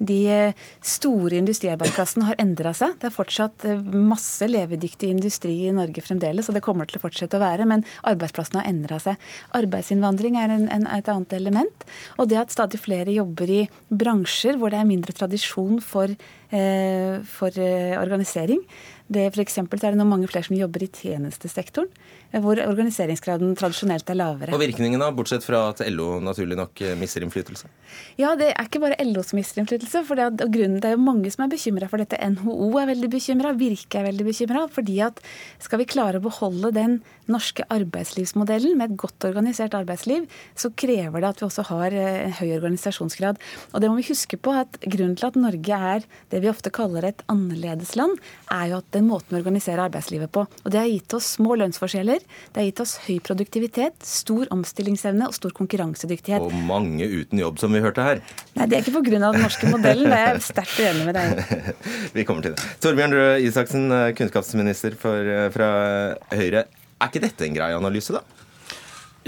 De 0.00 0.18
eh, 0.32 0.54
store 0.80 1.36
industriarbeidsplassene 1.42 2.24
har 2.30 2.38
endra 2.40 2.72
seg. 2.76 2.94
Det 3.00 3.10
er 3.10 3.14
fortsatt 3.14 3.66
eh, 3.68 3.82
masse 3.92 4.48
levedyktig 4.48 5.10
industri 5.12 5.52
i 5.68 5.74
Norge 5.76 6.04
fremdeles, 6.04 6.48
og 6.48 6.56
det 6.56 6.64
kommer 6.64 6.88
til 6.88 6.96
å 6.96 7.04
fortsette 7.04 7.36
å 7.36 7.42
være, 7.42 7.68
men 7.68 7.84
arbeidsplassene 8.08 8.62
har 8.62 8.70
endra 8.72 9.00
seg. 9.02 9.20
Arbeidsinnvandring 9.60 10.40
er 10.40 10.56
en, 10.56 10.68
en, 10.72 10.88
et 10.88 11.10
annet 11.12 11.36
element. 11.36 11.88
Og 12.16 12.30
det 12.32 12.40
at 12.40 12.54
stadig 12.54 12.80
flere 12.80 13.12
jobber 13.12 13.52
i 13.52 13.62
bransjer 13.92 14.56
hvor 14.60 14.72
det 14.72 14.80
er 14.80 14.88
mindre 14.88 15.16
tradisjon 15.16 15.82
for, 15.84 16.16
for 16.50 17.54
eh, 17.62 17.94
organisering. 18.00 18.62
Det 19.10 19.24
for 19.34 19.42
så 19.42 19.62
er 19.88 19.94
det 19.94 19.98
nå 19.98 20.04
mange 20.06 20.28
flere 20.30 20.46
som 20.46 20.54
jobber 20.54 20.84
i 20.84 20.88
tjenestesektoren, 20.94 21.88
hvor 22.44 22.60
organiseringsgraden 22.62 23.56
tradisjonelt 23.58 24.06
er 24.06 24.18
lavere. 24.20 24.54
Og 24.54 24.62
virkningen 24.62 25.02
da, 25.02 25.08
bortsett 25.10 25.42
fra 25.42 25.64
at 25.72 25.82
LO 25.90 26.20
naturlig 26.22 26.54
nok 26.58 26.82
mister 27.00 27.26
innflytelse? 27.26 27.66
Ja, 28.22 28.36
det 28.38 28.52
er 28.52 28.68
ikke 28.68 28.82
bare 28.84 28.98
LO 29.02 29.24
som 29.26 29.40
mister 29.40 29.58
innflytelse. 29.62 30.04
for 30.06 30.14
det, 30.14 30.28
er, 30.28 30.52
grunnen, 30.54 30.78
det 30.78 30.92
er 30.92 30.94
jo 30.94 31.02
mange 31.02 31.32
som 31.34 31.42
er 31.42 31.50
bekymra 31.50 31.90
for 31.90 31.98
dette. 31.98 32.20
NHO 32.36 32.70
er 32.78 32.92
veldig 32.92 33.10
bekymra, 33.10 33.54
Virke 33.58 33.98
er 33.98 34.06
veldig 34.12 34.28
bekymra. 34.30 34.66
Fordi 34.70 35.00
at 35.08 35.18
skal 35.58 35.82
vi 35.82 35.90
klare 35.90 36.22
å 36.22 36.26
beholde 36.28 36.70
den 36.78 37.00
norske 37.30 37.64
arbeidslivsmodellen 37.72 38.76
med 38.78 38.90
et 38.90 39.00
godt 39.00 39.26
organisert 39.28 39.74
arbeidsliv, 39.78 40.26
så 40.58 40.70
krever 40.76 41.22
det 41.22 41.30
at 41.30 41.40
vi 41.40 41.46
også 41.46 41.66
har 41.70 41.96
eh, 41.96 42.26
en 42.26 42.36
høy 42.40 42.52
organisasjonsgrad. 42.56 43.40
Og 43.72 43.82
det 43.82 43.90
må 43.90 43.98
vi 44.00 44.08
huske 44.10 44.38
på 44.40 44.54
at 44.62 44.78
grunnen 44.84 45.16
til 45.18 45.28
at 45.30 45.38
Norge 45.40 45.80
er 45.94 46.06
det 46.32 46.42
vi 46.42 46.50
ofte 46.50 46.72
kaller 46.74 47.06
et 47.08 47.24
annerledesland, 47.32 48.18
er 48.52 48.72
jo 48.72 48.80
at 48.80 48.90
den 48.96 49.08
måten 49.10 49.34
vi 49.34 49.40
organiserer 49.40 49.86
arbeidslivet 49.86 50.32
på. 50.34 50.46
Og 50.64 50.72
det 50.72 50.80
har 50.82 50.90
gitt 50.90 51.16
oss 51.16 51.34
små 51.36 51.56
lønnsforskjeller, 51.60 52.24
det 52.50 52.62
har 52.62 52.68
gitt 52.68 52.84
oss 52.84 52.96
høy 53.06 53.18
produktivitet, 53.24 53.98
stor 54.06 54.50
omstillingsevne 54.54 55.28
og 55.30 55.36
stor 55.36 55.54
konkurransedyktighet. 55.56 56.44
Og 56.44 56.54
mange 56.68 57.06
uten 57.06 57.40
jobb, 57.40 57.60
som 57.62 57.74
vi 57.74 57.82
hørte 57.84 58.04
her. 58.06 58.24
Nei, 58.56 58.66
det 58.66 58.78
er 58.78 58.84
ikke 58.84 58.98
pga. 58.98 59.16
den 59.16 59.44
norske 59.44 59.70
modellen, 59.70 60.10
det 60.10 60.18
er 60.18 60.34
jeg 60.34 60.44
sterkt 60.50 60.78
uenig 60.80 61.06
med 61.08 61.18
deg 61.18 61.40
vi 62.16 62.26
kommer 62.26 62.44
til 62.44 62.56
det. 62.56 62.68
Torbjørn 62.82 63.16
Røe 63.16 63.38
Isaksen, 63.46 63.88
kunnskapsminister 64.18 64.96
for, 64.98 65.32
fra 65.54 65.70
Høyre. 66.34 66.66
Er 67.00 67.08
ikke 67.10 67.24
dette 67.24 67.46
en 67.48 67.56
grei 67.56 67.72
analyse, 67.76 68.12
da? 68.12 68.22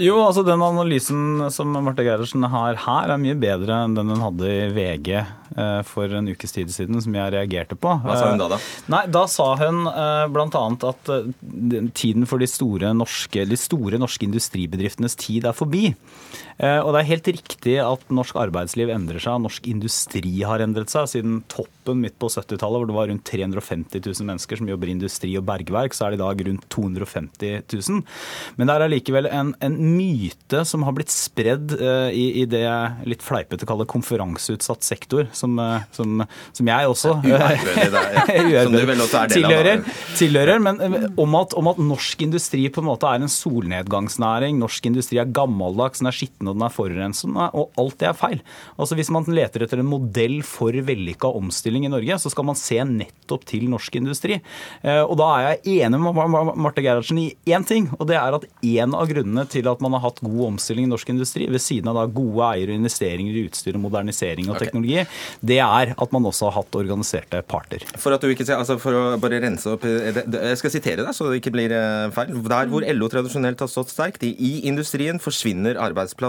Jo, 0.01 0.15
altså 0.25 0.41
den 0.41 0.61
analysen 0.65 1.51
som 1.53 1.69
Marte 1.85 2.01
Gerhardsen 2.01 2.41
har 2.49 2.79
her, 2.81 3.11
er 3.13 3.19
mye 3.21 3.35
bedre 3.37 3.75
enn 3.85 3.93
den 3.93 4.09
hun 4.09 4.23
hadde 4.25 4.47
i 4.49 4.63
VG 4.73 5.09
eh, 5.13 5.81
for 5.85 6.09
en 6.17 6.31
ukes 6.33 6.55
tid 6.55 6.71
siden, 6.73 6.97
som 7.05 7.13
jeg 7.13 7.33
reagerte 7.35 7.77
på. 7.77 7.91
Hva 8.01 8.15
sa 8.17 8.31
hun 8.31 8.41
da, 8.41 8.47
da? 8.55 8.57
Eh, 8.57 8.87
nei, 8.89 9.03
Da 9.13 9.21
sa 9.29 9.51
hun 9.59 9.83
eh, 9.91 10.23
bl.a. 10.33 10.63
at 10.89 11.11
tiden 11.93 12.25
for 12.25 12.41
de 12.41 12.49
store, 12.49 12.89
norske, 12.97 13.45
de 13.45 13.59
store 13.59 14.01
norske 14.01 14.25
industribedriftenes 14.25 15.13
tid 15.21 15.45
er 15.45 15.53
forbi. 15.53 15.91
Og 16.59 16.89
det 16.93 16.99
er 16.99 17.09
helt 17.09 17.27
riktig 17.33 17.73
at 17.81 18.03
norsk 18.13 18.37
arbeidsliv 18.39 18.91
endrer 18.93 19.21
seg. 19.23 19.41
Norsk 19.41 19.67
industri 19.71 20.35
har 20.45 20.61
endret 20.63 20.93
seg. 20.93 21.09
Siden 21.09 21.39
toppen 21.51 22.03
midt 22.03 22.15
på 22.21 22.29
70-tallet, 22.31 22.79
hvor 22.79 22.89
det 22.89 22.95
var 22.95 23.09
rundt 23.09 23.25
350 23.27 24.03
000 24.03 24.27
mennesker 24.29 24.59
som 24.59 24.69
jobber 24.69 24.89
i 24.89 24.95
industri 24.95 25.33
og 25.39 25.45
bergverk, 25.47 25.95
så 25.95 26.07
er 26.07 26.13
det 26.13 26.19
i 26.19 26.23
dag 26.23 26.43
rundt 26.47 26.67
250 26.73 27.73
000. 27.73 28.03
Men 28.57 28.69
det 28.69 28.75
er 28.75 28.85
allikevel 28.87 29.29
en, 29.29 29.53
en 29.63 29.77
myte 29.95 30.63
som 30.67 30.85
har 30.87 30.95
blitt 30.97 31.13
spredd 31.13 31.75
uh, 31.79 32.09
i, 32.13 32.43
i, 32.43 32.45
det 32.49 32.63
jeg 32.63 33.09
litt 33.13 33.25
fleipete 33.25 33.67
kaller 33.69 33.89
konferanseutsatt 33.89 34.85
sektor, 34.85 35.27
som, 35.35 35.57
uh, 35.59 35.83
som, 35.95 36.23
som 36.53 36.71
jeg 36.71 36.91
også 36.91 37.15
tilhører, 39.33 39.83
tilhører. 40.19 40.63
Men 40.63 40.81
om 41.19 41.39
at, 41.39 41.55
om 41.59 41.71
at, 41.71 41.81
norsk 41.83 42.21
industri 42.25 42.65
på 42.73 42.83
en 42.83 42.89
måte 42.91 43.09
er 43.09 43.23
en 43.23 43.31
solnedgangsnæring, 43.31 44.59
norsk 44.61 44.89
industri 44.89 45.19
er 45.21 45.31
gammeldags, 45.33 46.01
den 46.01 46.09
er 46.09 46.15
skitten 46.15 46.42
og 46.49 46.57
den 46.57 46.65
er 46.67 46.73
forurensende, 46.73 47.49
og 47.53 47.73
alt 47.79 47.99
det 48.01 48.09
er 48.09 48.17
feil. 48.17 48.41
Altså 48.77 48.97
Hvis 48.97 49.11
man 49.13 49.27
leter 49.27 49.65
etter 49.65 49.81
en 49.81 49.89
modell 49.89 50.41
for 50.47 50.73
vellykka 50.73 51.31
omstilling 51.39 51.87
i 51.87 51.91
Norge, 51.91 52.19
så 52.21 52.31
skal 52.31 52.47
man 52.47 52.59
se 52.59 52.79
nettopp 52.87 53.45
til 53.49 53.67
norsk 53.71 53.97
industri. 53.99 54.39
Eh, 54.81 55.01
og 55.03 55.15
da 55.19 55.29
er 55.35 55.47
jeg 55.47 55.83
enig 55.85 56.01
med 56.03 56.53
Marte 56.59 56.83
Gerhardsen 56.83 57.21
i 57.21 57.27
én 57.49 57.65
ting, 57.67 57.89
og 57.97 58.07
det 58.09 58.17
er 58.19 58.37
at 58.37 58.47
en 58.47 58.97
av 58.97 59.09
grunnene 59.09 59.45
til 59.49 59.67
at 59.69 59.83
man 59.83 59.95
har 59.97 60.05
hatt 60.07 60.21
god 60.23 60.45
omstilling 60.53 60.87
i 60.87 60.91
norsk 60.91 61.13
industri, 61.13 61.47
ved 61.51 61.61
siden 61.63 61.89
av 61.91 61.99
da 61.99 62.05
gode 62.09 62.49
eiere 62.53 62.73
og 62.73 62.81
investeringer 62.81 63.37
i 63.37 63.45
utstyr 63.49 63.77
og 63.77 63.85
modernisering 63.85 64.49
av 64.51 64.59
teknologi, 64.61 65.03
det 65.41 65.59
er 65.63 65.93
at 65.93 66.15
man 66.15 66.27
også 66.29 66.49
har 66.49 66.57
hatt 66.61 66.79
organiserte 66.79 67.41
parter. 67.47 67.85
For 67.99 68.15
at 68.15 68.23
du 68.23 68.31
ikke 68.31 68.47
altså 68.55 68.77
for 68.81 68.97
å 68.97 69.03
bare 69.21 69.41
rense 69.43 69.69
opp 69.71 69.85
Jeg 69.85 70.57
skal 70.59 70.73
sitere 70.73 71.03
deg, 71.03 71.13
så 71.15 71.29
det 71.29 71.39
ikke 71.41 71.53
blir 71.55 71.73
eh, 71.75 72.09
feil. 72.15 72.33
Der 72.49 72.71
hvor 72.71 72.85
LO 72.85 73.09
tradisjonelt 73.11 73.61
har 73.63 73.71
stått 73.71 73.93
sterkt, 73.93 74.23
i 74.23 74.53
industrien 74.69 75.19
forsvinner 75.21 75.79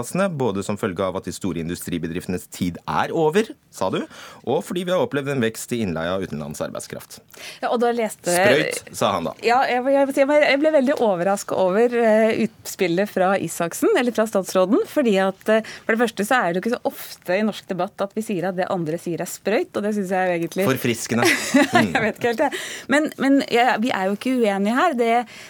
arbeidsplassene, 0.05 0.29
både 0.37 0.63
som 0.63 0.77
følge 0.77 1.03
av 1.03 1.17
at 1.17 1.25
de 1.25 1.33
store 1.33 1.61
industribedriftenes 1.61 2.47
tid 2.53 2.77
er 2.85 3.11
over, 3.11 3.45
sa 3.71 3.89
du, 3.89 4.05
og 4.45 4.63
fordi 4.63 4.85
vi 4.85 4.93
har 4.93 5.03
opplevd 5.03 5.33
en 5.33 5.43
vekst 5.43 5.73
i 5.73 5.81
innleie 5.83 6.13
av 6.13 6.23
utenlands 6.23 6.61
arbeidskraft. 6.61 7.21
Ja, 7.61 7.73
leste... 7.75 8.31
Sprøyt, 8.31 8.95
sa 8.95 9.11
han 9.15 9.27
da. 9.27 9.33
Ja, 9.43 9.63
jeg, 9.67 9.83
ble 9.85 10.71
veldig 10.71 10.97
overraska 11.03 11.55
over 11.55 11.91
uh, 11.91 12.31
utspillet 12.45 13.09
fra 13.09 13.35
Isaksen, 13.37 13.91
eller 13.97 14.15
fra 14.15 14.27
statsråden. 14.27 14.85
fordi 14.87 15.17
at 15.19 15.49
uh, 15.49 15.61
For 15.85 15.95
det 15.95 16.01
første 16.03 16.25
så 16.25 16.39
er 16.39 16.53
det 16.53 16.59
jo 16.59 16.63
ikke 16.65 16.75
så 16.75 16.91
ofte 16.91 17.35
i 17.35 17.45
norsk 17.45 17.67
debatt 17.69 18.05
at 18.05 18.15
vi 18.15 18.23
sier 18.25 18.49
at 18.49 18.57
det 18.57 18.69
andre 18.71 18.99
sier 19.01 19.21
er 19.21 19.29
sprøyt, 19.29 19.73
og 19.75 19.85
det 19.85 19.95
syns 19.97 20.13
jeg 20.15 20.39
egentlig 20.39 20.69
Forfriskende. 20.69 21.27
Mm. 21.75 21.89
jeg 21.91 22.01
vet 22.03 22.17
ikke 22.19 22.29
helt, 22.29 22.41
jeg. 22.45 22.59
Men, 22.91 23.07
men 23.19 23.35
ja, 23.51 23.75
vi 23.81 23.89
er 23.93 24.07
jo 24.07 24.15
ikke 24.15 24.31
uenige 24.37 24.75
her. 24.77 24.93
Det, 24.97 25.09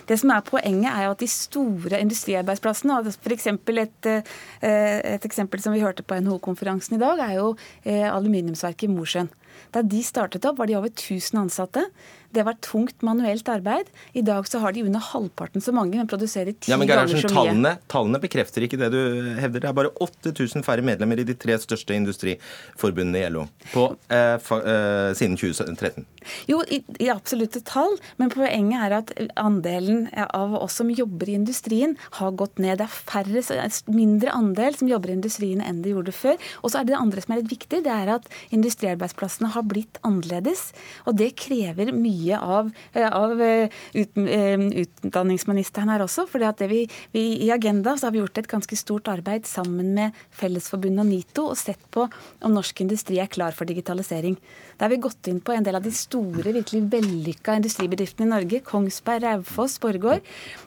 det, 0.09 0.17
som 0.21 0.31
er 0.33 0.45
poenget, 0.47 0.87
er 0.89 1.05
jo 1.05 1.13
at 1.13 1.21
de 1.21 1.27
store 1.29 1.99
industriarbeidsplassene, 2.01 2.97
f.eks. 3.11 3.47
Et, 3.85 4.09
eh, 4.09 4.21
et 4.61 5.25
eksempel 5.27 5.61
som 5.63 5.75
vi 5.75 5.83
hørte 5.83 6.05
på 6.05 6.17
NHO-konferansen 6.19 6.97
i 6.97 7.01
dag, 7.01 7.21
er 7.21 7.39
jo 7.39 7.53
aluminiumsverket 7.85 8.87
i 8.87 8.93
Mosjøen. 8.93 9.31
Da 9.71 9.81
de 9.85 10.01
startet 10.03 10.45
opp, 10.47 10.59
var 10.59 10.69
de 10.69 10.77
over 10.77 10.91
1000 10.91 11.39
ansatte. 11.45 11.85
Det 12.33 12.45
var 12.45 12.57
tungt 12.65 13.01
manuelt 13.05 13.49
arbeid. 13.49 13.89
I 14.13 14.23
dag 14.25 14.47
så 14.47 14.59
har 14.63 14.75
de 14.75 14.83
under 14.83 14.99
halvparten 14.99 15.61
så 15.61 15.73
mange, 15.75 15.97
men 15.97 16.09
produserer 16.09 16.55
ti 16.57 16.71
ja, 16.71 16.77
men 16.79 16.89
ganger 16.89 17.11
så 17.11 17.21
mye. 17.21 17.33
Tallene, 17.35 17.73
tallene 17.91 18.21
bekrefter 18.23 18.65
ikke 18.65 18.79
det 18.81 18.91
du 18.93 19.01
hevder. 19.39 19.63
Det 19.63 19.69
er 19.69 19.77
bare 19.77 19.93
8000 20.03 20.65
færre 20.65 20.85
medlemmer 20.85 21.21
i 21.21 21.27
de 21.27 21.35
tre 21.37 21.57
største 21.61 21.95
industriforbundene 21.95 23.21
i 23.21 23.29
LO 23.31 23.45
på, 23.71 23.87
eh, 24.09 24.35
fa, 24.43 24.59
eh, 24.61 25.11
siden 25.17 25.37
2013. 25.39 26.05
Jo, 26.49 26.61
i, 26.67 26.81
i, 26.99 27.09
absolutte 27.13 27.61
tall, 27.65 27.97
men 28.17 28.31
poenget 28.33 28.87
er 28.87 28.97
at 28.97 29.13
andelen 29.39 30.07
av 30.25 30.55
oss 30.57 30.79
som 30.81 30.89
jobber 30.89 31.29
i 31.29 31.37
industrien, 31.37 31.95
har 32.19 32.35
gått 32.37 32.59
ned. 32.61 32.79
Det 32.81 32.87
er 32.87 32.95
færre, 33.11 33.69
mindre 33.91 34.33
andel 34.33 34.75
som 34.77 34.89
jobber 34.89 35.11
i 35.11 35.17
industrien 35.19 35.61
enn 35.61 35.83
de 35.85 35.93
gjorde 35.93 36.15
før. 36.15 36.39
Og 36.63 36.71
så 36.71 36.81
er 36.81 36.87
det 36.87 36.95
det 36.95 37.01
andre 37.01 37.23
som 37.23 37.35
er 37.35 37.41
litt 37.43 37.53
viktig, 37.53 37.83
det 37.85 37.93
er 37.93 38.13
at 38.17 38.29
industriarbeidsplassene 38.55 39.53
har 39.55 39.65
blitt 39.69 39.99
annerledes. 40.07 40.71
Og 41.05 41.17
det 41.19 41.33
krever 41.39 41.93
mye 41.95 42.24
av, 42.33 42.71
eh, 42.93 43.07
av 43.07 43.41
eh, 43.41 43.69
eh, 43.93 44.65
utdanningsministeren 44.83 45.91
her 45.93 46.05
også. 46.05 46.27
For 46.29 46.43
vi, 46.67 46.85
vi, 47.11 47.25
i 47.45 47.51
Agenda 47.51 47.97
så 47.97 48.07
har 48.07 48.15
vi 48.15 48.23
gjort 48.23 48.37
et 48.41 48.51
ganske 48.51 48.75
stort 48.79 49.07
arbeid 49.11 49.45
sammen 49.45 49.93
med 49.93 50.15
Fellesforbundet 50.31 51.05
og 51.05 51.11
NITO 51.11 51.47
og 51.51 51.57
sett 51.59 51.81
på 51.91 52.07
om 52.41 52.55
norsk 52.55 52.81
industri 52.81 53.19
er 53.21 53.31
klar 53.31 53.55
for 53.55 53.65
digitalisering. 53.65 54.37
Da 54.75 54.85
har 54.85 54.91
vi 54.91 55.03
gått 55.03 55.29
inn 55.31 55.39
på 55.39 55.53
en 55.55 55.63
del 55.63 55.77
av 55.77 55.83
de 55.85 55.91
store, 55.95 56.51
virkelig 56.51 56.81
vellykka 56.91 57.55
industribedriftene 57.61 58.27
i 58.27 58.33
Norge, 58.33 58.61
Kongsberg, 58.65 59.23
Raufoss, 59.23 59.77
Borregaard, 59.79 60.25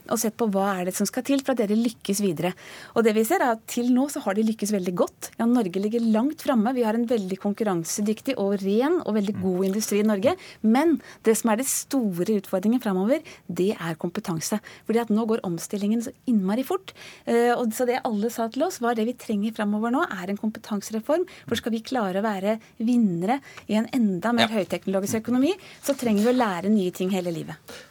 og 0.09 0.21
sett 0.21 0.37
på 0.39 0.49
hva 0.53 0.71
er 0.79 0.89
det 0.89 0.95
som 0.97 1.09
skal 1.09 1.27
til 1.29 1.43
for 1.45 1.53
at 1.53 1.61
dere 1.61 1.77
lykkes 1.77 2.23
videre. 2.25 2.55
Og 2.97 3.05
det 3.05 3.13
vi 3.17 3.27
ser 3.29 3.45
er 3.45 3.57
at 3.57 3.65
Til 3.69 3.91
nå 3.93 4.07
så 4.09 4.23
har 4.25 4.35
de 4.35 4.47
lykkes 4.49 4.73
veldig 4.73 4.95
godt. 4.97 5.31
Ja, 5.39 5.47
Norge 5.47 5.81
ligger 5.83 6.01
langt 6.01 6.43
framme. 6.47 6.73
Vi 6.75 6.87
har 6.87 6.97
en 6.97 7.07
veldig 7.09 7.37
konkurransedyktig 7.43 8.39
og 8.41 8.57
ren 8.63 9.01
og 9.05 9.17
veldig 9.19 9.35
god 9.43 9.67
industri 9.69 10.01
i 10.01 10.07
Norge. 10.09 10.35
Men 10.63 10.97
det 11.27 11.37
som 11.39 11.53
er 11.53 11.61
det 11.61 11.69
store 11.71 12.39
utfordringen 12.41 12.83
framover, 12.83 13.23
det 13.47 13.71
er 13.77 13.99
kompetanse. 14.01 14.61
Fordi 14.89 15.03
at 15.03 15.13
nå 15.15 15.27
går 15.31 15.45
omstillingen 15.49 16.05
så 16.05 16.15
innmari 16.31 16.67
fort. 16.67 16.95
Eh, 17.25 17.53
og 17.55 17.75
så 17.77 17.87
det 17.89 18.01
alle 18.05 18.33
sa 18.35 18.49
til 18.53 18.67
oss, 18.67 18.81
var 18.85 18.99
det 18.99 19.09
vi 19.09 19.17
trenger 19.19 19.57
framover 19.57 19.95
nå, 19.95 20.05
er 20.21 20.33
en 20.33 20.41
kompetansereform. 20.41 21.27
For 21.49 21.61
skal 21.61 21.75
vi 21.75 21.85
klare 21.87 22.21
å 22.21 22.27
være 22.27 22.59
vinnere 22.83 23.41
i 23.69 23.79
en 23.81 23.91
enda 23.95 24.35
mer 24.37 24.49
ja. 24.49 24.61
høyteknologisk 24.61 25.23
økonomi, 25.23 25.55
så 25.85 25.97
trenger 25.99 26.27
vi 26.27 26.35
å 26.35 26.39
lære 26.39 26.73
nye 26.73 26.95
ting 26.95 27.15
hele 27.15 27.35
livet. 27.35 27.88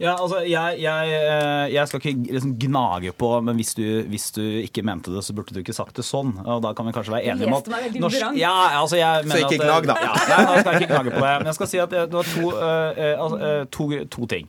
Ja, 0.00 0.14
altså, 0.16 0.38
jeg, 0.48 0.78
jeg, 0.80 1.12
eh, 1.12 1.66
jeg 1.74 1.88
skal 1.88 2.00
ikke 2.00 2.32
liksom 2.32 2.54
gnage 2.62 3.10
på, 3.20 3.28
men 3.44 3.58
hvis 3.60 3.74
du, 3.76 3.84
hvis 4.08 4.30
du, 4.32 4.40
ikke 4.62 4.84
mente 4.86 5.12
det, 5.12 5.20
så 5.26 5.34
burde 5.36 5.52
du 5.52 5.60
ikke 5.60 5.76
sagt 5.76 5.98
det 6.00 6.06
sånn. 6.08 6.32
Og 6.40 6.62
da 6.64 6.72
kan 6.76 6.88
vi 6.88 6.94
kanskje 6.96 7.12
være 7.18 7.34
enige 7.34 7.50
om 7.50 7.58
at 7.58 7.68
norsk, 8.00 8.38
ja, 8.40 8.54
altså, 8.80 8.96
jeg 8.96 9.28
Så 9.28 9.42
ikke 9.44 9.60
gnag, 9.60 9.90
da. 9.90 9.98
Ja, 10.00 10.14
jeg 10.54 10.64
skal 10.64 10.78
ikke 10.78 10.88
gnage 10.94 11.12
på 11.12 11.20
det. 11.20 11.34
Men 11.42 11.50
jeg 11.50 11.58
skal 11.58 11.70
si 11.74 11.82
at 11.84 11.92
det 11.92 12.06
var 12.16 12.30
to, 12.32 12.52
uh, 12.56 13.50
to, 13.68 13.90
to 14.16 14.28
ting. 14.30 14.48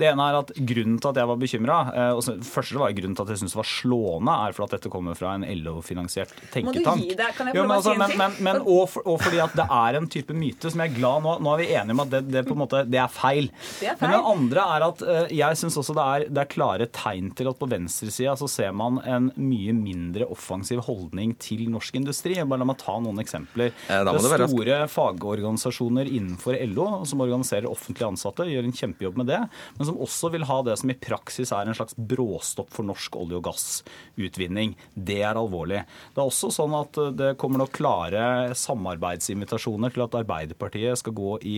Det 0.00 0.10
ene 0.10 0.26
er 0.28 0.38
at 0.38 0.52
grunnen 0.56 1.00
til 1.00 1.10
at 1.10 1.18
jeg 1.20 1.28
var 1.28 1.38
bekymra 1.40 1.78
uh, 1.92 2.30
Første 2.44 2.80
var 2.80 2.94
grunnen 2.96 3.16
til 3.16 3.24
at 3.24 3.32
jeg 3.32 3.40
syntes 3.40 3.56
det 3.56 3.60
var 3.60 3.68
slående, 3.68 4.36
er 4.48 4.56
for 4.56 4.66
at 4.66 4.76
dette 4.76 4.92
kommer 4.92 5.16
fra 5.16 5.32
en 5.38 5.44
LO-finansiert 5.62 6.32
tenketank. 6.52 7.00
Må 7.00 7.08
du 7.08 7.08
gi 7.08 7.16
deg? 7.16 7.34
Kan 7.36 7.48
jeg 7.48 7.56
få 7.56 7.64
lov 7.64 7.76
å 7.78 7.84
si 7.84 7.94
en 7.96 8.04
ting? 8.04 8.20
Men, 8.20 8.36
men, 8.44 8.60
og, 8.66 8.84
for, 8.92 9.06
og, 9.06 9.20
fordi 9.24 9.40
at 9.44 9.56
det 9.56 9.66
er 9.80 10.00
en 10.00 10.08
type 10.12 10.36
myte 10.36 10.72
som 10.72 10.84
jeg 10.84 10.92
er 10.92 10.96
glad 11.00 11.24
nå, 11.24 11.36
nå 11.40 11.52
er 11.54 11.62
vi 11.62 11.68
enige 11.72 11.96
om 11.96 12.04
at 12.04 12.12
det, 12.12 12.22
det, 12.28 12.44
på 12.48 12.56
en 12.56 12.62
måte, 12.66 12.84
det 12.84 13.00
er 13.00 13.12
feil. 13.12 13.48
Det 13.80 13.92
er 13.94 13.96
feil. 13.96 14.04
Men 14.04 14.16
det 14.16 14.22
andre 14.34 14.66
er 14.76 14.80
at 14.88 14.89
at 14.90 15.02
eh, 15.04 15.32
jeg 15.38 15.58
syns 15.58 15.78
også 15.80 15.94
det 15.96 16.04
er, 16.04 16.24
det 16.30 16.42
er, 16.42 16.50
klare 16.50 16.86
tegn 16.94 17.30
til 17.36 17.50
at 17.50 17.58
på 17.60 17.68
venstresida 17.70 18.34
så 18.38 18.48
ser 18.50 18.72
man 18.76 19.00
en 19.08 19.30
mye 19.40 19.74
mindre 19.76 20.26
offensiv 20.30 20.82
holdning 20.86 21.34
til 21.42 21.66
norsk 21.72 22.00
industri. 22.00 22.36
Bare 22.40 22.60
La 22.60 22.68
meg 22.68 22.80
ta 22.82 22.96
noen 23.00 23.22
eksempler. 23.22 23.72
Eh, 23.88 24.02
det 24.06 24.14
er 24.14 24.46
store 24.46 24.80
fagorganisasjoner 24.92 26.10
innenfor 26.10 26.58
LO 26.72 26.88
som 27.08 27.24
organiserer 27.24 27.70
offentlig 27.70 28.08
ansatte, 28.08 28.48
gjør 28.50 28.68
en 28.68 28.76
kjempejobb 28.76 29.20
med 29.22 29.30
det, 29.32 29.40
men 29.78 29.88
som 29.88 30.00
også 30.00 30.32
vil 30.34 30.46
ha 30.48 30.60
det 30.66 30.76
som 30.80 30.92
i 30.92 30.98
praksis 30.98 31.54
er 31.56 31.70
en 31.70 31.78
slags 31.78 31.96
bråstopp 31.96 32.72
for 32.74 32.86
norsk 32.88 33.20
olje- 33.20 33.38
og 33.38 33.46
gassutvinning. 33.50 34.74
Det 34.94 35.20
er 35.24 35.38
alvorlig. 35.38 35.84
Det 36.14 36.20
er 36.20 36.26
også 36.26 36.52
sånn 36.54 36.76
at 36.78 37.00
det 37.16 37.34
kommer 37.40 37.62
noen 37.62 37.72
klare 37.74 38.24
samarbeidsinvitasjoner 38.58 39.94
til 39.94 40.06
at 40.06 40.20
Arbeiderpartiet 40.20 41.00
skal 41.00 41.16
gå 41.16 41.38
i 41.46 41.56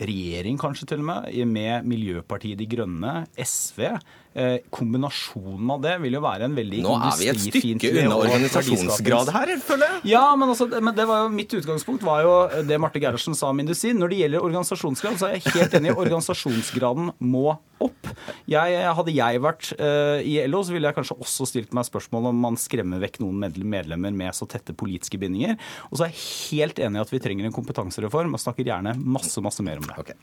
regjering 0.00 0.58
kanskje 0.60 0.90
til 0.92 1.02
og 1.02 1.08
med, 1.10 1.40
med 1.48 1.88
Miljøpartiet 1.88 2.58
De 2.60 2.68
Grønne, 2.68 3.14
SV, 3.40 3.96
kombinasjonen 4.74 5.70
av 5.72 5.82
det 5.84 5.94
vil 6.02 6.16
jo 6.18 6.22
være 6.24 6.48
en 6.48 6.56
veldig 6.56 6.82
Nå 6.84 6.96
er 6.96 7.14
vi 7.20 7.28
et 7.32 7.40
stykke 7.40 7.92
unna 8.02 8.18
organisasjonsgrad 8.20 9.30
her, 9.34 9.52
føler 9.64 9.94
jeg. 9.94 10.02
Ja, 10.12 10.24
men, 10.38 10.52
altså, 10.52 10.68
men 10.68 10.92
det 10.96 11.06
var 11.08 11.24
jo, 11.24 11.30
mitt 11.32 11.54
utgangspunkt 11.56 12.04
var 12.06 12.24
jo 12.26 12.34
det 12.68 12.78
Marte 12.82 13.00
Gerhardsen 13.02 13.36
sa 13.38 13.50
om 13.52 13.62
industri. 13.62 13.94
Når 13.96 14.12
det 14.12 14.20
gjelder 14.22 14.44
organisasjonsgrad, 14.44 15.18
så 15.20 15.30
er 15.30 15.38
jeg 15.38 15.56
helt 15.56 15.76
enig. 15.78 15.94
Organisasjonsgraden 15.96 17.12
må 17.24 17.56
opp. 17.82 18.10
Jeg, 18.48 18.76
hadde 18.98 19.14
jeg 19.14 19.42
vært 19.44 19.70
uh, 19.80 20.20
i 20.24 20.38
LO, 20.48 20.62
så 20.64 20.76
ville 20.76 20.88
jeg 20.88 20.96
kanskje 20.96 21.18
også 21.20 21.48
stilt 21.48 21.74
meg 21.76 21.88
spørsmål 21.88 22.30
om 22.30 22.40
man 22.46 22.56
skremmer 22.60 23.02
vekk 23.02 23.20
noen 23.24 23.48
medlemmer 23.68 24.16
med 24.16 24.36
så 24.36 24.48
tette 24.50 24.76
politiske 24.76 25.20
bindinger. 25.20 25.56
Og 25.90 25.98
så 25.98 26.06
er 26.06 26.14
jeg 26.14 26.24
helt 26.56 26.80
enig 26.82 27.00
i 27.00 27.04
at 27.04 27.12
vi 27.12 27.22
trenger 27.22 27.48
en 27.48 27.56
kompetansereform, 27.56 28.36
og 28.36 28.42
snakker 28.42 28.68
gjerne 28.68 28.96
masse, 29.00 29.40
masse 29.44 29.64
mer 29.66 29.82
om 29.82 29.88
det. 29.88 29.98
Okay. 30.06 30.18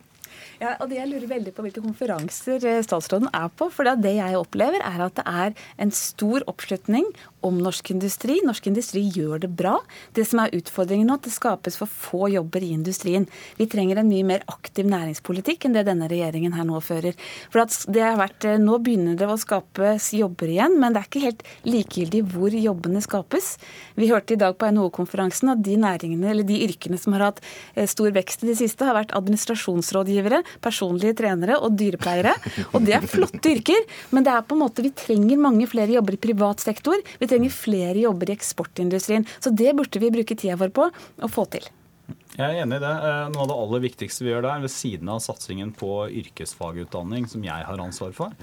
Ja, 0.61 0.75
og 0.79 0.89
det 0.89 0.99
Jeg 0.99 1.09
lurer 1.09 1.29
veldig 1.29 1.53
på 1.55 1.65
hvilke 1.65 1.83
konferanser 1.83 2.65
eh, 2.69 2.81
statsråden 2.85 3.29
er 3.33 3.49
på. 3.57 3.69
For 3.73 3.87
det 3.87 4.15
jeg 4.17 4.39
opplever, 4.39 4.83
er 4.83 5.05
at 5.07 5.17
det 5.19 5.25
er 5.27 5.55
en 5.81 5.93
stor 5.95 6.45
oppslutning 6.47 7.07
om 7.43 7.59
norsk 7.61 7.91
industri. 7.93 8.39
Norsk 8.45 8.67
industri 8.71 9.03
gjør 9.13 9.43
det 9.43 9.51
bra. 9.51 9.75
Det 10.15 10.25
som 10.27 10.41
er 10.43 10.53
utfordringen 10.55 11.09
nå, 11.09 11.17
at 11.19 11.27
det 11.27 11.33
skapes 11.35 11.77
for 11.79 11.91
få 11.91 12.29
jobber 12.33 12.63
i 12.63 12.73
industrien. 12.75 13.27
Vi 13.59 13.67
trenger 13.69 13.99
en 13.99 14.09
mye 14.09 14.25
mer 14.27 14.45
aktiv 14.51 14.87
næringspolitikk 14.89 15.67
enn 15.67 15.77
det 15.77 15.85
denne 15.89 16.09
regjeringen 16.11 16.55
her 16.55 16.67
nå 16.67 16.79
fører. 16.83 17.17
For 17.51 17.63
det 17.91 18.03
har 18.03 18.19
vært, 18.19 18.45
eh, 18.45 18.61
Nå 18.63 18.77
begynner 18.79 19.17
det 19.17 19.27
å 19.27 19.37
skapes 19.37 20.13
jobber 20.15 20.47
igjen, 20.47 20.79
men 20.79 20.93
det 20.93 21.01
er 21.01 21.07
ikke 21.09 21.23
helt 21.25 21.43
likegyldig 21.67 22.21
hvor 22.31 22.53
jobbene 22.53 23.01
skapes. 23.03 23.57
Vi 23.95 24.07
hørte 24.07 24.33
i 24.33 24.39
dag 24.39 24.55
på 24.57 24.69
NHO-konferansen 24.71 25.51
at 25.51 25.61
de 25.61 25.75
næringene, 25.75 26.29
eller 26.29 26.43
de 26.47 26.61
yrkene 26.67 26.99
som 26.99 27.13
har 27.13 27.27
hatt 27.31 27.41
eh, 27.75 27.85
stor 27.89 28.11
vekst 28.15 28.43
i 28.43 28.47
det 28.47 28.57
siste, 28.61 28.85
har 28.85 28.95
vært 28.95 29.15
administrasjonsrådgivere, 29.17 30.43
personlige 30.63 31.17
trenere 31.19 31.59
og 31.59 31.75
dyrepleiere. 31.77 32.35
Og 32.73 32.85
det 32.85 32.95
er 32.97 33.07
flotte 33.09 33.51
yrker, 33.51 33.83
men 34.11 34.23
det 34.23 34.33
er 34.33 34.45
på 34.47 34.55
en 34.55 34.63
måte, 34.63 34.85
vi 34.85 34.93
trenger 34.95 35.41
mange 35.41 35.67
flere 35.69 35.93
jobber 35.97 36.17
i 36.17 36.21
privat 36.21 36.63
sektor. 36.63 36.99
Vi 37.19 37.29
trenger 37.33 37.53
flere 37.53 37.99
jobber 38.05 38.31
i 38.31 38.37
eksportindustrien. 38.37 39.27
Så 39.39 39.53
det 39.53 39.75
burde 39.77 40.01
vi 40.03 40.13
bruke 40.13 40.37
tida 40.37 40.59
vår 40.59 40.75
på 40.75 40.89
å 40.89 41.31
få 41.31 41.49
til. 41.57 41.71
Jeg 42.33 42.49
er 42.49 42.63
enig 42.63 42.79
i 42.79 42.81
det. 42.81 42.91
Eh, 43.05 43.27
noe 43.29 43.43
av 43.43 43.49
det 43.51 43.55
aller 43.61 43.81
viktigste 43.83 44.25
vi 44.25 44.31
gjør 44.31 44.45
der, 44.47 44.61
ved 44.63 44.71
siden 44.73 45.09
av 45.13 45.19
satsingen 45.21 45.69
på 45.77 45.89
yrkesfagutdanning, 46.17 47.27
som 47.29 47.43
jeg 47.45 47.67
har 47.67 47.83
ansvar 47.83 48.15
for, 48.17 48.33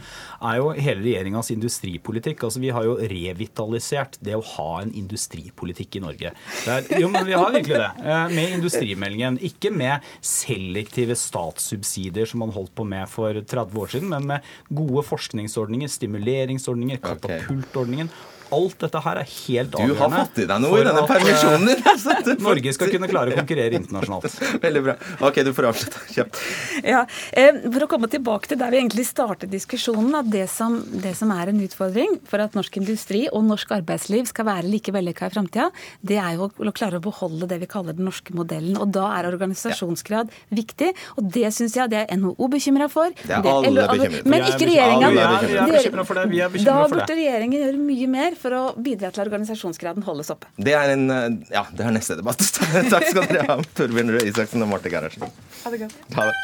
er 0.46 0.61
jo 0.61 0.70
hele 0.76 1.03
regjeringas 1.03 1.50
industripolitikk. 1.57 2.44
Altså 2.46 2.62
Vi 2.62 2.70
har 2.70 2.87
jo 2.87 2.94
revitalisert 3.11 4.20
det 4.22 4.38
å 4.38 4.46
ha 4.53 4.68
en 4.85 4.94
industripolitikk 4.94 5.98
i 5.98 6.05
Norge. 6.07 6.35
Er, 6.70 6.87
jo, 7.03 7.11
men 7.11 7.26
vi 7.26 7.35
har 7.35 7.50
virkelig 7.50 7.83
det. 7.83 7.92
Eh, 8.07 8.24
med 8.38 8.57
industrimeldingen. 8.61 9.42
Ikke 9.50 9.74
med 9.74 10.07
selektive 10.22 11.18
statssubsidier 11.18 12.31
som 12.31 12.44
man 12.44 12.55
holdt 12.55 12.76
på 12.79 12.87
med 12.87 13.11
for 13.11 13.35
30 13.35 13.74
år 13.83 13.96
siden, 13.96 14.14
men 14.14 14.37
med 14.37 14.53
gode 14.70 15.03
forskningsordninger, 15.11 15.90
stimuleringsordninger, 15.90 17.03
katapultordningen 17.03 18.14
alt 18.52 18.78
dette 18.84 19.00
her 19.04 19.20
er 19.22 19.28
helt 19.30 19.70
Du 19.76 19.94
har 19.98 20.10
fått 20.14 20.38
i 20.42 20.46
deg 20.50 20.60
noe 20.62 20.80
i 20.80 20.84
denne 20.86 21.04
permisjonen 21.08 21.66
din. 21.66 21.76
eh, 21.78 21.90
altså. 21.92 22.36
Norge 22.42 22.72
skal 22.76 22.90
kunne 22.92 23.08
klare 23.10 23.32
å 23.34 23.38
konkurrere 23.40 23.78
internasjonalt. 23.80 24.38
Veldig 24.64 24.82
bra. 24.86 24.94
Ok, 25.28 25.40
du 25.46 25.52
får 25.56 25.68
avslutte 25.70 26.02
kjapt. 26.14 26.40
Ja, 26.84 27.04
eh, 27.32 27.60
For 27.70 27.86
å 27.86 27.90
komme 27.90 28.08
tilbake 28.12 28.48
til 28.50 28.58
der 28.60 28.70
vi 28.74 28.80
egentlig 28.82 29.06
startet 29.08 29.50
diskusjonen, 29.52 30.14
at 30.20 30.30
det 30.32 30.46
som, 30.50 30.78
det 31.02 31.14
som 31.18 31.30
er 31.34 31.52
en 31.52 31.60
utfordring 31.64 32.18
for 32.28 32.42
at 32.44 32.54
norsk 32.58 32.76
industri 32.80 33.26
og 33.30 33.44
norsk 33.48 33.70
arbeidsliv 33.80 34.26
skal 34.30 34.48
være 34.50 34.68
like 34.70 34.92
vellykka 34.94 35.30
i 35.30 35.34
framtida, 35.34 35.70
det 36.02 36.18
er 36.20 36.36
jo 36.38 36.50
å 36.50 36.72
klare 36.76 36.98
å 37.00 37.04
beholde 37.04 37.48
det 37.50 37.60
vi 37.62 37.68
kaller 37.70 37.96
den 37.96 38.06
norske 38.08 38.34
modellen. 38.36 38.76
Og 38.80 38.90
da 38.94 39.08
er 39.18 39.28
organisasjonsgrad 39.30 40.30
viktig, 40.54 40.92
og 41.16 41.30
det 41.34 41.50
syns 41.54 41.76
jeg 41.78 41.90
det 41.92 42.04
er 42.06 42.16
NHO 42.20 42.48
bekymra 42.52 42.88
for. 42.92 43.12
Det 43.20 43.36
er 43.36 43.46
alle 43.50 43.86
bekymret 43.86 44.18
for. 44.22 44.30
Men 44.30 44.46
ikke 44.48 44.68
regjeringa. 44.70 45.08
er- 45.10 45.12
vi 45.12 45.20
er 45.20 45.66
Dere- 45.70 46.04
for 46.04 46.14
det. 46.14 46.26
Vi 46.30 46.40
er 46.40 46.48
bekymret 46.48 46.64
Da 46.66 46.76
for 46.88 46.96
det. 46.96 47.06
burde 47.06 47.16
regjeringen 47.20 47.60
gjøre 47.60 47.78
mye 47.84 48.08
mer 48.08 48.34
for 48.40 48.57
å 48.57 48.62
bidra 48.81 49.11
til 49.12 49.22
at 49.22 49.29
organisasjonsgraden 49.29 50.05
holdes 50.07 50.31
oppe. 50.33 50.48
Det 50.57 50.74
er 50.76 50.94
en 50.94 51.11
eh, 51.12 51.29
Ja, 51.53 51.64
det 51.76 51.87
er 51.87 51.92
neste 51.94 52.16
debatt. 52.20 52.40
Takk 52.92 53.07
skal 53.11 53.26
dere 53.29 53.46
ha, 53.48 53.57
Torbjørn 53.76 54.14
Røe 54.16 54.26
Isaksen 54.31 54.64
og 54.64 54.70
Marte 54.72 54.92
Gerhardsen. 54.92 55.29
Ha 55.64 55.72
det 55.74 55.83
godt. 55.85 55.96
Ha 56.16 56.22
det. 56.31 56.37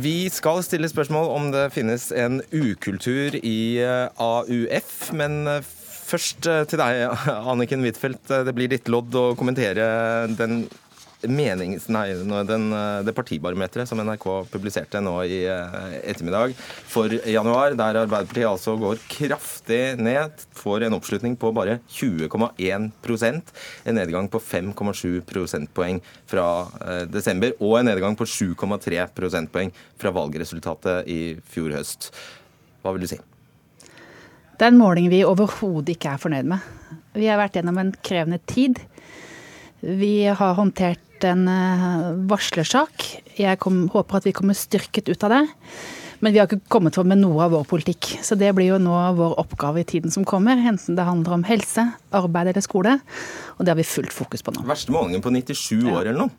Vi 0.00 0.30
skal 0.30 0.62
stille 0.62 0.88
spørsmål 0.88 1.26
om 1.34 1.50
det 1.50 1.64
finnes 1.74 2.12
en 2.14 2.38
ukultur 2.54 3.34
i 3.42 3.60
eh, 3.82 4.06
AUF, 4.22 5.10
men 5.18 5.42
eh, 5.50 5.66
først 6.10 6.46
til 6.70 6.78
deg, 6.80 6.92
Anniken 7.50 7.82
Huitfeldt. 7.86 8.30
Det 8.46 8.54
blir 8.54 8.70
ditt 8.70 8.88
lodd 8.90 9.14
å 9.18 9.32
kommentere 9.38 9.84
den 10.38 10.64
menings... 11.28 11.88
Nei, 11.92 12.12
den, 12.48 12.72
eh, 12.72 13.02
det 13.04 13.14
partibarometeret 13.16 13.88
som 13.88 14.00
NRK 14.00 14.26
publiserte 14.52 15.02
nå 15.04 15.14
i 15.24 15.42
eh, 15.50 15.96
ettermiddag 16.12 16.54
for 16.88 17.12
januar, 17.28 17.74
der 17.78 18.00
Arbeiderpartiet 18.02 18.48
altså 18.48 18.76
går 18.80 19.00
kraftig 19.10 19.80
ned, 20.00 20.44
får 20.56 20.86
en 20.86 20.96
oppslutning 20.96 21.36
på 21.40 21.52
bare 21.56 21.78
20,1% 21.90 23.54
en 23.84 23.98
nedgang 23.98 24.30
på 24.32 24.40
5,7 24.40 25.20
prosentpoeng 25.28 26.00
fra 26.30 26.46
eh, 26.80 27.04
desember, 27.10 27.56
og 27.60 27.80
en 27.80 27.90
nedgang 27.92 28.16
på 28.18 28.28
7,3 28.28 29.04
prosentpoeng 29.16 29.74
fra 30.00 30.14
valgresultatet 30.14 31.10
i 31.10 31.20
fjor 31.52 31.76
høst. 31.76 32.12
Hva 32.80 32.94
vil 32.96 33.04
du 33.04 33.10
si? 33.10 33.20
Det 34.60 34.66
er 34.66 34.74
en 34.74 34.80
måling 34.80 35.08
vi 35.12 35.22
overhodet 35.24 35.94
ikke 35.94 36.14
er 36.14 36.20
fornøyd 36.20 36.48
med. 36.48 36.64
Vi 37.16 37.28
har 37.30 37.40
vært 37.40 37.56
gjennom 37.56 37.78
en 37.80 37.94
krevende 38.04 38.40
tid. 38.44 38.76
Vi 39.80 40.28
har 40.28 40.58
håndtert 40.58 41.00
en 41.28 41.46
eh, 41.50 42.10
varslersak. 42.30 43.06
Jeg 43.38 43.60
kom, 43.62 43.86
håper 43.92 44.20
at 44.20 44.28
vi 44.28 44.34
kommer 44.36 44.58
styrket 44.58 45.10
ut 45.10 45.26
av 45.26 45.34
det. 45.34 45.42
Men 46.20 46.34
vi 46.34 46.40
har 46.40 46.48
ikke 46.48 46.68
kommet 46.72 46.96
for 46.98 47.08
med 47.08 47.22
noe 47.22 47.46
av 47.46 47.54
vår 47.54 47.64
politikk. 47.68 48.10
Så 48.24 48.36
det 48.36 48.50
blir 48.56 48.74
jo 48.74 48.80
nå 48.82 48.96
vår 49.16 49.38
oppgave 49.40 49.80
i 49.80 49.88
tiden 49.88 50.12
som 50.12 50.26
kommer. 50.28 50.60
Enten 50.60 50.98
det 50.98 51.06
handler 51.08 51.38
om 51.38 51.46
helse, 51.48 51.86
arbeid 52.16 52.52
eller 52.52 52.64
skole. 52.64 52.98
Og 53.56 53.64
det 53.64 53.72
har 53.72 53.80
vi 53.80 53.88
fullt 53.88 54.12
fokus 54.12 54.44
på 54.44 54.52
nå. 54.52 54.66
Verste 54.68 54.92
målingen 54.92 55.24
på 55.24 55.32
97 55.32 55.88
år 55.88 56.02
eller 56.04 56.26
noe? 56.26 56.36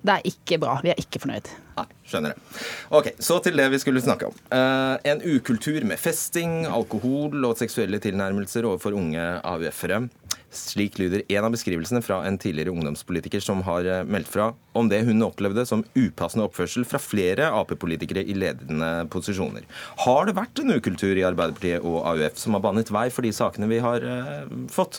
Det 0.00 0.14
er 0.14 0.28
ikke 0.30 0.56
bra. 0.62 0.78
Vi 0.80 0.92
er 0.92 1.00
ikke 1.00 1.20
fornøyd. 1.20 1.50
Nei, 1.76 1.86
skjønner 2.08 2.32
det. 2.32 2.60
Ok, 2.96 3.10
Så 3.20 3.36
til 3.44 3.58
det 3.60 3.66
vi 3.74 3.80
skulle 3.82 4.00
snakke 4.00 4.30
om. 4.30 4.38
Uh, 4.48 4.96
en 5.04 5.20
ukultur 5.20 5.84
med 5.84 6.00
festing, 6.00 6.62
alkohol 6.70 7.44
og 7.44 7.58
seksuelle 7.60 8.00
tilnærmelser 8.00 8.68
overfor 8.68 8.96
unge 8.96 9.26
AUF-ere. 9.44 10.06
Slik 10.50 10.96
lyder 10.98 11.22
en 11.30 11.46
av 11.46 11.52
beskrivelsene 11.54 12.02
fra 12.02 12.24
en 12.26 12.38
tidligere 12.40 12.72
ungdomspolitiker 12.74 13.42
som 13.44 13.62
har 13.68 13.86
eh, 13.86 14.02
meldt 14.02 14.30
fra 14.32 14.48
om 14.74 14.88
det 14.90 15.04
hun 15.06 15.22
opplevde 15.22 15.62
som 15.68 15.84
upassende 15.94 16.48
oppførsel 16.48 16.86
fra 16.88 16.98
flere 16.98 17.52
Ap-politikere 17.54 18.24
i 18.26 18.34
ledende 18.34 18.90
posisjoner. 19.14 19.62
Har 20.06 20.26
det 20.26 20.34
vært 20.38 20.58
en 20.58 20.74
ukultur 20.74 21.14
i 21.14 21.26
Arbeiderpartiet 21.26 21.86
og 21.86 22.02
AUF 22.02 22.40
som 22.42 22.58
har 22.58 22.64
banet 22.66 22.90
vei 22.90 23.06
for 23.14 23.26
de 23.26 23.30
sakene 23.36 23.70
vi 23.70 23.78
har 23.84 24.02
eh, 24.02 24.50
fått? 24.74 24.98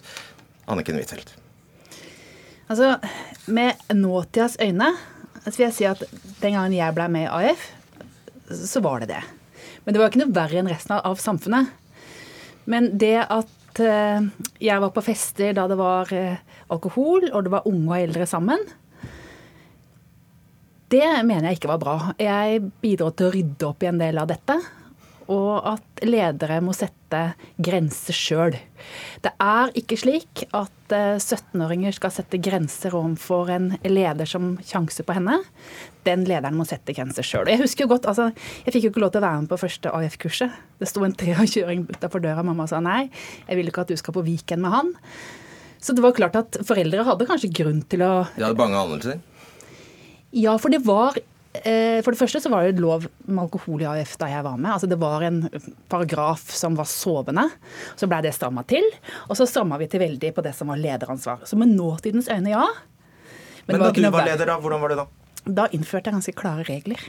Anniken 0.72 0.96
Huitfeldt. 0.96 1.36
Altså, 2.72 2.96
med 3.52 3.76
nåtidas 3.92 4.56
øyne 4.64 4.94
så 5.44 5.58
vil 5.58 5.66
jeg 5.66 5.76
si 5.76 5.88
at 5.90 6.04
den 6.40 6.56
gangen 6.56 6.78
jeg 6.78 6.96
ble 6.96 7.08
med 7.12 7.26
i 7.26 7.50
AF, 7.50 7.64
så 8.56 8.80
var 8.84 9.02
det 9.02 9.12
det. 9.12 9.24
Men 9.84 9.94
det 9.94 10.02
var 10.02 10.12
ikke 10.12 10.22
noe 10.22 10.36
verre 10.36 10.62
enn 10.62 10.70
resten 10.70 10.94
av, 10.96 11.18
samfunnet. 11.20 11.72
Men 12.70 12.92
det 13.02 13.18
at 13.26 13.50
eh, 13.80 14.28
jeg 14.60 14.84
var 14.84 14.92
på 14.92 15.04
fester 15.06 15.54
da 15.56 15.68
det 15.72 15.78
var 15.80 16.12
eh, 16.14 16.42
alkohol, 16.74 17.30
og 17.32 17.46
det 17.46 17.54
var 17.54 17.68
unge 17.70 17.88
og 17.94 18.00
eldre 18.00 18.28
sammen, 18.28 18.60
det 20.92 21.08
mener 21.24 21.48
jeg 21.48 21.62
ikke 21.62 21.72
var 21.72 21.80
bra. 21.80 21.96
Jeg 22.20 22.66
bidro 22.84 23.14
til 23.16 23.30
å 23.30 23.32
rydde 23.32 23.68
opp 23.70 23.84
i 23.86 23.88
en 23.88 24.02
del 24.02 24.18
av 24.20 24.28
dette. 24.28 24.58
Og 25.32 25.62
at 25.70 26.02
ledere 26.04 26.58
må 26.64 26.74
sette 26.76 27.22
grenser 27.62 28.16
sjøl. 28.16 28.56
Det 29.24 29.32
er 29.40 29.72
ikke 29.80 29.98
slik 30.00 30.44
at 30.58 30.96
eh, 30.96 31.20
17-åringer 31.22 31.96
skal 31.96 32.12
sette 32.12 32.40
grenser 32.44 32.96
overfor 32.98 33.52
en 33.54 33.70
leder 33.86 34.28
som 34.28 34.58
sjanser 34.66 35.08
på 35.08 35.16
henne. 35.16 35.38
Den 36.08 36.26
lederen 36.28 36.58
må 36.58 36.66
sette 36.68 36.96
grenser 36.98 37.24
sjøl. 37.24 37.48
Jeg 37.52 37.62
husker 37.62 37.86
jo 37.86 37.92
godt, 37.94 38.10
altså, 38.12 38.30
jeg 38.66 38.76
fikk 38.76 38.88
jo 38.88 38.94
ikke 38.94 39.04
lov 39.06 39.14
til 39.14 39.22
å 39.22 39.28
være 39.28 39.44
med 39.46 39.52
på 39.54 39.62
første 39.62 39.94
AF-kurset. 39.96 40.58
Det 40.82 40.90
sto 40.90 41.06
en 41.06 41.16
treårskjøring 41.16 41.86
utafor 41.94 42.24
døra. 42.26 42.44
Mamma 42.48 42.68
sa 42.68 42.82
nei, 42.84 43.06
jeg 43.48 43.60
vil 43.62 43.72
ikke 43.72 43.86
at 43.86 43.94
du 43.94 44.00
skal 44.02 44.18
på 44.18 44.26
Viken 44.28 44.66
med 44.66 44.76
han. 44.76 44.94
Så 45.82 45.96
det 45.98 46.04
var 46.04 46.18
klart 46.18 46.36
at 46.38 46.60
foreldre 46.68 47.08
hadde 47.08 47.30
kanskje 47.30 47.54
grunn 47.62 47.82
til 47.90 48.04
å 48.06 48.12
De 48.36 48.44
hadde 48.44 48.60
bange 48.60 48.78
anelser. 48.78 49.22
ja, 50.38 50.54
for 50.62 50.74
det 50.74 50.84
var 50.86 51.18
eh, 51.18 51.24
For 51.52 52.14
det 52.14 52.20
første 52.20 52.40
så 52.40 52.48
var 52.48 52.64
det 52.64 52.80
lov 52.80 53.10
med 53.28 53.42
alkohol 53.44 53.82
i 53.84 53.88
AUF 53.90 54.14
da 54.22 54.30
jeg 54.32 54.44
var 54.46 54.56
med. 54.56 54.72
Altså 54.72 54.88
Det 54.88 54.98
var 55.02 55.26
en 55.28 55.42
paragraf 55.92 56.46
som 56.56 56.78
var 56.80 56.88
sovende. 56.88 57.44
Så 58.00 58.08
blei 58.08 58.22
det 58.24 58.32
stramma 58.38 58.64
til. 58.70 58.88
Og 59.28 59.36
så 59.36 59.48
stramma 59.50 59.80
vi 59.82 59.90
til 59.92 60.00
veldig 60.00 60.32
på 60.38 60.46
det 60.46 60.54
som 60.56 60.72
var 60.72 60.80
lederansvar. 60.80 61.44
Så 61.44 61.60
med 61.60 61.74
nåtidens 61.76 62.32
øyne, 62.32 62.54
ja. 62.54 62.64
Men, 63.68 63.76
Men 63.78 63.84
da 63.84 63.92
du 63.92 64.08
var 64.16 64.30
leder, 64.30 64.48
da, 64.48 64.58
hvordan 64.64 64.82
var 64.82 64.94
det 64.94 65.02
da? 65.02 65.06
Da 65.46 65.68
innførte 65.76 66.10
jeg 66.10 66.18
ganske 66.22 66.38
klare 66.40 66.66
regler. 66.70 67.04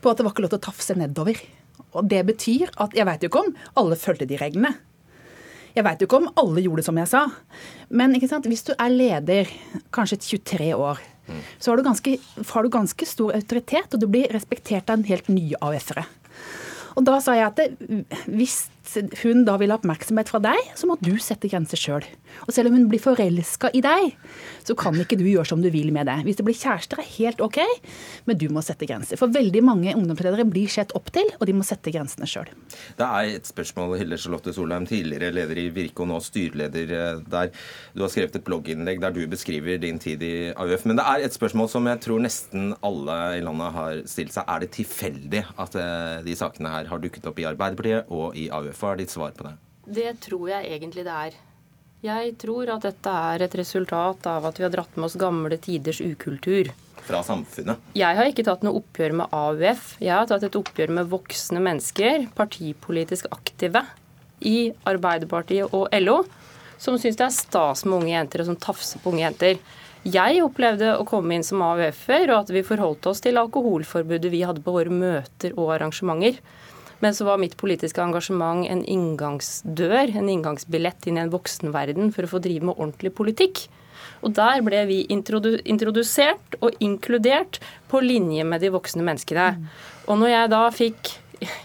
På 0.00 0.10
at 0.10 0.18
det 0.18 0.26
var 0.26 0.32
ikke 0.32 0.46
lov 0.46 0.54
til 0.54 0.62
å 0.62 0.66
tafse 0.70 0.96
nedover. 0.96 1.40
Og 1.96 2.08
det 2.08 2.22
betyr 2.28 2.72
at 2.82 2.96
jeg 2.96 3.06
veit 3.08 3.24
jo 3.24 3.30
ikke 3.30 3.44
om 3.44 3.54
alle 3.80 3.98
fulgte 4.00 4.28
de 4.28 4.38
reglene. 4.40 4.72
Jeg 5.76 5.84
veit 5.84 6.00
jo 6.00 6.08
ikke 6.08 6.22
om 6.22 6.30
alle 6.40 6.62
gjorde 6.64 6.80
det 6.80 6.86
som 6.88 6.98
jeg 7.00 7.10
sa. 7.10 7.26
Men 7.92 8.16
ikke 8.16 8.30
sant? 8.30 8.48
hvis 8.48 8.64
du 8.64 8.72
er 8.72 8.92
leder, 8.92 9.50
kanskje 9.92 10.20
23 10.40 10.70
år, 10.72 11.02
så 11.58 11.72
har 11.72 11.80
du, 11.80 11.86
ganske, 11.86 12.16
har 12.52 12.66
du 12.66 12.72
ganske 12.72 13.08
stor 13.08 13.34
autoritet, 13.36 13.92
og 13.92 14.02
du 14.02 14.08
blir 14.10 14.30
respektert 14.34 14.90
av 14.90 15.00
en 15.00 15.08
helt 15.08 15.28
ny 15.32 15.50
AUF-ere. 15.60 16.06
Og 16.96 17.04
da 17.04 17.18
sa 17.20 17.34
jeg 17.36 17.44
at 17.50 17.58
det, 17.60 18.04
hvis 18.24 18.62
hun 19.20 19.42
da 19.44 19.58
vil 19.60 19.72
ha 19.72 19.76
oppmerksomhet 19.76 20.30
fra 20.32 20.40
deg, 20.40 20.70
så 20.78 20.88
må 20.88 20.96
du 21.02 21.12
sette 21.20 21.50
grenser 21.52 21.80
sjøl. 21.80 22.06
Og 22.46 22.54
selv 22.56 22.70
om 22.70 22.78
hun 22.78 22.86
blir 22.88 23.02
forelska 23.02 23.68
i 23.76 23.82
deg, 23.84 24.14
så 24.66 24.74
kan 24.78 24.96
ikke 24.98 25.18
du 25.18 25.24
gjøre 25.28 25.46
som 25.48 25.62
du 25.62 25.68
vil 25.72 25.92
med 25.94 26.08
det. 26.08 26.18
Hvis 26.26 26.38
det 26.40 26.46
blir 26.46 26.58
kjærester, 26.58 27.00
er 27.00 27.10
helt 27.16 27.42
OK, 27.44 27.60
men 28.26 28.38
du 28.40 28.48
må 28.52 28.62
sette 28.66 28.88
grenser. 28.88 29.18
For 29.20 29.32
veldig 29.32 29.62
mange 29.64 29.94
ungdomsledere 29.94 30.46
blir 30.48 30.70
sett 30.72 30.94
opp 30.98 31.12
til, 31.14 31.30
og 31.38 31.46
de 31.48 31.54
må 31.56 31.66
sette 31.66 31.92
grensene 31.94 32.28
sjøl. 32.30 32.50
Det 32.98 33.06
er 33.06 33.36
et 33.36 33.48
spørsmål, 33.48 33.96
Hilde 34.00 34.18
Charlotte 34.20 34.54
Solheim, 34.56 34.88
tidligere 34.88 35.32
leder 35.34 35.62
i 35.62 35.68
Virke 35.74 36.04
og 36.04 36.10
nå 36.10 36.20
styreleder 36.24 36.94
eh, 36.98 37.22
der. 37.30 37.52
Du 37.94 38.04
har 38.04 38.12
skrevet 38.12 38.38
et 38.38 38.46
blogginnlegg 38.46 39.02
der 39.02 39.14
du 39.14 39.22
beskriver 39.30 39.80
din 39.82 40.00
tid 40.02 40.24
i 40.26 40.34
AUF. 40.52 40.86
Men 40.88 41.00
det 41.00 41.06
er 41.06 41.26
et 41.26 41.36
spørsmål 41.36 41.70
som 41.72 41.86
jeg 41.90 42.02
tror 42.04 42.22
nesten 42.24 42.72
alle 42.86 43.18
i 43.38 43.44
landet 43.44 43.76
har 43.76 44.02
stilt 44.10 44.34
seg. 44.34 44.48
Er 44.50 44.64
det 44.64 44.72
tilfeldig 44.76 45.44
at 45.62 45.78
eh, 45.80 46.18
de 46.26 46.38
sakene 46.38 46.74
her 46.74 46.90
har 46.90 47.02
dukket 47.02 47.30
opp 47.30 47.38
i 47.42 47.48
Arbeiderpartiet 47.48 48.10
og 48.12 48.36
i 48.38 48.48
AUF? 48.50 48.82
Hva 48.82 48.94
er 48.94 49.04
ditt 49.04 49.14
svar 49.14 49.36
på 49.36 49.46
det? 49.48 49.56
Det 49.86 50.16
tror 50.24 50.48
jeg 50.50 50.72
egentlig 50.74 51.06
det 51.06 51.14
er. 51.14 51.36
Jeg 52.06 52.34
tror 52.38 52.70
at 52.76 52.84
dette 52.86 53.12
er 53.32 53.42
et 53.46 53.54
resultat 53.58 54.26
av 54.30 54.44
at 54.46 54.58
vi 54.60 54.66
har 54.66 54.72
dratt 54.74 54.98
med 54.98 55.08
oss 55.08 55.16
gamle 55.18 55.56
tiders 55.58 55.98
ukultur. 56.04 56.70
Fra 57.06 57.22
samfunnet? 57.26 57.82
Jeg 57.98 58.18
har 58.18 58.28
ikke 58.30 58.44
tatt 58.46 58.62
noe 58.66 58.78
oppgjør 58.80 59.14
med 59.20 59.34
AUF. 59.34 59.96
Jeg 60.02 60.14
har 60.14 60.28
tatt 60.30 60.46
et 60.46 60.58
oppgjør 60.58 60.92
med 60.98 61.10
voksne 61.10 61.62
mennesker, 61.62 62.28
partipolitisk 62.38 63.28
aktive, 63.34 63.82
i 64.46 64.70
Arbeiderpartiet 64.86 65.74
og 65.74 65.88
LO, 66.02 66.20
som 66.78 66.98
syns 67.00 67.18
det 67.18 67.26
er 67.26 67.34
stas 67.34 67.86
med 67.86 68.02
unge 68.02 68.12
jenter, 68.12 68.42
og 68.42 68.50
som 68.50 68.60
tafser 68.60 69.02
på 69.02 69.14
unge 69.14 69.24
jenter. 69.24 69.60
Jeg 70.06 70.42
opplevde 70.44 70.92
å 71.00 71.06
komme 71.08 71.34
inn 71.34 71.46
som 71.46 71.64
AUF-er, 71.66 72.28
og 72.30 72.44
at 72.44 72.52
vi 72.54 72.66
forholdt 72.66 73.08
oss 73.10 73.24
til 73.24 73.40
alkoholforbudet 73.40 74.30
vi 74.30 74.44
hadde 74.46 74.62
på 74.62 74.74
våre 74.76 74.92
møter 74.92 75.56
og 75.56 75.72
arrangementer. 75.78 76.38
Men 77.04 77.14
så 77.14 77.26
var 77.28 77.40
mitt 77.40 77.56
politiske 77.60 78.00
engasjement 78.02 78.66
en 78.70 78.84
inngangsdør, 78.84 80.14
en 80.16 80.30
inngangsbillett 80.32 81.08
inn 81.08 81.18
i 81.18 81.24
en 81.26 81.34
voksenverden 81.34 82.12
for 82.14 82.26
å 82.26 82.32
få 82.36 82.40
drive 82.44 82.70
med 82.70 82.78
ordentlig 82.78 83.12
politikk. 83.18 83.66
Og 84.24 84.32
der 84.36 84.62
ble 84.64 84.80
vi 84.88 85.02
introdu 85.12 85.58
introdusert 85.68 86.56
og 86.60 86.76
inkludert 86.84 87.60
på 87.90 88.00
linje 88.04 88.46
med 88.48 88.64
de 88.64 88.72
voksne 88.74 89.04
menneskene. 89.06 89.52
Og 90.08 90.20
når 90.20 90.32
jeg 90.32 90.52
da 90.54 90.64
fikk 90.72 91.14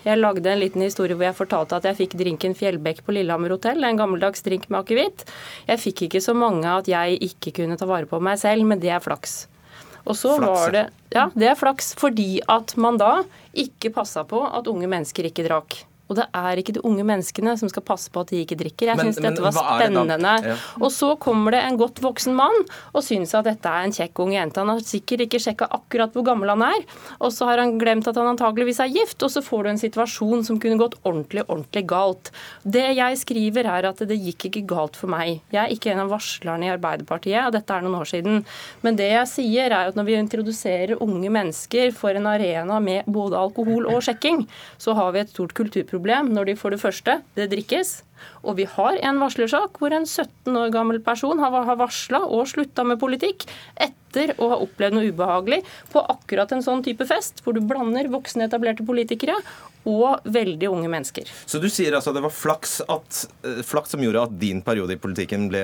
jeg 0.03 0.19
lagde 0.19 0.51
en 0.51 0.59
liten 0.59 0.83
historie 0.83 1.15
hvor 1.15 1.29
jeg 1.29 1.37
fortalte 1.37 1.77
at 1.77 1.85
jeg 1.87 1.99
fikk 2.01 2.17
drinken 2.19 2.55
Fjellbekk 2.57 3.05
på 3.05 3.15
Lillehammer 3.15 3.53
hotell. 3.55 3.85
En 3.87 3.99
gammeldags 3.99 4.43
drink 4.43 4.67
med 4.69 4.81
akevitt. 4.81 5.23
Jeg 5.69 5.79
fikk 5.79 6.07
ikke 6.07 6.23
så 6.23 6.35
mange 6.35 6.67
at 6.67 6.89
jeg 6.91 7.21
ikke 7.31 7.55
kunne 7.61 7.79
ta 7.79 7.87
vare 7.89 8.09
på 8.09 8.19
meg 8.23 8.39
selv, 8.41 8.67
men 8.67 8.83
det 8.83 8.91
er 8.91 9.03
flaks. 9.03 9.45
Og 10.05 10.17
så 10.17 10.35
Flaks, 10.39 10.59
var 10.59 10.75
det 10.75 10.85
Ja, 11.11 11.27
det 11.35 11.47
er 11.51 11.57
flaks. 11.59 11.93
Fordi 11.99 12.41
at 12.49 12.75
man 12.79 12.97
da 13.01 13.21
ikke 13.53 13.91
passa 13.93 14.23
på 14.27 14.41
at 14.47 14.67
unge 14.71 14.87
mennesker 14.89 15.27
ikke 15.27 15.45
drakk. 15.47 15.81
Og 16.11 16.17
det 16.19 16.27
er 16.35 16.59
ikke 16.59 16.75
de 16.75 16.83
unge 16.87 17.05
menneskene 17.07 17.53
som 17.59 17.69
skal 17.71 17.85
passe 17.87 18.11
på 18.11 18.25
at 18.25 18.33
de 18.33 18.41
ikke 18.43 18.57
drikker. 18.59 18.91
Jeg 18.91 18.99
syns 18.99 19.19
dette 19.23 19.43
var 19.43 19.55
er 19.55 19.85
det 19.85 19.87
spennende. 19.87 20.33
Ja. 20.43 20.57
Og 20.81 20.91
så 20.91 21.13
kommer 21.21 21.55
det 21.55 21.61
en 21.63 21.77
godt 21.79 22.01
voksen 22.03 22.35
mann 22.35 22.57
og 22.91 23.05
syns 23.05 23.31
at 23.37 23.47
dette 23.47 23.71
er 23.71 23.87
en 23.87 23.95
kjekk 23.95 24.19
ung 24.25 24.33
jente. 24.35 24.59
Han 24.59 24.73
har 24.73 24.83
sikkert 24.83 25.23
ikke 25.25 25.39
sjekka 25.39 25.69
akkurat 25.71 26.11
hvor 26.15 26.25
gammel 26.27 26.51
han 26.51 26.65
er, 26.67 26.83
og 27.23 27.31
så 27.31 27.47
har 27.47 27.61
han 27.63 27.77
glemt 27.79 28.09
at 28.11 28.19
han 28.19 28.33
antageligvis 28.33 28.81
er 28.83 28.91
gift, 28.91 29.23
og 29.23 29.31
så 29.31 29.43
får 29.45 29.63
du 29.63 29.71
en 29.71 29.81
situasjon 29.81 30.43
som 30.47 30.59
kunne 30.61 30.79
gått 30.81 30.97
ordentlig, 31.07 31.45
ordentlig 31.47 31.85
galt. 31.87 32.33
Det 32.67 32.83
jeg 32.97 33.21
skriver 33.21 33.69
er 33.77 33.87
at 33.87 34.03
det 34.09 34.19
gikk 34.19 34.49
ikke 34.49 34.65
galt 34.67 34.99
for 34.99 35.11
meg. 35.13 35.39
Jeg 35.53 35.61
er 35.63 35.71
ikke 35.71 35.93
en 35.93 36.03
av 36.03 36.11
varslerne 36.11 36.67
i 36.67 36.73
Arbeiderpartiet, 36.73 37.39
og 37.45 37.55
dette 37.55 37.77
er 37.77 37.85
noen 37.85 38.01
år 38.01 38.11
siden. 38.11 38.43
Men 38.83 38.99
det 38.99 39.07
jeg 39.13 39.31
sier 39.31 39.71
er 39.71 39.93
at 39.93 39.99
når 39.99 40.09
vi 40.09 40.19
introduserer 40.19 40.99
unge 40.99 41.31
mennesker 41.31 41.95
for 41.95 42.17
en 42.17 42.27
arena 42.33 42.81
med 42.83 43.07
både 43.07 43.39
alkohol 43.39 43.87
og 43.87 44.03
sjekking, 44.03 44.43
så 44.81 44.97
har 44.97 45.15
vi 45.15 45.23
et 45.23 45.31
stort 45.31 45.55
kulturproblem 45.55 46.00
når 46.29 46.51
de 46.51 46.55
for 46.55 46.73
det 46.73 46.81
første 46.81 47.21
det 47.37 47.49
drikkes. 47.51 48.03
Og 48.43 48.57
vi 48.59 48.67
har 48.69 48.99
en 49.01 49.21
varslersak 49.21 49.81
hvor 49.81 49.95
en 49.95 50.07
17 50.07 50.55
år 50.57 50.71
gammel 50.73 51.01
person 51.05 51.41
har 51.41 51.75
varsla 51.79 52.23
og 52.27 52.47
slutta 52.49 52.85
med 52.87 53.01
politikk 53.01 53.45
etter 53.79 54.33
å 54.41 54.49
ha 54.51 54.61
opplevd 54.65 54.97
noe 54.97 55.11
ubehagelig 55.11 55.61
på 55.93 56.01
akkurat 56.11 56.51
en 56.51 56.63
sånn 56.65 56.83
type 56.83 57.05
fest, 57.07 57.43
hvor 57.45 57.55
du 57.55 57.61
blander 57.63 58.09
voksne 58.11 58.49
etablerte 58.49 58.83
politikere 58.87 59.37
og 59.89 60.27
veldig 60.29 60.67
unge 60.69 60.89
mennesker. 60.91 61.29
Så 61.49 61.57
du 61.61 61.65
sier 61.71 61.95
altså 61.97 62.13
det 62.13 62.21
var 62.21 62.33
flaks, 62.33 62.75
at, 62.85 63.21
eh, 63.47 63.61
flaks 63.65 63.95
som 63.95 64.03
gjorde 64.03 64.25
at 64.27 64.35
din 64.41 64.61
periode 64.61 64.93
i 64.93 64.99
politikken 65.01 65.47
ble, 65.49 65.63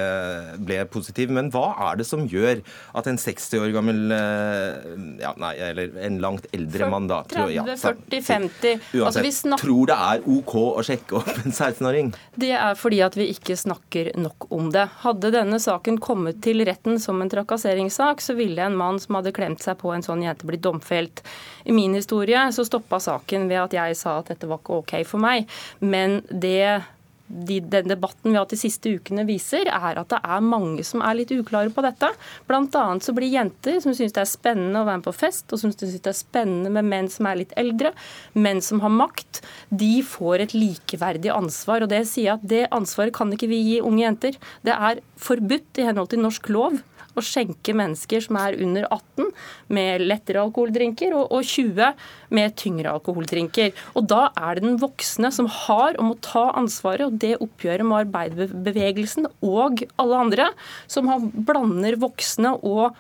ble 0.58 0.80
positiv. 0.90 1.30
Men 1.34 1.52
hva 1.54 1.68
er 1.92 2.00
det 2.00 2.08
som 2.10 2.26
gjør 2.28 2.64
at 2.98 3.10
en 3.12 3.20
60 3.22 3.62
år 3.62 3.74
gammel 3.76 4.16
eh, 4.16 4.96
ja, 5.22 5.34
nei, 5.38 5.54
eller 5.70 5.94
en 6.08 6.18
langt 6.24 6.48
eldre 6.56 6.90
mann 6.90 7.10
da 7.12 7.22
tror- 7.30 7.46
30, 7.48 7.54
ja, 7.54 7.64
40, 7.78 8.24
50 8.26 8.82
Uansett, 8.98 9.28
altså 9.28 9.60
tror 9.62 9.92
det 9.92 10.00
er 10.08 10.26
OK 10.34 10.56
å 10.58 10.84
sjekke 10.86 11.20
opp 11.22 11.30
en 11.44 11.54
16-åring? 11.54 12.12
Det 12.36 12.47
er 12.56 12.78
fordi 12.80 13.00
at 13.06 13.18
vi 13.18 13.30
ikke 13.34 13.58
snakker 13.58 14.12
nok 14.20 14.48
om 14.54 14.70
det. 14.74 14.86
Hadde 15.04 15.34
denne 15.34 15.60
saken 15.60 16.00
kommet 16.04 16.42
til 16.46 16.64
retten 16.68 17.00
som 17.02 17.22
en 17.22 17.32
trakasseringssak, 17.32 18.22
så 18.24 18.36
ville 18.38 18.64
en 18.64 18.78
mann 18.78 19.00
som 19.04 19.20
hadde 19.20 19.34
klemt 19.36 19.64
seg 19.64 19.80
på 19.82 19.92
en 19.94 20.06
sånn 20.06 20.24
jente, 20.26 20.48
blitt 20.48 20.66
domfelt. 20.66 21.24
I 21.68 21.76
min 21.76 21.98
historie 21.98 22.48
så 22.56 22.66
stoppa 22.68 23.02
saken 23.04 23.50
ved 23.52 23.64
at 23.66 23.78
jeg 23.78 23.98
sa 24.00 24.20
at 24.22 24.32
dette 24.32 24.50
var 24.50 24.62
ikke 24.62 24.82
OK 24.82 24.94
for 25.08 25.24
meg. 25.24 25.50
Men 25.80 26.22
det 26.30 26.84
de, 27.28 27.60
den 27.60 27.90
debatten 27.92 28.32
vi 28.32 28.36
har 28.38 28.46
hatt 28.46 28.54
de 28.56 28.60
siste 28.60 28.92
ukene 28.98 29.26
viser, 29.28 29.68
er 29.68 30.00
at 30.00 30.10
det 30.12 30.20
er 30.24 30.46
mange 30.46 30.86
som 30.88 31.04
er 31.06 31.20
litt 31.20 31.34
uklare 31.36 31.72
på 31.74 31.84
dette. 31.86 32.10
Blant 32.48 32.76
annet 32.80 33.06
så 33.06 33.14
blir 33.16 33.32
jenter 33.32 33.80
som 33.84 33.96
syns 33.98 34.16
det 34.16 34.24
er 34.24 34.32
spennende 34.32 34.82
å 34.82 34.88
være 34.88 35.02
med 35.02 35.08
på 35.10 35.16
fest, 35.18 35.48
og 35.52 35.62
som 35.62 35.74
syns 35.74 35.98
det 35.98 36.12
er 36.14 36.18
spennende 36.18 36.72
med 36.74 36.88
menn 36.88 37.12
som 37.12 37.30
er 37.30 37.42
litt 37.44 37.56
eldre, 37.60 37.94
menn 38.38 38.64
som 38.64 38.82
har 38.84 38.94
makt, 38.94 39.42
de 39.70 39.94
får 40.08 40.48
et 40.48 40.58
likeverdig 40.58 41.34
ansvar. 41.36 41.84
Og 41.84 41.92
det 41.94 42.06
sier 42.10 42.32
jeg 42.32 42.38
at 42.40 42.52
det 42.56 42.66
ansvaret 42.76 43.16
kan 43.16 43.32
ikke 43.34 43.52
vi 43.52 43.64
gi 43.74 43.80
unge 43.84 44.06
jenter. 44.06 44.40
Det 44.68 44.76
er 44.76 45.04
forbudt 45.22 45.82
i 45.82 45.88
henhold 45.88 46.14
til 46.14 46.24
norsk 46.24 46.54
lov 46.54 46.80
å 47.18 47.26
skjenke 47.26 47.76
mennesker 47.78 48.24
som 48.24 48.40
er 48.42 48.58
under 48.64 48.88
18 48.90 49.32
med 49.74 50.06
lettere 50.06 50.44
alkoholdrinker, 50.44 51.16
og, 51.18 51.32
og 51.34 51.46
20 51.48 51.94
med 52.38 52.56
tyngre 52.60 52.94
alkoholdrinker. 52.98 53.74
Og 53.98 54.08
da 54.12 54.28
er 54.36 54.58
det 54.58 54.66
den 54.68 54.80
voksne 54.82 55.32
som 55.34 55.50
har 55.66 55.98
og 55.98 56.12
må 56.12 56.18
ta 56.26 56.48
ansvaret, 56.60 57.08
og 57.08 57.20
det 57.22 57.38
oppgjøret 57.44 57.88
med 57.88 58.06
arbeiderbevegelsen 58.06 59.30
og 59.46 59.84
alle 59.98 60.24
andre, 60.28 60.52
som 60.92 61.10
blander 61.48 62.00
voksne 62.02 62.56
og 62.62 62.98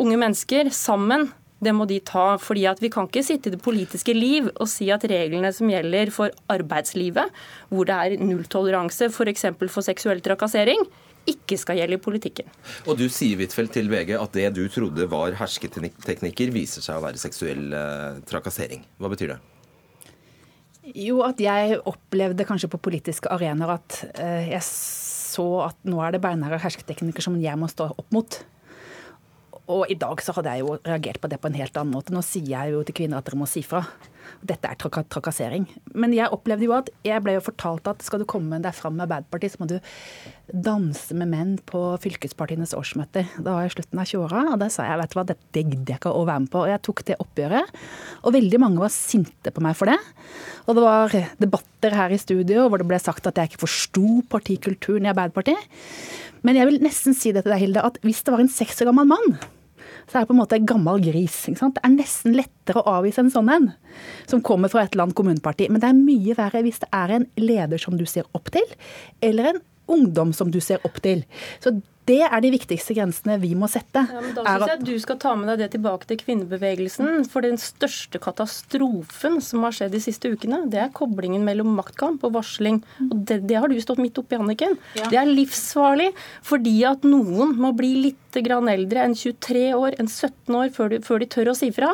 unge 0.00 0.18
mennesker 0.18 0.72
sammen. 0.74 1.30
Det 1.62 1.70
må 1.76 1.86
de 1.86 2.00
ta, 2.02 2.36
fordi 2.42 2.64
at 2.66 2.80
Vi 2.82 2.90
kan 2.90 3.06
ikke 3.06 3.22
sitte 3.22 3.48
i 3.48 3.54
det 3.54 3.62
politiske 3.62 4.14
liv 4.16 4.48
og 4.56 4.66
si 4.70 4.88
at 4.90 5.04
reglene 5.06 5.52
som 5.54 5.70
gjelder 5.70 6.10
for 6.10 6.34
arbeidslivet, 6.50 7.30
hvor 7.70 7.86
det 7.86 7.94
er 7.94 8.18
nulltoleranse 8.18 9.12
f.eks. 9.12 9.46
For, 9.54 9.70
for 9.70 9.86
seksuell 9.86 10.22
trakassering, 10.24 10.82
ikke 11.28 11.58
skal 11.60 11.78
gjelde 11.78 11.98
i 11.98 12.02
politikken. 12.02 12.48
Og 12.86 12.98
du 12.98 13.06
sier 13.12 13.38
Wittfeldt, 13.40 13.74
til 13.76 13.90
VG 13.92 14.16
at 14.18 14.36
det 14.36 14.48
du 14.56 14.64
trodde 14.72 15.06
var 15.10 15.36
hersketeknikker, 15.38 16.52
viser 16.54 16.84
seg 16.84 16.98
å 16.98 17.04
være 17.04 17.20
seksuell 17.20 17.72
eh, 17.76 18.22
trakassering. 18.28 18.84
Hva 18.98 19.12
betyr 19.12 19.34
det? 19.34 19.40
Jo, 20.98 21.20
at 21.22 21.38
jeg 21.40 21.78
opplevde 21.86 22.46
kanskje 22.46 22.70
på 22.72 22.80
politiske 22.82 23.30
arenaer 23.30 23.76
at 23.76 24.00
eh, 24.18 24.50
jeg 24.50 24.64
så 24.66 25.46
at 25.68 25.78
nå 25.88 26.00
er 26.04 26.16
det 26.16 26.22
beinharde 26.24 26.60
hersketeknikker 26.60 27.24
som 27.24 27.38
jeg 27.40 27.58
må 27.58 27.70
stå 27.70 27.92
opp 27.94 28.08
mot. 28.14 28.40
Og 29.70 29.86
i 29.90 29.94
dag 29.98 30.18
så 30.24 30.34
hadde 30.34 30.56
jeg 30.56 30.64
jo 30.64 30.78
reagert 30.82 31.20
på 31.22 31.30
det 31.30 31.38
på 31.40 31.50
en 31.50 31.58
helt 31.58 31.76
annen 31.78 31.94
måte. 31.94 32.14
Nå 32.14 32.22
sier 32.26 32.48
jeg 32.50 32.72
jo 32.74 32.82
til 32.86 32.96
kvinner 32.98 33.20
at 33.20 33.28
dere 33.28 33.38
må 33.38 33.46
si 33.46 33.62
fra. 33.62 33.84
Dette 34.42 34.66
er 34.66 34.78
trak 34.78 34.96
trakassering. 35.10 35.68
Men 35.94 36.14
jeg 36.16 36.32
opplevde 36.34 36.66
jo 36.66 36.74
at 36.74 36.90
jeg 37.06 37.22
ble 37.22 37.36
jo 37.36 37.44
fortalt 37.46 37.86
at 37.90 38.02
skal 38.02 38.22
du 38.22 38.26
komme 38.28 38.58
deg 38.62 38.74
fram 38.74 38.96
med 38.98 39.06
Arbeiderpartiet, 39.06 39.54
så 39.54 39.62
må 39.62 39.68
du 39.70 39.76
danse 40.52 41.14
med 41.14 41.30
menn 41.30 41.52
på 41.68 41.80
fylkespartienes 42.02 42.74
årsmøter. 42.78 43.28
Da 43.38 43.54
var 43.54 43.66
jeg 43.66 43.72
i 43.72 43.74
slutten 43.76 44.02
av 44.02 44.10
20-åra, 44.10 44.42
og 44.54 44.58
da 44.62 44.70
sa 44.72 44.88
jeg 44.88 45.00
vet 45.02 45.14
du 45.14 45.18
hva, 45.18 45.26
dette 45.30 45.62
gidder 45.62 45.94
jeg 45.94 46.00
ikke 46.00 46.14
å 46.14 46.26
være 46.26 46.44
med 46.44 46.52
på. 46.54 46.64
Og 46.64 46.72
jeg 46.72 46.84
tok 46.88 47.04
det 47.06 47.20
oppgjøret. 47.22 47.78
Og 48.22 48.36
veldig 48.38 48.62
mange 48.62 48.82
var 48.82 48.94
sinte 48.94 49.54
på 49.54 49.62
meg 49.64 49.78
for 49.78 49.92
det. 49.92 49.98
Og 50.66 50.78
det 50.78 50.86
var 50.86 51.16
debatter 51.42 51.96
her 51.98 52.14
i 52.14 52.20
studio 52.20 52.66
hvor 52.70 52.82
det 52.82 52.90
ble 52.90 52.98
sagt 53.02 53.26
at 53.30 53.38
jeg 53.38 53.52
ikke 53.52 53.64
forsto 53.64 54.22
partikulturen 54.32 55.06
i 55.06 55.14
Arbeiderpartiet. 55.14 55.70
Men 56.42 56.58
jeg 56.58 56.68
vil 56.68 56.82
nesten 56.82 57.16
si 57.16 57.32
det 57.34 57.44
til 57.44 57.54
deg, 57.54 57.62
Hilde, 57.62 57.84
at 57.86 57.98
hvis 58.06 58.22
det 58.26 58.34
var 58.34 58.42
en 58.42 58.52
seks 58.52 58.82
år 58.82 58.90
gammel 58.90 59.10
mann 59.14 59.36
så 60.10 60.18
er 60.18 60.24
det 60.24 60.28
på 60.28 60.34
en 60.34 60.40
måte 60.42 60.56
en 60.58 60.68
gammel 60.68 61.00
gris. 61.00 61.36
Det 61.48 61.80
er 61.80 61.92
nesten 61.94 62.34
lettere 62.36 62.82
å 62.82 62.96
avvise 62.98 63.22
en 63.22 63.30
sånn 63.32 63.50
en, 63.52 63.68
som 64.28 64.42
kommer 64.44 64.72
fra 64.72 64.84
et 64.84 64.92
eller 64.92 65.06
annet 65.06 65.18
kommuneparti. 65.18 65.68
Men 65.70 65.82
det 65.82 65.88
er 65.88 65.98
mye 65.98 66.36
verre 66.38 66.64
hvis 66.66 66.82
det 66.82 66.90
er 66.96 67.14
en 67.16 67.28
leder 67.40 67.80
som 67.80 67.96
du 67.98 68.04
ser 68.08 68.26
opp 68.36 68.50
til, 68.52 68.66
eller 69.24 69.52
en 69.52 69.62
ungdom 69.90 70.32
som 70.36 70.52
du 70.52 70.60
ser 70.62 70.84
opp 70.86 71.00
til. 71.04 71.24
Så 71.62 71.74
det 72.10 72.18
er 72.26 72.40
de 72.42 72.50
viktigste 72.50 72.96
grensene 72.96 73.36
vi 73.38 73.52
må 73.58 73.68
sette. 73.70 74.02
Ja, 74.10 74.20
men 74.22 74.32
da 74.34 74.42
er 74.42 74.58
syns 74.58 74.70
jeg 74.72 74.78
at 74.80 74.86
du 74.88 74.94
skal 75.04 75.18
ta 75.22 75.34
med 75.38 75.52
deg 75.52 75.60
det 75.62 75.68
tilbake 75.76 76.08
til 76.10 76.18
kvinnebevegelsen. 76.18 77.28
For 77.30 77.46
den 77.46 77.60
største 77.62 78.18
katastrofen 78.22 79.38
som 79.44 79.62
har 79.66 79.76
skjedd 79.76 79.94
de 79.94 80.00
siste 80.02 80.32
ukene, 80.32 80.64
det 80.72 80.80
er 80.82 80.90
koblingen 80.96 81.46
mellom 81.46 81.70
maktkamp 81.78 82.24
og 82.26 82.34
varsling. 82.40 82.80
Og 83.06 83.22
det, 83.28 83.42
det 83.46 83.60
har 83.62 83.70
du 83.70 83.78
stått 83.82 84.02
midt 84.02 84.18
oppi, 84.18 84.40
Anniken. 84.40 84.74
Det 84.98 85.20
er 85.20 85.30
livsfarlig 85.30 86.10
fordi 86.46 86.80
at 86.90 87.06
noen 87.06 87.54
må 87.60 87.70
bli 87.78 87.94
litt 88.08 88.40
grann 88.42 88.70
eldre 88.72 89.06
enn 89.06 89.14
23 89.18 89.68
år, 89.76 89.94
enn 90.00 90.10
17 90.10 90.58
år, 90.58 90.72
før 90.74 90.90
de, 90.94 91.02
før 91.06 91.22
de 91.22 91.30
tør 91.30 91.52
å 91.52 91.56
si 91.56 91.70
fra. 91.74 91.92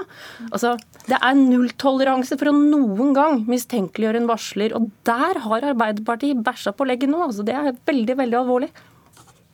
Altså, 0.49 0.77
det 1.09 1.19
er 1.19 1.37
nulltoleranse 1.39 2.37
for 2.37 2.51
å 2.51 2.55
noen 2.57 3.15
gang 3.17 3.43
mistenkeliggjøre 3.49 4.23
en 4.23 4.31
varsler. 4.31 4.75
Og 4.77 4.91
der 5.09 5.41
har 5.45 5.69
Arbeiderpartiet 5.73 6.41
bæsja 6.45 6.75
på 6.77 6.87
leggen 6.89 7.15
nå. 7.15 7.23
Altså, 7.29 7.45
det 7.47 7.57
er 7.57 7.71
veldig, 7.89 8.17
veldig 8.23 8.41
alvorlig. 8.43 8.71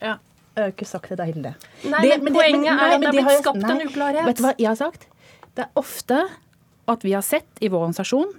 Ja. 0.02 0.18
Jeg 0.55 0.62
har 0.62 0.70
ikke 0.70 0.86
sagt 0.86 1.11
det, 1.11 1.18
da, 1.18 1.26
Hilde. 1.26 1.50
Nei, 1.90 2.02
men 2.22 2.34
poenget 2.34 2.70
er 2.70 2.78
at 2.78 2.92
det 2.92 2.94
er 2.94 3.02
men 3.02 3.16
blitt 3.16 3.40
skapt 3.40 3.62
nei, 3.62 3.70
en 3.74 3.88
uklarhet. 3.88 4.26
Vet 4.28 4.38
du 4.38 4.42
hva 4.44 4.52
jeg 4.55 4.68
har 4.70 4.78
sagt? 4.78 5.07
Det 5.55 5.64
er 5.64 5.80
ofte 5.80 6.20
at 6.90 7.07
vi 7.07 7.14
har 7.16 7.24
sett 7.26 7.62
i 7.64 7.70
vår 7.72 7.88
organisasjon 7.88 8.34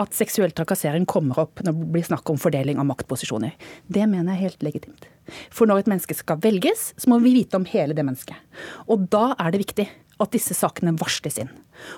at 0.00 0.16
seksuell 0.16 0.52
trakassering 0.56 1.04
kommer 1.08 1.42
opp 1.44 1.60
når 1.64 1.76
det 1.76 1.88
blir 1.94 2.06
snakk 2.06 2.28
om 2.32 2.40
fordeling 2.40 2.80
av 2.80 2.88
maktposisjoner. 2.88 3.52
Det 3.84 4.06
mener 4.08 4.32
jeg 4.32 4.38
er 4.38 4.42
helt 4.46 4.64
legitimt. 4.66 5.08
For 5.52 5.68
når 5.68 5.84
et 5.84 5.90
menneske 5.92 6.16
skal 6.16 6.40
velges, 6.42 6.90
så 6.96 7.12
må 7.12 7.20
vi 7.22 7.34
vite 7.36 7.60
om 7.60 7.66
hele 7.68 7.96
det 7.96 8.04
mennesket. 8.06 8.36
Og 8.90 9.06
da 9.12 9.32
er 9.36 9.52
det 9.52 9.62
viktig 9.62 9.88
at 10.24 10.34
disse 10.34 10.56
sakene 10.56 10.94
varsles 11.00 11.38
inn. 11.42 11.50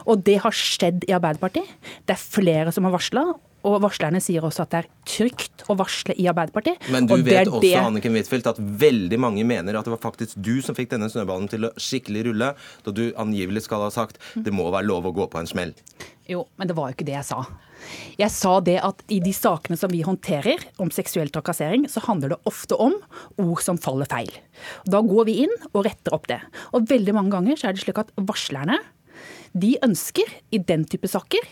Og 0.08 0.22
det 0.26 0.38
har 0.44 0.54
skjedd 0.56 1.04
i 1.08 1.14
Arbeiderpartiet. 1.16 1.68
Det 2.06 2.16
er 2.16 2.22
flere 2.22 2.72
som 2.74 2.86
har 2.88 2.94
varsla. 2.94 3.26
Og 3.64 3.80
varslerne 3.80 4.20
sier 4.20 4.44
også 4.44 4.66
at 4.66 4.74
det 4.74 4.80
er 4.82 4.88
trygt 5.08 5.64
å 5.72 5.76
varsle 5.78 6.16
i 6.20 6.26
Arbeiderpartiet. 6.28 6.84
Men 6.92 7.08
du 7.08 7.14
og 7.16 7.24
vet 7.24 7.48
også 7.48 7.62
det- 7.64 7.74
Anniken 7.80 8.16
Huitfeldt, 8.16 8.46
at 8.46 8.58
veldig 8.58 9.18
mange 9.18 9.44
mener 9.44 9.76
at 9.78 9.84
det 9.84 9.94
var 9.94 10.12
faktisk 10.12 10.40
du 10.40 10.60
som 10.60 10.74
fikk 10.74 10.90
denne 10.90 11.08
snøballen 11.08 11.48
til 11.48 11.64
å 11.64 11.74
skikkelig 11.74 12.26
rulle, 12.26 12.54
da 12.84 12.90
du 12.90 13.12
angivelig 13.12 13.62
skal 13.62 13.80
ha 13.80 13.90
sagt 13.90 14.18
det 14.36 14.52
må 14.52 14.70
være 14.70 14.86
lov 14.86 15.04
å 15.04 15.14
gå 15.14 15.30
på 15.30 15.40
en 15.40 15.46
smell. 15.46 15.74
Jo, 16.28 16.46
men 16.56 16.68
det 16.68 16.76
var 16.76 16.88
jo 16.88 16.96
ikke 16.96 17.04
det 17.04 17.16
jeg 17.18 17.24
sa. 17.24 17.46
Jeg 18.16 18.30
sa 18.32 18.60
det 18.60 18.78
at 18.82 19.02
i 19.12 19.18
de 19.20 19.32
sakene 19.36 19.76
som 19.76 19.90
vi 19.92 20.00
håndterer 20.06 20.62
om 20.80 20.88
seksuell 20.88 21.28
trakassering, 21.28 21.84
så 21.90 22.00
handler 22.06 22.32
det 22.32 22.38
ofte 22.48 22.78
om 22.80 22.94
ord 23.42 23.60
som 23.60 23.76
faller 23.76 24.08
feil. 24.08 24.32
Da 24.88 25.02
går 25.04 25.28
vi 25.28 25.42
inn 25.44 25.52
og 25.74 25.84
retter 25.84 26.16
opp 26.16 26.26
det. 26.30 26.40
Og 26.72 26.88
veldig 26.88 27.12
mange 27.16 27.34
ganger 27.36 27.60
så 27.60 27.68
er 27.68 27.76
det 27.76 27.84
slik 27.84 28.00
at 28.00 28.12
varslerne 28.16 28.78
de 29.54 29.76
ønsker 29.86 30.30
i 30.54 30.58
den 30.58 30.82
type 30.90 31.06
saker 31.10 31.44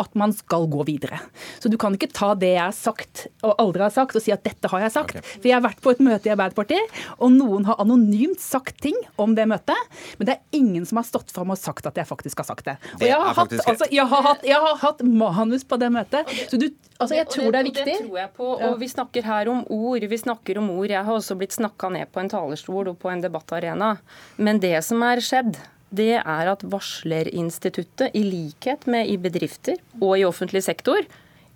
at 0.00 0.14
man 0.18 0.32
skal 0.32 0.64
gå 0.72 0.84
videre. 0.88 1.18
Så 1.60 1.68
du 1.68 1.76
kan 1.80 1.94
ikke 1.96 2.08
ta 2.12 2.32
det 2.38 2.54
jeg 2.54 2.62
har 2.62 2.76
sagt 2.76 3.26
og 3.44 3.52
aldri 3.60 3.84
har 3.84 3.92
sagt 3.92 4.16
og 4.16 4.24
si 4.24 4.32
at 4.32 4.44
dette 4.46 4.70
har 4.72 4.84
jeg 4.86 4.94
sagt. 4.94 5.20
For 5.20 5.48
jeg 5.48 5.58
har 5.58 5.64
vært 5.64 5.82
på 5.84 5.92
et 5.92 6.00
møte 6.04 6.30
i 6.30 6.32
Arbeiderpartiet, 6.32 7.00
og 7.20 7.34
noen 7.34 7.66
har 7.68 7.80
anonymt 7.82 8.40
sagt 8.40 8.80
ting 8.84 8.96
om 9.20 9.34
det 9.36 9.46
møtet, 9.50 9.88
men 10.18 10.30
det 10.30 10.36
er 10.38 10.56
ingen 10.56 10.86
som 10.88 11.00
har 11.00 11.08
stått 11.08 11.34
fram 11.34 11.52
og 11.52 11.60
sagt 11.60 11.88
at 11.88 12.00
jeg 12.00 12.08
faktisk 12.08 12.40
har 12.40 12.48
sagt 12.48 12.70
det. 12.70 12.76
Og 12.98 13.04
jeg 13.04 13.18
har 13.20 13.36
hatt, 13.36 13.56
altså, 13.66 13.88
jeg 13.92 14.06
har 14.12 14.24
hatt, 14.30 14.46
jeg 14.46 14.62
har 14.64 14.78
hatt 14.80 15.02
manus 15.04 15.66
på 15.68 15.78
det 15.80 15.90
møtet. 15.92 16.32
Så 16.50 16.60
du, 16.60 16.70
altså, 16.98 17.18
jeg 17.18 17.28
tror 17.32 17.50
det 17.50 17.60
er 17.60 17.68
viktig. 17.68 17.84
Det 17.90 17.98
tror 18.06 18.22
jeg 18.22 18.32
på. 18.38 18.52
Og 18.70 18.78
vi 18.80 18.88
snakker 18.92 19.28
her 19.28 19.52
om 19.52 19.66
ord. 19.68 20.06
Vi 20.08 20.20
snakker 20.20 20.62
om 20.62 20.70
ord. 20.78 20.88
Jeg 20.88 21.04
har 21.04 21.20
også 21.20 21.36
blitt 21.40 21.56
snakka 21.56 21.92
ned 21.92 22.08
på 22.12 22.22
en 22.22 22.32
talerstol 22.32 22.94
og 22.94 22.98
på 23.02 23.12
en 23.12 23.24
debattarena. 23.24 23.92
Men 24.40 24.62
det 24.62 24.78
som 24.86 25.04
er 25.06 25.22
skjedd, 25.24 25.60
det 25.90 26.20
er 26.20 26.50
at 26.52 26.62
varslerinstituttet, 26.70 28.14
i 28.14 28.22
likhet 28.26 28.86
med 28.90 29.10
i 29.10 29.18
bedrifter 29.20 29.80
og 30.00 30.14
i 30.18 30.26
offentlig 30.26 30.62
sektor, 30.66 31.02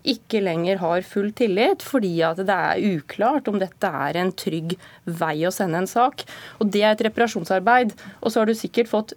ikke 0.04 0.42
lenger 0.44 0.82
har 0.82 1.04
full 1.08 1.30
tillit, 1.32 1.84
fordi 1.84 2.18
at 2.26 2.42
det 2.44 2.54
er 2.54 2.82
uklart 2.98 3.48
om 3.48 3.56
dette 3.60 3.88
er 3.88 4.18
en 4.20 4.32
trygg 4.36 4.74
vei 5.06 5.38
å 5.48 5.52
sende 5.54 5.80
en 5.80 5.88
sak. 5.88 6.26
Og 6.60 6.68
Det 6.68 6.82
er 6.82 6.92
et 6.92 7.06
reparasjonsarbeid. 7.06 7.94
Og 8.20 8.28
så 8.30 8.42
har 8.42 8.50
du 8.50 8.54
sikkert 8.58 8.90
fått 8.90 9.14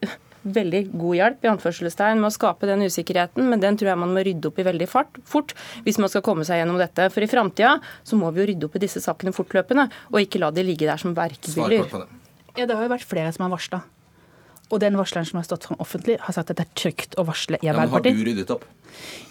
veldig 0.47 0.82
god 0.93 1.15
hjelp 1.18 1.43
i 1.43 1.49
anførselstegn 1.51 2.22
med 2.22 2.30
å 2.30 2.36
skape 2.36 2.70
den 2.70 2.86
usikkerheten, 2.88 3.49
men 3.49 3.59
den 3.59 3.76
tror 3.76 3.91
jeg 3.91 3.99
man 3.99 4.13
må 4.15 4.24
rydde 4.24 4.47
opp 4.47 4.61
i 4.61 4.68
veldig 4.68 4.88
fart, 4.88 5.20
fort 5.28 5.51
hvis 5.84 5.99
man 5.99 6.11
skal 6.13 6.24
komme 6.24 6.47
seg 6.47 6.61
gjennom 6.61 6.80
dette. 6.80 7.09
For 7.11 7.26
i 7.26 7.28
framtida 7.28 7.74
så 8.07 8.20
må 8.20 8.32
vi 8.32 8.45
jo 8.45 8.47
rydde 8.53 8.70
opp 8.70 8.80
i 8.80 8.86
disse 8.86 9.03
sakene 9.03 9.36
fortløpende, 9.36 9.89
og 10.13 10.22
ikke 10.24 10.39
la 10.39 10.53
de 10.55 10.63
ligge 10.63 10.88
der 10.88 11.01
som 11.01 11.18
verkebyller. 11.18 12.07
Ja, 12.55 12.65
det 12.65 12.74
har 12.74 12.88
jo 12.88 12.95
vært 12.95 13.09
flere 13.09 13.36
som 13.36 13.43
har 13.45 13.53
varsla. 13.57 13.84
Og 14.68 14.82
den 14.84 14.97
varsleren 14.99 15.28
som 15.30 15.39
har 15.39 15.47
stått 15.47 15.70
fram 15.70 15.80
offentlig, 15.84 16.18
har 16.20 16.36
sagt 16.36 16.51
at 16.51 16.59
det 16.59 16.65
er 16.68 16.74
trygt 16.76 17.15
å 17.20 17.24
varsle 17.28 17.59
i 17.61 17.70
Arbeiderpartiet. 17.72 18.11
Ja, 18.11 18.18
men 18.18 18.20
har 18.20 18.26
du 18.26 18.32
ryddet 18.32 18.53
opp? 18.55 18.68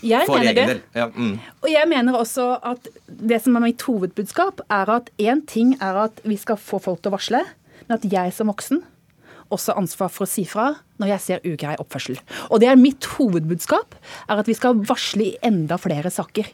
Jeg 0.07 0.29
For 0.29 0.41
mener 0.41 0.57
det. 0.57 0.81
Ja, 0.95 1.07
mm. 1.11 1.37
Og 1.65 1.71
jeg 1.73 1.91
mener 1.91 2.17
også 2.17 2.49
at 2.65 2.89
det 3.07 3.41
som 3.45 3.57
er 3.59 3.65
mitt 3.67 3.83
hovedbudskap, 3.85 4.63
er 4.73 4.93
at 4.99 5.11
én 5.21 5.43
ting 5.49 5.75
er 5.83 5.99
at 6.07 6.21
vi 6.25 6.39
skal 6.41 6.61
få 6.61 6.81
folk 6.83 7.03
til 7.03 7.13
å 7.13 7.17
varsle, 7.17 7.43
men 7.87 7.99
at 7.99 8.07
jeg 8.13 8.35
som 8.37 8.53
voksen 8.53 8.85
også 9.53 9.77
ansvar 9.79 10.11
for 10.11 10.27
å 10.27 10.31
si 10.31 10.43
fra 10.49 10.73
når 11.01 11.13
jeg 11.13 11.23
ser 11.23 11.45
ugrei 11.47 11.77
oppførsel. 11.79 12.19
Og 12.51 12.61
det 12.63 12.71
er 12.71 12.81
mitt 12.81 13.07
hovedbudskap, 13.17 13.95
er 14.27 14.43
at 14.43 14.49
vi 14.49 14.57
skal 14.59 14.81
varsle 14.89 15.29
i 15.29 15.37
enda 15.47 15.79
flere 15.81 16.11
saker. 16.13 16.49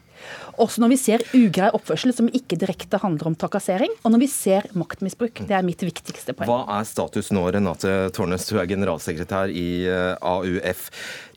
Også 0.60 0.82
når 0.82 0.92
vi 0.92 0.98
ser 1.00 1.24
ugrei 1.36 1.70
oppførsel 1.74 2.12
som 2.14 2.28
ikke 2.28 2.58
direkte 2.60 3.00
handler 3.02 3.30
om 3.30 3.36
trakassering, 3.38 3.92
og 4.02 4.14
når 4.14 4.22
vi 4.24 4.30
ser 4.30 4.68
maktmisbruk. 4.78 5.42
Det 5.48 5.56
er 5.56 5.66
mitt 5.66 5.82
viktigste 5.84 6.34
poeng. 6.36 6.50
Hva 6.50 6.78
er 6.78 6.88
status 6.88 7.32
nå, 7.34 7.44
Renate 7.54 7.94
Tårnes, 8.14 8.46
du 8.48 8.58
er 8.60 8.68
generalsekretær 8.70 9.52
i 9.52 9.66
eh, 9.88 10.14
AUF. 10.20 10.88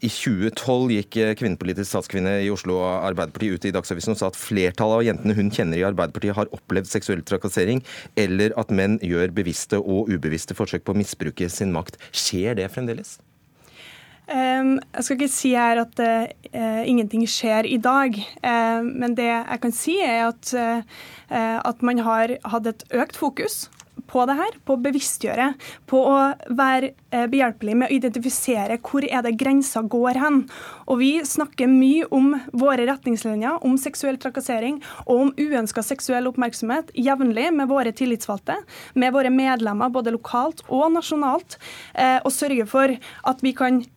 I 0.06 0.12
2012 0.12 0.96
gikk 0.98 1.20
eh, 1.24 1.34
kvinnepolitisk 1.40 1.90
statskvinne 1.90 2.38
i 2.46 2.52
Oslo 2.54 2.82
Arbeiderparti 2.86 3.54
ut 3.56 3.68
i 3.68 3.74
Dagsavisen 3.76 4.16
og 4.16 4.20
sa 4.20 4.30
at 4.32 4.40
flertallet 4.40 5.00
av 5.00 5.06
jentene 5.08 5.38
hun 5.38 5.54
kjenner 5.54 5.80
i 5.80 5.86
Arbeiderpartiet 5.88 6.38
har 6.38 6.52
opplevd 6.56 6.92
seksuell 6.92 7.24
trakassering, 7.26 7.84
eller 8.20 8.56
at 8.60 8.74
menn 8.76 9.00
gjør 9.04 9.34
bevisste 9.36 9.80
og 9.82 10.12
ubevisste 10.12 10.58
forsøk 10.58 10.86
på 10.86 10.96
å 10.96 11.00
misbruke 11.00 11.50
sin 11.52 11.74
makt. 11.76 11.98
Skjer 12.12 12.60
det 12.60 12.70
fremdeles? 12.76 13.18
Um, 14.26 14.80
jeg 14.96 15.06
skal 15.06 15.20
ikke 15.20 15.30
si 15.30 15.52
her 15.54 15.84
at 15.84 16.00
uh, 16.02 16.82
ingenting 16.90 17.28
skjer 17.30 17.68
i 17.70 17.78
dag, 17.78 18.18
uh, 18.42 18.82
men 18.82 19.14
det 19.14 19.30
jeg 19.30 19.62
kan 19.62 19.76
si 19.76 20.00
er 20.02 20.32
at, 20.32 20.50
uh, 20.58 21.60
at 21.62 21.86
man 21.86 22.02
har 22.02 22.34
hatt 22.50 22.72
et 22.72 22.86
økt 22.98 23.20
fokus 23.22 23.68
på 24.10 24.24
det 24.30 24.36
her, 24.38 24.58
på 24.66 24.76
å 24.76 24.82
bevisstgjøre, 24.82 25.46
på 25.90 25.98
å 25.98 26.18
være 26.54 26.92
behjelpelig 27.32 27.74
med 27.80 27.88
å 27.88 27.96
identifisere 27.96 28.76
hvor 28.86 29.06
er 29.08 29.24
det 29.26 29.32
grensa 29.40 29.82
går 29.82 30.20
hen. 30.22 30.42
Og 30.86 31.00
Vi 31.00 31.10
snakker 31.26 31.72
mye 31.72 32.06
om 32.14 32.36
våre 32.54 32.86
retningslinjer, 32.86 33.64
om 33.66 33.80
seksuell 33.82 34.20
trakassering 34.22 34.78
og 35.08 35.16
om 35.16 35.34
uønska 35.40 35.82
seksuell 35.82 36.30
oppmerksomhet 36.30 36.94
jevnlig 36.94 37.48
med 37.56 37.72
våre 37.72 37.96
tillitsvalgte, 37.96 38.60
med 38.94 39.16
våre 39.16 39.34
medlemmer 39.34 39.90
både 39.90 40.14
lokalt 40.14 40.62
og 40.68 40.92
nasjonalt, 41.00 41.58
og 42.22 42.32
sørge 42.36 42.70
for 42.70 42.94
at 43.00 43.42
vi 43.48 43.56
kan 43.58 43.82
eh, 43.82 43.95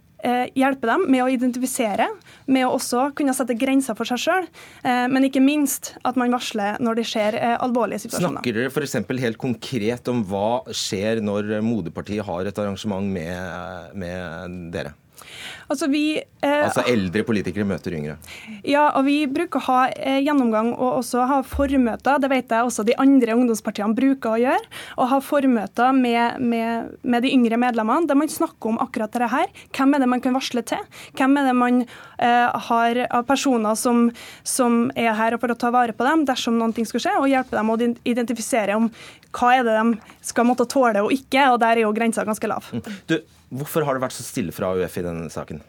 hjelpe 0.58 0.88
dem 0.88 1.04
med 1.12 1.22
å 1.24 1.28
identifisere, 1.30 2.08
med 2.50 2.66
å 2.66 2.74
også 2.76 3.08
kunne 3.18 3.34
sette 3.36 3.56
grenser 3.58 3.96
for 3.98 4.08
seg 4.08 4.22
sjøl, 4.22 4.48
eh, 4.82 5.06
men 5.10 5.28
ikke 5.28 5.42
minst 5.44 5.92
at 6.08 6.18
man 6.20 6.32
varsler 6.34 6.80
når 6.82 7.00
det 7.00 7.06
skjer 7.10 7.38
eh, 7.38 7.56
alvorlige 7.62 8.06
situasjoner. 8.06 8.40
Snakker 8.40 8.58
dere 8.58 8.72
f.eks. 8.72 8.98
helt 9.24 9.40
konkret 9.40 10.10
om 10.10 10.24
hva 10.28 10.62
skjer 10.74 11.22
når 11.24 11.58
moderpartiet 11.64 12.26
har 12.26 12.48
et 12.50 12.62
arrangement 12.62 13.06
med, 13.14 13.94
med 13.98 14.58
dere? 14.74 14.96
Altså 15.68 15.88
vi, 15.92 16.02
eh, 16.16 16.62
Altså 16.64 16.84
eldre 16.88 17.22
politikere 17.28 17.66
møter 17.68 17.94
yngre. 17.96 18.16
Ja, 18.64 18.86
og 18.96 19.04
vi 19.08 19.18
bruker 19.30 19.60
å 19.60 19.66
ha 19.66 19.80
eh, 19.92 20.20
gjennomgang 20.24 20.72
og 20.72 21.02
også 21.02 21.26
ha 21.28 21.40
formøter. 21.46 22.20
Det 22.22 22.30
vet 22.32 22.54
jeg 22.54 22.68
også 22.68 22.86
de 22.88 22.96
andre 23.00 23.36
ungdomspartiene 23.36 23.96
bruker 23.96 24.34
å 24.34 24.40
gjøre. 24.40 24.72
Å 24.96 25.08
ha 25.12 25.20
formøter 25.24 25.92
med, 25.96 26.40
med, 26.40 26.96
med 27.02 27.26
de 27.26 27.34
yngre 27.36 27.60
medlemmene 27.60 28.08
der 28.08 28.18
man 28.18 28.32
snakker 28.32 28.72
om 28.72 28.80
akkurat 28.82 29.12
dette 29.12 29.30
her. 29.32 29.52
Hvem 29.76 29.94
er 29.94 30.04
det 30.04 30.10
man 30.14 30.24
kan 30.24 30.36
varsle 30.36 30.64
til? 30.66 30.84
Hvem 31.18 31.36
er 31.40 31.50
det 31.50 31.56
man 31.58 31.82
eh, 31.84 32.68
har 32.68 33.04
av 33.08 33.28
personer 33.28 33.76
som, 33.78 34.08
som 34.46 34.86
er 34.96 35.12
her 35.18 35.36
for 35.40 35.52
å 35.52 35.58
ta 35.58 35.72
vare 35.74 35.96
på 35.96 36.06
dem 36.06 36.24
dersom 36.28 36.56
noe 36.58 36.86
skulle 36.88 37.04
skje, 37.04 37.16
og 37.20 37.30
hjelpe 37.30 37.56
dem 37.56 37.72
å 37.72 37.78
identifisere 38.08 38.76
om 38.78 38.88
hva 39.36 39.54
er 39.58 39.66
det 39.66 39.76
de 39.76 40.14
skal 40.24 40.46
måtte 40.48 40.66
tåle 40.70 41.02
og 41.04 41.12
ikke, 41.14 41.50
og 41.52 41.60
der 41.62 41.76
er 41.76 41.84
jo 41.84 41.94
grensa 41.96 42.24
ganske 42.26 42.48
lav. 42.48 42.70
Du, 43.10 43.18
hvorfor 43.50 43.86
har 43.86 43.96
det 43.96 44.04
vært 44.06 44.16
så 44.16 44.26
stille 44.26 44.54
fra 44.54 44.72
AUF 44.74 45.00
i 45.00 45.04
denne 45.06 45.32
saken? 45.32 45.62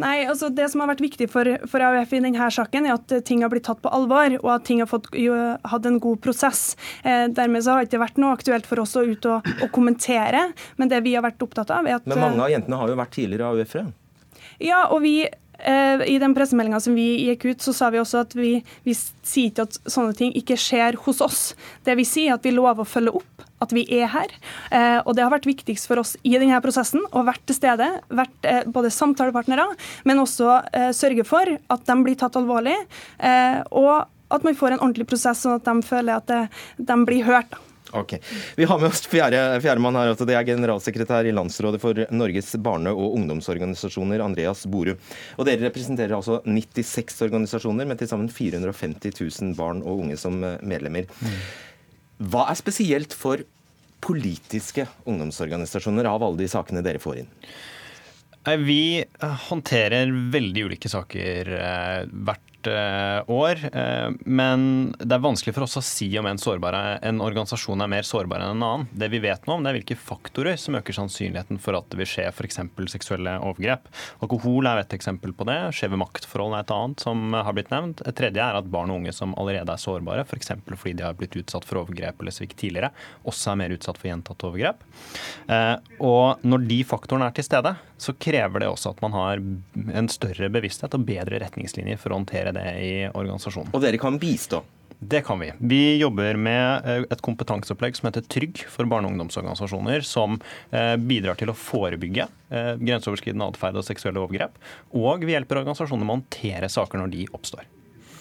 Nei, 0.00 0.24
altså 0.26 0.48
Det 0.50 0.66
som 0.72 0.82
har 0.82 0.90
vært 0.90 1.04
viktig 1.04 1.28
for, 1.30 1.48
for 1.70 1.82
AUF 1.86 2.14
i 2.16 2.22
denne 2.24 2.48
saken, 2.50 2.88
er 2.88 2.96
at 2.96 3.14
ting 3.28 3.44
har 3.44 3.52
blitt 3.52 3.66
tatt 3.68 3.82
på 3.84 3.92
alvor, 3.94 4.38
og 4.40 4.50
at 4.56 4.66
ting 4.66 4.82
har 4.82 4.90
fått, 4.90 5.06
jo, 5.18 5.36
hatt 5.70 5.86
en 5.86 6.00
god 6.02 6.18
prosess. 6.24 6.74
Eh, 7.06 7.28
dermed 7.30 7.62
så 7.62 7.74
har 7.74 7.82
det 7.82 7.92
ikke 7.92 8.02
vært 8.02 8.18
noe 8.22 8.34
aktuelt 8.34 8.66
for 8.66 8.82
oss 8.82 8.96
å 8.98 9.04
ut 9.06 9.28
og, 9.30 9.46
og 9.62 9.70
kommentere. 9.74 10.48
Men 10.80 10.90
det 10.90 11.04
vi 11.06 11.14
har 11.14 11.24
vært 11.26 11.42
opptatt 11.46 11.70
av, 11.74 11.86
er 11.86 12.00
at 12.00 12.10
Men 12.10 12.24
mange 12.24 12.42
av 12.42 12.50
jentene 12.50 12.80
har 12.80 12.90
jo 12.90 12.98
vært 12.98 13.14
tidligere 13.14 13.52
AUF-ere. 13.54 13.94
Ja, 14.62 14.84
og 14.90 15.02
vi 15.06 15.14
eh, 15.28 15.38
i 16.04 16.16
den 16.20 16.34
pressemeldinga 16.36 16.80
som 16.82 16.96
vi 16.96 17.06
gikk 17.28 17.44
ut, 17.46 17.62
så 17.64 17.72
sa 17.76 17.90
vi 17.94 18.00
også 18.00 18.24
at 18.24 18.34
vi, 18.36 18.56
vi 18.84 18.94
sier 18.94 19.50
ikke 19.50 19.66
at 19.68 19.78
sånne 19.90 20.14
ting 20.18 20.32
ikke 20.36 20.58
skjer 20.60 20.98
hos 21.06 21.22
oss. 21.24 21.42
Det 21.86 21.94
vi 21.98 22.06
sier, 22.08 22.32
er 22.32 22.38
at 22.38 22.46
vi 22.46 22.52
lover 22.54 22.84
å 22.84 22.88
følge 22.88 23.14
opp, 23.20 23.44
at 23.64 23.74
vi 23.74 23.84
er 23.96 24.10
her. 24.12 24.32
Eh, 24.74 24.98
og 25.02 25.14
det 25.16 25.24
har 25.24 25.32
vært 25.32 25.48
viktigst 25.48 25.88
for 25.90 26.02
oss 26.02 26.14
i 26.22 26.34
denne 26.36 26.60
prosessen 26.64 27.04
å 27.12 27.24
vært 27.26 27.44
til 27.48 27.58
stede. 27.58 27.88
Vært 28.12 28.48
eh, 28.48 28.64
både 28.66 28.92
samtalepartnere, 28.94 29.66
men 30.08 30.22
også 30.22 30.58
eh, 30.72 30.90
sørge 30.96 31.26
for 31.28 31.48
at 31.48 31.86
de 31.88 31.98
blir 32.04 32.18
tatt 32.20 32.38
alvorlig. 32.40 32.76
Eh, 33.18 33.60
og 33.72 34.10
at 34.34 34.46
man 34.46 34.56
får 34.58 34.74
en 34.74 34.82
ordentlig 34.82 35.06
prosess, 35.08 35.44
sånn 35.44 35.60
at 35.60 35.68
de 35.68 35.86
føler 35.86 36.18
at 36.18 36.50
de 36.80 36.98
blir 37.06 37.26
hørt. 37.28 37.54
Ok. 37.94 38.14
Vi 38.58 38.64
har 38.64 38.80
med 38.80 38.88
oss 38.88 39.04
fjerde, 39.06 39.40
fjerdemann 39.62 39.96
her. 39.98 40.12
Altså 40.12 40.26
det 40.26 40.34
er 40.34 40.46
generalsekretær 40.48 41.28
i 41.28 41.34
Landsrådet 41.34 41.80
for 41.82 42.00
Norges 42.14 42.54
barne- 42.62 42.92
og 42.94 43.14
ungdomsorganisasjoner, 43.20 44.24
Andreas 44.24 44.64
Boru. 44.66 44.96
Og 45.38 45.46
dere 45.46 45.68
representerer 45.68 46.16
altså 46.16 46.40
96 46.42 47.22
organisasjoner 47.28 47.86
med 47.86 48.00
til 48.00 48.10
sammen 48.10 48.30
450 48.32 49.14
000 49.20 49.54
barn 49.58 49.84
og 49.84 50.06
unge 50.06 50.18
som 50.20 50.40
eh, 50.42 50.58
medlemmer. 50.66 51.06
Hva 52.18 52.48
er 52.50 52.58
spesielt 52.58 53.14
for 53.14 53.44
politiske 54.04 54.88
ungdomsorganisasjoner 55.08 56.10
av 56.10 56.26
alle 56.26 56.42
de 56.42 56.50
sakene 56.50 56.82
dere 56.84 57.00
får 57.02 57.22
inn? 57.22 57.30
Vi 58.66 58.82
eh, 59.00 59.38
håndterer 59.48 60.10
veldig 60.34 60.66
ulike 60.68 60.90
saker 60.92 61.54
eh, 61.56 62.02
hvert 62.64 63.26
eh, 63.28 63.30
år. 63.32 63.60
eh, 63.74 64.10
Men 64.24 64.94
det 64.98 65.12
er 65.12 65.22
vanskelig 65.22 65.54
for 65.54 65.64
oss 65.66 65.76
å 65.76 65.82
si 65.84 66.08
om 66.18 66.26
en, 66.26 66.38
sårbar, 66.38 66.98
en 67.02 67.20
organisasjon 67.20 67.80
er 67.84 67.90
mer 67.90 68.02
sårbar 68.06 68.40
enn 68.44 68.56
en 68.56 68.62
annen. 68.64 68.86
Det 68.92 69.08
vi 69.12 69.20
vet 69.22 69.46
nå 69.46 69.54
om, 69.58 69.62
det 69.64 69.70
er 69.72 69.78
hvilke 69.80 69.96
faktorer 70.00 70.56
som 70.60 70.74
øker 70.78 70.96
sannsynligheten 70.96 71.60
for 71.62 71.76
at 71.78 71.88
det 71.92 72.00
vil 72.00 72.10
skje 72.10 72.26
f.eks. 72.32 72.60
seksuelle 72.94 73.36
overgrep. 73.44 73.88
Alkohol 74.24 74.66
er 74.70 74.82
et 74.82 74.94
eksempel 74.96 75.32
på 75.36 75.46
det. 75.48 75.58
Skjeve 75.76 75.98
maktforhold 76.00 76.54
er 76.58 76.64
et 76.64 76.74
annet 76.74 77.04
som 77.04 77.32
har 77.36 77.52
blitt 77.56 77.72
nevnt. 77.74 78.02
Et 78.06 78.16
tredje 78.16 78.42
er 78.42 78.58
at 78.60 78.70
barn 78.72 78.92
og 78.92 79.02
unge 79.02 79.14
som 79.16 79.34
allerede 79.40 79.72
er 79.74 79.82
sårbare, 79.82 80.24
f.eks. 80.26 80.52
For 80.64 80.76
fordi 80.84 80.96
de 81.00 81.06
har 81.06 81.16
blitt 81.18 81.36
utsatt 81.40 81.66
for 81.68 81.82
overgrep 81.84 82.20
eller 82.22 82.34
svikt 82.34 82.58
tidligere, 82.60 82.92
også 83.28 83.52
er 83.52 83.60
mer 83.64 83.74
utsatt 83.76 83.98
for 84.00 84.10
gjentatte 84.10 84.48
overgrep. 84.48 84.84
Eh, 85.48 85.76
Og 86.04 86.40
når 86.44 86.64
de 86.68 86.80
faktorene 86.86 87.28
er 87.28 87.34
til 87.36 87.46
stede, 87.46 87.74
så 88.04 88.12
krever 88.20 88.60
det 88.64 88.68
også 88.68 88.90
at 88.92 89.00
man 89.04 89.14
har 89.14 89.40
en 89.96 90.08
større 90.12 90.48
bevissthet 90.52 90.94
og 90.96 91.04
bedre 91.06 91.38
retningslinjer 91.42 91.98
for 92.00 92.12
å 92.12 92.18
håndtere 92.18 92.52
det 92.56 92.70
i 92.82 92.94
organisasjonen. 93.10 93.74
Og 93.74 93.84
dere 93.84 94.00
kan 94.00 94.18
bistå? 94.22 94.62
Det 95.08 95.20
kan 95.20 95.38
vi. 95.38 95.52
Vi 95.58 95.96
jobber 95.98 96.36
med 96.40 96.86
eh, 96.88 97.02
et 97.12 97.22
kompetanseopplegg 97.24 97.96
som 97.98 98.08
heter 98.08 98.24
Trygg 98.30 98.62
for 98.70 98.88
barne- 98.88 99.08
og 99.08 99.14
ungdomsorganisasjoner, 99.14 100.04
som 100.06 100.38
eh, 100.70 100.94
bidrar 100.96 101.36
til 101.36 101.52
å 101.52 101.56
forebygge 101.58 102.24
eh, 102.24 102.70
grenseoverskridende 102.80 103.50
atferd 103.52 103.76
og 103.80 103.84
seksuelle 103.84 104.22
overgrep. 104.22 104.56
Og 104.96 105.26
vi 105.26 105.34
hjelper 105.34 105.60
organisasjoner 105.60 106.06
med 106.06 106.14
å 106.14 106.18
håndtere 106.20 106.70
saker 106.72 107.02
når 107.02 107.12
de 107.12 107.26
oppstår. 107.36 107.66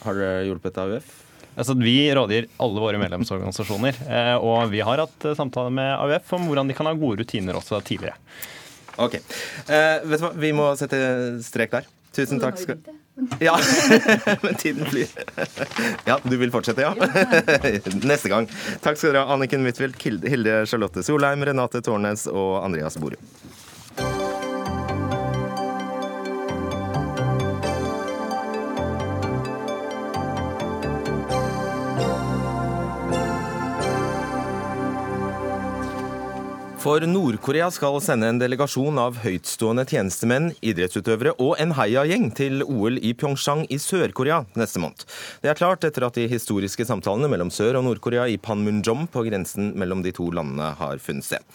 Har 0.04 0.20
dere 0.20 0.48
hjulpet 0.50 0.82
AUF? 0.84 1.14
Altså, 1.54 1.78
vi 1.78 1.96
rådgir 2.18 2.50
alle 2.66 2.82
våre 2.82 3.00
medlemsorganisasjoner, 3.00 4.00
og 4.42 4.72
vi 4.72 4.80
har 4.82 5.04
hatt 5.04 5.14
samtale 5.14 5.38
samtaler 5.38 5.76
med 5.78 5.92
AUF 6.02 6.32
om 6.34 6.48
hvordan 6.50 6.72
de 6.72 6.76
kan 6.76 6.90
ha 6.90 6.96
gode 6.98 7.22
rutiner 7.22 7.60
også 7.60 7.78
tidligere. 7.86 8.18
Ok. 8.98 9.20
Uh, 9.70 10.02
vet 10.02 10.18
du 10.18 10.26
hva, 10.26 10.34
vi 10.34 10.50
må 10.58 10.66
sette 10.80 10.98
strek 11.46 11.78
der. 11.78 11.88
Tusen 12.14 12.42
takk 12.42 12.58
skal 12.62 12.82
Ja, 13.40 13.60
men 14.42 14.56
tiden 14.56 14.86
flyr. 14.86 15.08
Ja, 16.06 16.20
du 16.24 16.38
vil 16.38 16.52
fortsette, 16.52 16.82
ja? 16.82 16.94
Neste 18.10 18.30
gang. 18.32 18.48
Takk 18.82 18.98
skal 18.98 19.14
dere 19.14 19.26
ha, 19.26 19.36
Anniken 19.36 19.66
Huitfeldt, 19.68 20.02
Hilde 20.02 20.64
Charlotte 20.70 21.04
Solheim, 21.06 21.46
Renate 21.46 21.84
Tårnes 21.86 22.26
og 22.32 22.64
Andreas 22.66 22.98
Borud. 22.98 23.22
For 36.84 37.00
Nord-Korea 37.08 37.70
skal 37.72 37.96
sende 38.04 38.28
en 38.28 38.40
delegasjon 38.42 38.98
av 39.00 39.16
høytstående 39.24 39.86
tjenestemenn, 39.88 40.50
idrettsutøvere 40.60 41.32
og 41.40 41.54
en 41.64 41.72
heiagjeng 41.78 42.26
til 42.36 42.60
OL 42.66 42.98
i 43.00 43.14
Pyeongchang 43.16 43.62
i 43.72 43.78
Sør-Korea 43.80 44.42
neste 44.60 44.82
måned. 44.84 45.06
Det 45.40 45.48
er 45.48 45.56
klart 45.56 45.88
etter 45.88 46.04
at 46.04 46.20
de 46.20 46.26
historiske 46.28 46.84
samtalene 46.84 47.30
mellom 47.32 47.54
Sør- 47.56 47.78
og 47.80 47.86
Nord-Korea 47.88 48.26
i 48.28 48.36
Panmunjom 48.36 49.06
på 49.14 49.24
grensen 49.30 49.70
mellom 49.80 50.02
de 50.04 50.12
to 50.18 50.28
landene 50.36 50.74
har 50.82 51.00
funnet 51.06 51.24
sted. 51.24 51.46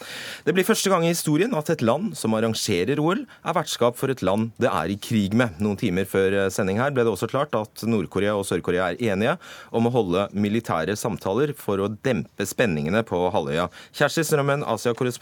Det 0.47 0.55
blir 0.57 0.65
første 0.65 0.89
gang 0.89 1.05
i 1.05 1.11
historien 1.13 1.53
at 1.53 1.69
et 1.75 1.85
land 1.85 2.17
som 2.17 2.33
arrangerer 2.33 2.97
OL, 2.97 3.21
er 3.21 3.57
vertskap 3.59 4.01
for 4.01 4.09
et 4.09 4.25
land 4.25 4.49
det 4.57 4.73
er 4.73 4.89
i 4.89 4.97
krig 4.97 5.37
med. 5.37 5.61
Noen 5.61 5.77
timer 5.77 6.09
før 6.09 6.39
sending 6.49 6.81
her 6.81 6.89
ble 6.89 7.05
det 7.05 7.13
også 7.13 7.29
klart 7.29 7.53
at 7.53 7.85
Nord-Korea 7.85 8.33
og 8.33 8.47
Sør-Korea 8.49 8.89
er 8.95 9.05
enige 9.13 9.37
om 9.69 9.85
å 9.85 9.93
holde 9.93 10.25
militære 10.33 10.97
samtaler 10.97 11.53
for 11.53 11.85
å 11.85 11.93
dempe 12.01 12.49
spenningene 12.49 13.05
på 13.05 13.27
halvøya. 13.37 13.69
Kjersti 13.93 14.25
Strømmen, 14.25 14.65
Asia-korrespondent 14.65 15.18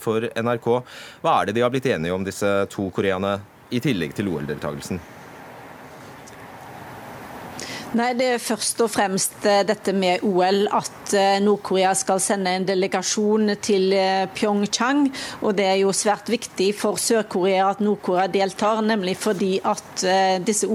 for 0.00 0.28
NRK. 0.32 0.68
Hva 1.22 1.36
er 1.36 1.48
det 1.48 1.58
de 1.58 1.64
har 1.66 1.72
blitt 1.74 1.88
enige 1.92 2.16
om, 2.16 2.26
disse 2.26 2.50
to 2.72 2.88
koreane, 2.94 3.38
i 3.68 3.80
tillegg 3.84 4.14
til 4.16 4.30
OL-deltakelsen? 4.32 5.00
Nei, 7.96 8.10
Det 8.12 8.26
er 8.34 8.42
først 8.42 8.82
og 8.84 8.90
fremst 8.92 9.46
eh, 9.48 9.62
dette 9.64 9.94
med 9.96 10.20
OL, 10.26 10.66
at 10.76 11.12
eh, 11.16 11.38
Nord-Korea 11.40 11.94
skal 11.96 12.18
sende 12.20 12.52
en 12.52 12.66
delegasjon 12.68 13.54
til 13.64 13.94
eh, 13.96 14.26
Pyeongchang. 14.28 15.06
Og 15.40 15.54
det 15.56 15.64
er 15.64 15.78
jo 15.80 15.94
svært 15.96 16.28
viktig 16.28 16.66
for 16.76 17.00
Sør-Korea 17.00 17.70
at 17.70 17.80
Nord-Korea 17.80 18.26
deltar, 18.28 18.82
nemlig 18.84 19.14
fordi 19.22 19.54
at 19.64 20.04
disse, 20.44 20.68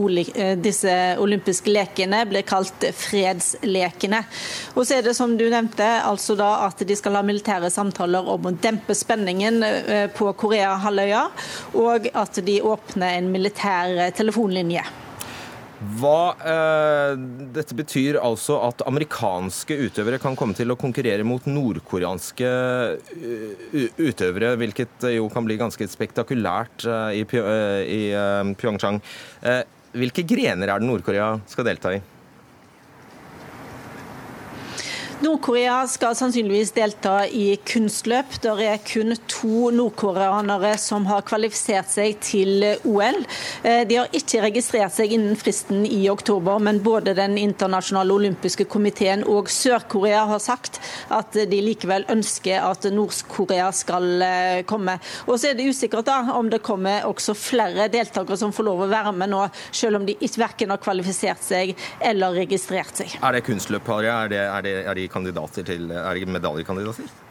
disse, 0.64 0.96
olympiske 1.22 1.70
lekene 1.70 2.24
blir 2.32 2.48
kalt 2.50 2.88
fredslekene. 2.98 4.24
Og 4.74 4.82
så 4.82 4.98
er 4.98 5.06
det 5.06 5.14
som 5.14 5.38
du 5.38 5.46
nevnte, 5.54 5.86
altså 6.02 6.34
da 6.40 6.50
at 6.66 6.82
de 6.82 6.98
skal 6.98 7.20
ha 7.20 7.24
militære 7.26 7.70
samtaler 7.74 8.26
om 8.34 8.50
å 8.50 8.56
dempe 8.58 8.98
spenningen 8.98 9.62
på 10.18 10.34
Korea-halvøya, 10.42 11.24
og 11.78 12.10
at 12.10 12.42
de 12.46 12.60
åpner 12.74 13.20
en 13.22 13.32
militær 13.38 14.10
telefonlinje. 14.18 14.86
Hva, 15.84 16.36
eh, 16.40 17.14
dette 17.56 17.76
betyr 17.76 18.20
altså 18.22 18.60
at 18.68 18.84
amerikanske 18.88 19.76
utøvere 19.88 20.20
kan 20.22 20.38
komme 20.40 20.56
til 20.56 20.72
å 20.72 20.78
konkurrere 20.80 21.26
mot 21.28 21.44
nordkoreanske 21.50 22.52
utøvere, 24.00 24.54
hvilket 24.62 25.08
jo 25.16 25.28
kan 25.34 25.48
bli 25.48 25.60
ganske 25.60 25.88
spektakulært 25.92 26.88
eh, 26.88 27.20
i, 27.20 27.26
i 27.26 28.02
eh, 28.16 28.54
Pyeongchang. 28.60 29.02
Eh, 29.44 29.64
hvilke 29.94 30.26
grener 30.26 30.72
er 30.72 30.82
det 30.82 30.90
Nord-Korea 30.90 31.36
skal 31.50 31.68
delta 31.68 31.98
i? 31.98 32.02
Nord-Korea 35.22 35.88
skal 35.88 36.16
sannsynligvis 36.16 36.72
delta 36.74 37.28
i 37.28 37.56
kunstløp. 37.68 38.34
Det 38.42 38.54
er 38.66 38.80
kun 38.82 39.14
to 39.30 39.70
nordkoreanere 39.76 40.74
som 40.82 41.06
har 41.06 41.22
kvalifisert 41.28 41.92
seg 41.92 42.18
til 42.24 42.66
OL. 42.90 43.20
Eh, 43.64 43.84
de 43.88 44.00
har 44.00 44.16
ikke 44.16 44.42
registrert 44.48 44.96
seg 44.96 45.14
innen 45.14 45.38
fristen 45.40 45.86
i 45.86 46.08
oktober, 46.10 46.60
men 46.60 46.82
både 46.84 47.14
Den 47.14 47.38
internasjonale 47.38 48.14
olympiske 48.14 48.66
komiteen 48.66 49.22
og 49.30 49.52
Sør-Korea 49.54 50.26
har 50.32 50.42
sagt 50.42 50.80
at 51.14 51.36
de 51.36 51.62
likevel 51.62 52.08
ønsker 52.10 52.64
at 52.64 52.90
Nord-Korea 52.92 53.70
skal 53.76 54.26
eh, 54.26 54.64
komme. 54.66 54.98
Og 55.28 55.38
så 55.38 55.52
er 55.52 55.60
det 55.60 55.70
usikkert 55.70 56.10
da 56.10 56.20
om 56.34 56.50
det 56.50 56.64
kommer 56.66 57.06
også 57.06 57.38
flere 57.38 57.88
deltakere 57.94 58.40
som 58.40 58.56
får 58.56 58.70
lov 58.72 58.86
å 58.88 58.90
være 58.92 59.14
med 59.14 59.34
nå, 59.36 59.46
selv 59.72 60.02
om 60.02 60.10
de 60.10 60.18
ikke 60.20 60.42
verken 60.48 60.74
har 60.74 60.82
kvalifisert 60.82 61.46
seg 61.46 61.78
eller 62.02 62.34
registrert 62.44 63.04
seg. 63.04 63.18
Er 63.22 63.38
det 63.38 63.46
kunstløp, 63.46 63.88
Harja? 63.94 64.24
Er, 64.26 64.38
er, 64.58 64.72
er 64.90 64.98
de 64.98 65.10
kandidater 65.14 65.66
til 65.68 65.92
Er 65.94 66.26
medaljekandidater? 66.28 67.23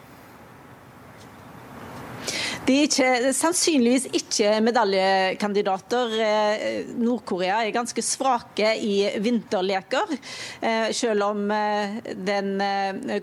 De 2.63 2.75
er 2.79 2.85
ikke, 2.87 3.31
sannsynligvis 3.35 4.05
ikke 4.15 4.51
medaljekandidater. 4.63 6.13
Eh, 6.23 6.91
Nord-Korea 6.95 7.57
er 7.65 7.73
ganske 7.75 8.03
svake 8.07 8.69
i 8.79 9.09
vinterleker. 9.19 10.13
Eh, 10.63 10.93
selv 10.95 11.27
om 11.27 11.51
eh, 11.51 11.97
den 12.15 12.53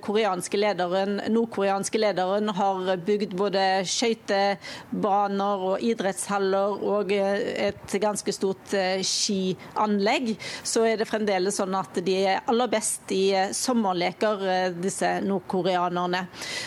koreanske 0.04 0.60
lederen, 0.60 1.22
nordkoreanske 1.32 2.02
lederen 2.02 2.52
har 2.58 2.92
bygd 3.08 3.38
både 3.40 3.64
skøytebaner 3.88 5.64
og 5.70 5.88
idrettshaller 5.88 6.84
og 6.84 7.16
et 7.16 7.96
ganske 8.04 8.36
stort 8.36 8.76
skianlegg, 9.08 10.34
så 10.68 10.84
er 10.90 11.00
det 11.00 11.08
fremdeles 11.08 11.62
sånn 11.62 11.80
at 11.80 12.02
de 12.04 12.18
er 12.26 12.44
aller 12.44 12.68
best 12.76 13.16
i 13.16 13.32
sommerleker, 13.56 14.76
disse 14.84 15.16
nordkoreanerne. 15.24 16.26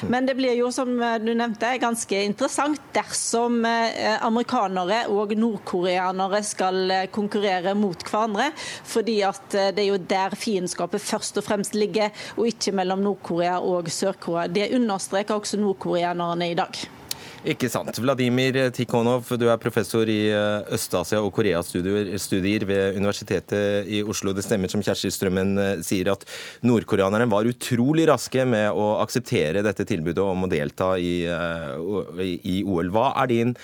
Men 0.09 0.25
det 0.31 0.39
blir 0.41 0.57
jo, 0.57 0.73
som 0.73 0.97
du 0.97 1.35
nevnte, 1.37 1.77
ganske 1.83 2.25
interessant 2.33 2.62
interessant 2.63 2.95
dersom 2.95 3.65
eh, 3.65 4.23
amerikanere 4.23 5.07
og 5.11 5.33
nordkoreanere 5.37 6.43
skal 6.45 6.91
eh, 6.91 7.07
konkurrere 7.11 7.75
mot 7.75 8.03
hverandre. 8.07 8.53
fordi 8.85 9.23
at 9.23 9.55
eh, 9.55 9.73
det 9.75 9.83
er 9.83 9.91
jo 9.91 9.99
der 9.99 10.35
fiendskapet 10.37 11.01
først 11.01 11.39
og 11.39 11.45
fremst 11.45 11.75
ligger, 11.75 12.11
og 12.37 12.47
ikke 12.47 12.73
mellom 12.73 13.03
Nord-Korea 13.03 13.59
og 13.61 13.89
Sør-Korea. 13.89 14.47
Det 14.47 14.75
understreker 14.75 15.35
også 15.35 15.59
nordkoreanerne 15.59 16.51
i 16.51 16.55
dag. 16.55 17.02
Ikke 17.43 17.67
sant. 17.67 17.97
Vladimir 17.99 18.55
Tikhonov, 18.71 19.27
du 19.35 19.49
er 19.51 19.59
professor 19.59 20.07
i 20.07 20.29
eh, 20.31 20.69
Øst-Asia 20.77 21.19
og 21.19 21.33
Korea-studier 21.35 22.67
ved 22.69 22.99
Universitetet 23.01 23.89
i 23.91 23.99
Oslo. 24.07 24.31
Det 24.31 24.45
stemmer 24.47 24.71
som 24.71 24.85
Kjersti 24.85 25.11
Strømmen 25.11 25.51
eh, 25.59 25.73
sier 25.83 26.13
at 26.13 26.23
nordkoreanerne 26.63 27.27
var 27.33 27.51
utrolig 27.51 28.07
raske 28.13 28.47
med 28.47 28.71
å 28.71 28.93
akseptere 29.03 29.65
dette 29.67 29.87
tilbudet 29.91 30.23
om 30.23 30.47
å 30.47 30.51
delta 30.53 30.93
i, 31.03 31.25
eh, 31.27 32.23
i 32.47 32.61
OL. 32.63 32.95
Hva 32.95 33.09
er 33.25 33.33
din, 33.35 33.57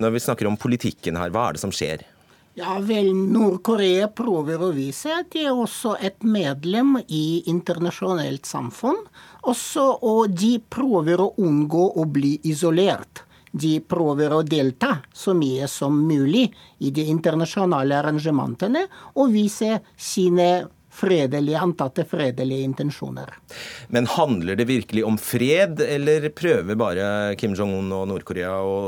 når 0.00 0.16
vi 0.16 0.24
snakker 0.30 0.48
om 0.48 0.56
politikken 0.56 1.20
her, 1.20 1.28
hva 1.34 1.50
er 1.50 1.58
det 1.58 1.64
som 1.66 1.74
skjer? 1.76 2.08
Ja 2.56 2.78
vel, 2.80 3.10
Nord-Korea 3.12 4.08
prøver 4.16 4.64
å 4.64 4.72
vise 4.72 5.12
at 5.12 5.28
de 5.34 5.44
er 5.44 5.52
også 5.52 5.98
et 6.00 6.24
medlem 6.24 6.96
i 7.04 7.42
internasjonalt 7.52 8.48
samfunn. 8.48 8.96
Også, 9.44 9.84
og 10.00 10.32
de 10.32 10.54
prøver 10.72 11.20
å 11.20 11.34
unngå 11.36 11.90
å 12.00 12.08
bli 12.08 12.38
isolert. 12.48 13.25
De 13.52 13.78
prøver 13.80 14.34
å 14.34 14.42
delta 14.46 14.96
så 15.14 15.34
mye 15.36 15.68
som 15.70 15.96
mulig 16.08 16.48
i 16.82 16.92
de 16.94 17.06
internasjonale 17.12 18.00
arrangementene 18.00 18.86
og 19.14 19.30
vise 19.34 19.78
sine 19.96 20.66
fredelige, 20.96 21.60
antatte 21.60 22.04
fredelige 22.08 22.64
intensjoner. 22.64 23.34
Men 23.92 24.08
handler 24.16 24.56
det 24.56 24.68
virkelig 24.70 25.04
om 25.04 25.18
fred, 25.20 25.80
eller 25.80 26.30
prøver 26.36 26.78
bare 26.78 27.08
Kim 27.40 27.56
Jong-un 27.56 27.92
og 27.92 28.06
Nord-Korea 28.12 28.54
å 28.64 28.78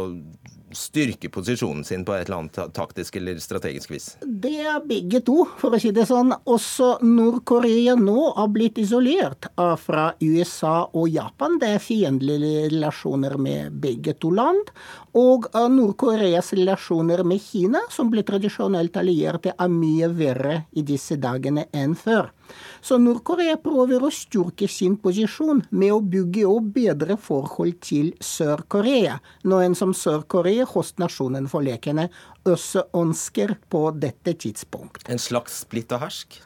styrke 0.77 1.31
posisjonen 1.33 1.85
sin 1.85 2.05
på 2.05 2.15
et 2.15 2.27
eller 2.27 2.43
annet 2.43 2.75
taktisk 2.77 3.17
eller 3.21 3.39
strategisk 3.43 3.93
vis? 3.93 4.09
Det 4.23 4.55
er 4.61 4.81
begge 4.85 5.21
to, 5.27 5.43
for 5.61 5.75
å 5.75 5.81
si 5.81 5.93
det 5.95 6.07
sånn. 6.09 6.35
Også 6.49 6.97
Nord-Korea 7.05 7.97
nå 7.99 8.33
har 8.37 8.51
blitt 8.55 8.79
isolert 8.83 9.51
fra 9.83 10.11
USA 10.21 10.77
og 10.93 11.09
Japan. 11.13 11.59
Det 11.61 11.73
er 11.77 11.85
fiendtlige 11.85 12.69
relasjoner 12.69 13.39
med 13.41 13.79
begge 13.83 14.17
to 14.21 14.33
land. 14.35 14.73
Og 15.19 15.49
Nord-Koreas 15.53 16.53
relasjoner 16.57 17.25
med 17.27 17.43
Kina, 17.43 17.83
som 17.91 18.11
ble 18.13 18.25
tradisjonelt 18.27 18.97
allierte, 19.01 19.55
er 19.59 19.73
mye 19.73 20.11
verre 20.15 20.63
i 20.77 20.85
disse 20.87 21.17
dagene 21.21 21.69
enn 21.73 21.97
før. 21.99 22.31
Så 22.81 22.99
Nord-Korea 23.03 23.59
prøver 23.63 24.05
å 24.05 24.13
styrke 24.15 24.69
sin 24.71 24.97
posisjon 25.03 25.65
med 25.71 25.95
å 25.95 26.01
bygge 26.01 26.47
opp 26.49 26.73
bedre 26.79 27.19
forhold 27.21 27.81
til 27.85 28.13
Sør-Korea, 28.25 29.19
noe 29.49 29.71
som 29.79 29.95
Sør-Korea, 29.97 30.67
hostnasjonen 30.69 31.49
for 31.51 31.67
lekene, 31.67 32.09
også 32.49 32.89
ønsker 32.97 33.57
på 33.73 33.89
dette 33.99 34.37
tidspunkt. 34.45 35.09
En 35.11 35.21
slags 35.21 35.63
splitt 35.65 35.93
og 35.95 36.07
hersk? 36.07 36.41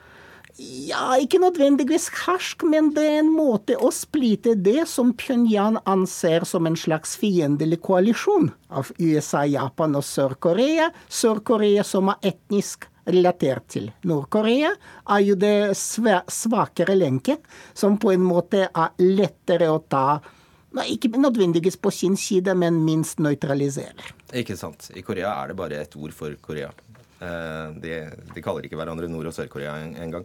Ja, 0.61 1.15
ikke 1.17 1.41
nødvendigvis 1.41 2.11
hersk, 2.27 2.63
men 2.69 2.91
det 2.93 3.07
er 3.09 3.21
en 3.23 3.31
måte 3.33 3.79
å 3.81 3.89
splitte 3.95 4.53
det 4.61 4.85
som 4.91 5.15
Pyongyang 5.17 5.79
anser 5.89 6.45
som 6.49 6.69
en 6.69 6.77
slags 6.77 7.15
fiendtlig 7.17 7.81
koalisjon 7.81 8.51
av 8.69 8.91
USA, 9.01 9.47
Japan 9.49 9.97
og 9.97 10.05
Sør-Korea. 10.05 10.91
Sør-Korea 11.09 11.87
som 11.89 12.13
er 12.13 12.35
etnisk 12.35 12.85
relatert 13.07 13.67
til 13.75 13.89
Nord-Korea, 14.09 14.71
er 15.11 15.25
jo 15.25 15.35
det 15.39 15.73
svakere 15.77 16.95
lenket, 16.99 17.43
som 17.75 17.99
på 17.99 18.13
en 18.15 18.23
måte 18.27 18.69
er 18.69 18.95
lettere 19.03 19.71
å 19.73 19.83
ta 19.83 20.21
ikke 20.89 21.11
nødvendigvis 21.21 21.77
på 21.77 21.91
sin 21.93 22.17
side, 22.17 22.55
men 22.57 22.79
minst 22.85 23.21
nøytralisere. 23.21 24.15
Ikke 24.33 24.57
sant. 24.57 24.89
I 24.97 25.03
Korea 25.05 25.35
er 25.43 25.53
det 25.53 25.59
bare 25.59 25.81
ett 25.83 25.97
ord 26.01 26.15
for 26.17 26.33
Korea. 26.41 26.71
Eh, 27.23 27.75
de, 27.83 27.99
de 28.35 28.45
kaller 28.45 28.67
ikke 28.67 28.79
hverandre 28.81 29.11
Nord- 29.11 29.29
og 29.31 29.37
Sør-Korea 29.37 29.77
engang. 30.01 30.25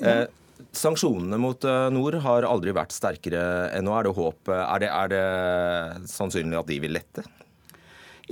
Ja. 0.00 0.24
Eh, 0.24 0.64
sanksjonene 0.74 1.38
mot 1.40 1.64
eh, 1.66 1.86
nord 1.94 2.18
har 2.24 2.46
aldri 2.48 2.74
vært 2.74 2.94
sterkere 2.94 3.70
enn 3.74 3.86
nå. 3.86 3.94
Er 3.94 4.08
det 4.08 4.16
håp? 4.18 4.50
Er 4.50 4.82
det, 4.82 4.90
er 4.90 5.14
det 5.14 6.10
sannsynlig 6.10 6.58
at 6.60 6.70
de 6.70 6.80
vil 6.82 6.96
lette? 6.98 7.24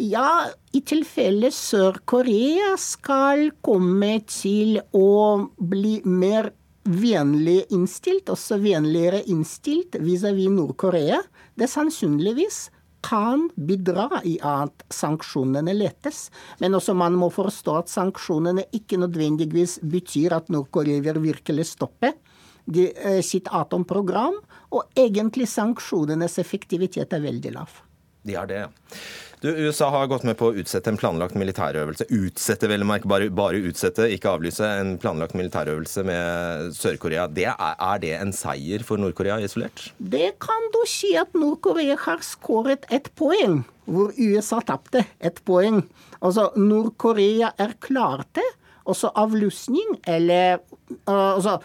Ja, 0.00 0.46
i 0.72 0.80
tilfelle 0.88 1.50
Sør-Korea 1.52 2.72
skal 2.80 3.50
komme 3.60 4.22
til 4.24 4.78
å 4.96 5.48
bli 5.60 5.98
mer 6.08 6.48
vennlig 6.88 7.66
innstilt, 7.76 8.30
også 8.32 8.56
vennligere 8.62 9.20
innstilt 9.28 9.98
vis-à-vis 10.00 10.54
Nord-Korea, 10.54 11.20
det 11.60 11.68
sannsynligvis 11.68 12.70
kan 13.04 13.48
bidra 13.52 14.22
i 14.24 14.38
at 14.40 14.86
sanksjonene 14.94 15.74
lettes. 15.76 16.30
Men 16.62 16.78
også 16.78 16.94
man 16.96 17.18
må 17.18 17.28
forstå 17.34 17.76
at 17.82 17.92
sanksjonene 17.92 18.64
ikke 18.72 19.00
nødvendigvis 19.02 19.80
betyr 19.82 20.38
at 20.38 20.48
Nord-Korea 20.54 21.04
vil 21.04 21.20
virkelig 21.26 21.68
stoppe 21.74 22.14
eh, 22.14 23.20
sitt 23.20 23.50
atomprogram. 23.52 24.40
Og 24.72 24.96
egentlig 24.96 25.50
sanksjonenes 25.52 26.38
effektivitet 26.40 27.12
er 27.12 27.26
veldig 27.26 27.58
lav. 27.58 27.82
De 28.26 28.36
er 28.38 28.48
det. 28.50 28.62
Du, 29.42 29.48
USA 29.50 29.88
har 29.90 30.06
gått 30.06 30.22
med 30.22 30.36
på 30.38 30.52
å 30.52 30.54
utsette 30.62 30.86
en 30.92 30.98
planlagt 31.00 31.34
militærøvelse. 31.34 32.06
Utsette, 32.14 32.68
vel 32.70 32.84
å. 32.86 33.08
Bare, 33.10 33.26
bare, 33.34 33.58
utsette, 33.66 34.06
ikke 34.14 34.30
avlyse. 34.36 34.68
En 34.78 34.92
planlagt 35.02 35.34
militærøvelse 35.34 36.04
med 36.06 36.68
Sør-Korea. 36.78 37.24
Er, 37.26 37.56
er, 37.58 37.98
det 38.04 38.12
en 38.20 38.30
seier 38.36 38.86
for 38.86 39.02
Nord-Korea 39.02 39.40
isolert? 39.42 39.88
Det 39.98 40.36
kan 40.42 40.70
du 40.76 40.78
si 40.86 41.16
at 41.18 41.34
Nord-Korea 41.34 41.98
har 42.04 42.22
skåret 42.22 42.86
ett 42.94 43.10
poeng, 43.18 43.64
hvor 43.90 44.14
USA 44.14 44.62
tapte 44.62 45.08
ett 45.18 45.42
poeng. 45.48 45.82
Altså, 46.22 46.52
Nord-Korea 46.54 47.50
erklærte 47.58 48.46
også 48.86 49.10
avlusning, 49.18 49.96
eller 50.06 50.60
uh, 51.08 51.34
altså, 51.34 51.58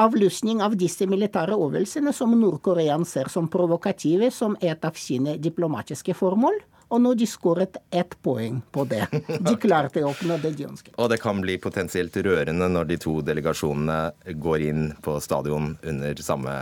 avlysning 0.00 0.62
av 0.64 0.76
disse 0.78 1.06
militære 1.10 1.56
øvelsene 1.58 2.12
som 2.16 2.34
Nord-Korea 2.38 2.98
ser 3.08 3.28
som 3.32 3.48
provokative, 3.48 4.30
som 4.30 4.56
et 4.60 4.84
av 4.84 4.98
sine 4.98 5.36
diplomatiske 5.40 6.14
formål 6.14 6.60
og 6.92 7.00
nå 7.00 7.14
de 7.16 7.26
skåret 7.28 7.78
ett 7.90 8.14
poeng 8.22 8.58
på 8.72 8.84
det. 8.88 9.06
De 9.40 9.54
klarte 9.60 10.02
å 10.04 10.10
oppnå 10.10 10.36
det 10.42 10.52
de 10.58 10.66
ønsket. 10.68 10.92
Og 11.00 11.08
det 11.08 11.18
kan 11.22 11.40
bli 11.40 11.56
potensielt 11.62 12.16
rørende 12.26 12.68
når 12.68 12.90
de 12.90 12.98
to 13.00 13.14
delegasjonene 13.24 14.36
går 14.44 14.66
inn 14.68 14.84
på 15.04 15.16
stadion 15.24 15.72
under 15.88 16.22
samme, 16.24 16.52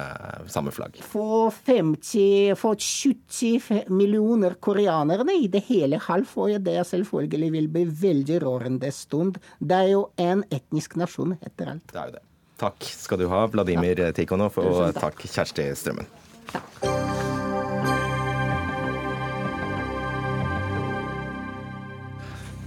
samme 0.50 0.74
flagg. 0.74 1.00
For 1.02 1.50
50, 1.50 2.54
for 2.60 2.78
70 2.78 3.90
millioner 3.90 4.54
koreanerne 4.62 5.34
i 5.34 5.50
det 5.50 5.64
hele 5.66 5.98
halvåret, 6.06 6.62
det 6.62 6.78
selvfølgelig 6.92 7.52
vil 7.58 7.70
bli 7.74 7.86
veldig 8.06 8.40
rørende 8.46 8.94
stund. 8.94 9.42
Det 9.58 9.82
er 9.82 9.94
jo 9.96 10.08
en 10.20 10.46
etnisk 10.50 10.98
nasjon 11.00 11.34
etter 11.40 11.74
alt. 11.74 11.88
Det 11.90 11.98
er 11.98 12.12
jo 12.12 12.18
det. 12.20 12.26
Takk 12.60 12.84
skal 12.84 13.22
du 13.22 13.28
ha, 13.32 13.46
Vladimir 13.48 14.04
ja. 14.04 14.12
Tikhonov, 14.12 14.58
og 14.60 14.90
takk, 15.00 15.24
Kjersti 15.24 15.70
Strømmen. 15.80 16.10
Takk. 16.52 16.90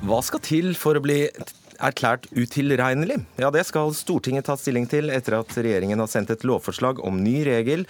Hva 0.03 0.17
skal 0.19 0.41
til 0.43 0.73
for 0.75 0.99
å 0.99 1.01
bli 1.03 1.21
erklært 1.79 2.25
utilregnelig? 2.35 3.21
Ja, 3.39 3.47
det 3.55 3.63
skal 3.69 3.93
Stortinget 3.95 4.49
ta 4.49 4.57
stilling 4.59 4.83
til 4.91 5.07
etter 5.13 5.37
at 5.37 5.55
regjeringen 5.55 6.01
har 6.03 6.09
sendt 6.11 6.33
et 6.33 6.43
lovforslag 6.43 6.99
om 7.07 7.21
ny 7.23 7.37
regel 7.47 7.85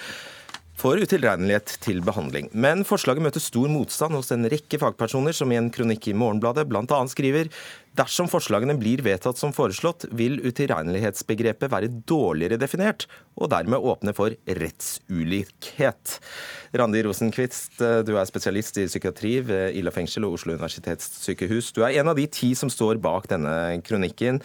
for 0.83 0.99
utilregnelighet 0.99 1.77
til 1.79 2.01
behandling. 2.03 2.49
Men 2.51 2.81
forslaget 2.83 3.23
møter 3.23 3.39
stor 3.39 3.69
motstand 3.71 4.17
hos 4.17 4.33
en 4.35 4.43
rekke 4.51 4.75
fagpersoner, 4.81 5.31
som 5.31 5.51
i 5.53 5.55
en 5.55 5.69
kronikk 5.71 6.09
i 6.11 6.15
Morgenbladet 6.17 6.65
bl.a. 6.67 6.97
skriver 7.07 7.47
dersom 7.95 8.27
forslagene 8.27 8.75
blir 8.75 8.99
vedtatt 9.05 9.39
som 9.39 9.53
foreslått, 9.55 10.09
vil 10.11 10.41
utilregnelighetsbegrepet 10.43 11.71
være 11.71 11.91
dårligere 12.09 12.57
definert, 12.59 13.05
og 13.39 13.53
dermed 13.53 13.79
åpne 13.79 14.11
for 14.17 14.35
rettsulikhet. 14.59 16.17
Randi 16.75 17.03
Rosenkvist, 17.05 17.77
du 17.79 18.11
er 18.17 18.27
spesialist 18.27 18.81
i 18.81 18.89
psykiatri 18.89 19.37
ved 19.47 19.77
Ila 19.79 19.93
fengsel 19.95 20.27
og 20.27 20.35
Oslo 20.39 20.57
universitetssykehus. 20.57 21.71
Du 21.77 21.85
er 21.85 22.01
en 22.01 22.11
av 22.11 22.19
de 22.19 22.25
ti 22.27 22.51
som 22.59 22.71
står 22.73 22.99
bak 23.03 23.29
denne 23.31 23.77
kronikken. 23.87 24.41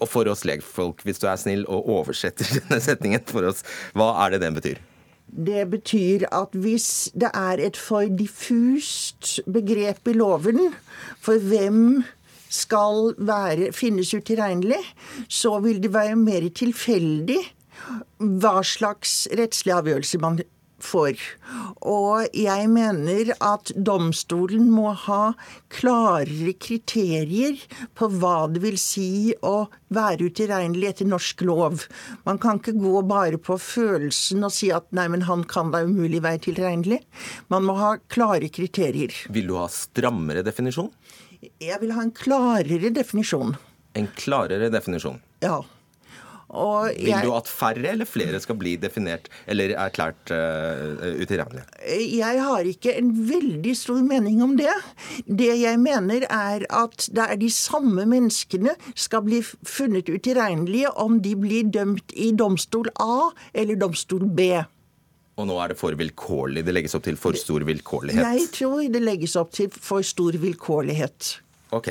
Og 0.00 0.08
for 0.10 0.30
oss 0.32 0.46
legfolk, 0.48 1.04
hvis 1.04 1.20
du 1.20 1.28
er 1.28 1.36
snill 1.38 1.66
og 1.68 1.92
oversetter 1.98 2.48
denne 2.62 2.80
setningen 2.82 3.28
for 3.28 3.50
oss, 3.52 3.60
hva 3.92 4.14
er 4.24 4.34
det 4.34 4.42
den 4.46 4.56
betyr? 4.56 4.80
Det 5.32 5.64
betyr 5.72 6.26
at 6.28 6.52
hvis 6.52 7.10
det 7.16 7.30
er 7.32 7.62
et 7.64 7.76
for 7.76 8.04
diffust 8.04 9.38
begrep 9.48 10.08
i 10.12 10.16
loven 10.16 10.74
for 11.20 11.40
hvem 11.40 12.02
skal 12.52 13.14
være, 13.16 13.72
finnes 13.72 14.12
utilregnelig, 14.12 14.82
så 15.28 15.56
vil 15.64 15.80
det 15.82 15.94
være 15.94 16.18
mer 16.20 16.44
tilfeldig 16.52 17.40
hva 18.20 18.60
slags 18.66 19.24
rettslig 19.32 19.72
avgjørelse 19.72 20.20
man 20.20 20.42
for. 20.84 21.18
Og 21.82 22.28
jeg 22.36 22.68
mener 22.72 23.32
at 23.42 23.72
domstolen 23.76 24.68
må 24.72 24.92
ha 25.06 25.32
klarere 25.72 26.54
kriterier 26.58 27.58
på 27.98 28.08
hva 28.18 28.48
det 28.52 28.62
vil 28.64 28.78
si 28.80 29.32
å 29.46 29.68
være 29.92 30.30
utilregnelig 30.30 30.90
etter 30.92 31.10
norsk 31.10 31.44
lov. 31.48 31.86
Man 32.28 32.40
kan 32.42 32.60
ikke 32.60 32.76
gå 32.78 33.02
bare 33.08 33.40
på 33.40 33.58
følelsen 33.60 34.46
og 34.46 34.54
si 34.54 34.72
at 34.74 34.88
nei, 34.96 35.08
men 35.12 35.26
han 35.28 35.44
kan 35.48 35.72
da 35.74 35.82
umulig 35.86 36.22
være 36.24 36.44
tilregnelig. 36.48 37.02
Man 37.52 37.66
må 37.68 37.76
ha 37.80 37.94
klare 38.12 38.50
kriterier. 38.52 39.14
Vil 39.32 39.50
du 39.50 39.58
ha 39.60 39.68
strammere 39.72 40.44
definisjon? 40.46 40.90
Jeg 41.62 41.78
vil 41.82 41.94
ha 41.96 42.04
en 42.04 42.14
klarere 42.14 42.92
definisjon. 42.94 43.56
En 43.98 44.08
klarere 44.16 44.70
definisjon? 44.72 45.18
Ja. 45.44 45.60
Jeg, 46.52 47.06
Vil 47.06 47.30
du 47.30 47.32
at 47.32 47.48
færre 47.48 47.94
eller 47.94 48.08
flere 48.08 48.40
skal 48.42 48.58
bli 48.60 48.74
definert 48.80 49.30
eller 49.48 49.72
erklært 49.80 50.32
uh, 50.34 51.00
utilregnelige? 51.16 51.64
Jeg 51.88 52.42
har 52.44 52.68
ikke 52.68 52.92
en 53.00 53.12
veldig 53.28 53.72
stor 53.78 54.02
mening 54.04 54.42
om 54.44 54.52
det. 54.58 54.74
Det 55.24 55.54
jeg 55.62 55.80
mener 55.80 56.26
er 56.28 56.66
at 56.68 57.08
det 57.08 57.24
er 57.24 57.40
de 57.40 57.48
samme 57.52 58.04
menneskene 58.08 58.76
skal 58.92 59.24
bli 59.24 59.40
funnet 59.42 60.12
utilregnelige 60.12 60.92
om 61.00 61.22
de 61.24 61.32
blir 61.40 61.72
dømt 61.72 62.12
i 62.12 62.32
domstol 62.36 62.92
A 63.00 63.30
eller 63.56 63.80
domstol 63.80 64.28
B. 64.28 64.52
Og 65.40 65.48
nå 65.48 65.56
er 65.62 65.72
det 65.72 65.78
for 65.80 65.96
vilkårlig? 65.96 66.66
Det 66.66 66.74
legges 66.76 66.92
opp 66.98 67.06
til 67.06 67.16
for 67.16 67.36
stor 67.38 67.64
vilkårlighet? 67.64 68.20
Jeg 68.20 68.50
tror 68.52 68.84
det 68.92 69.00
legges 69.00 69.38
opp 69.40 69.54
til 69.56 69.72
for 69.72 70.04
stor 70.04 70.36
vilkårlighet. 70.42 71.38
Ok. 71.72 71.88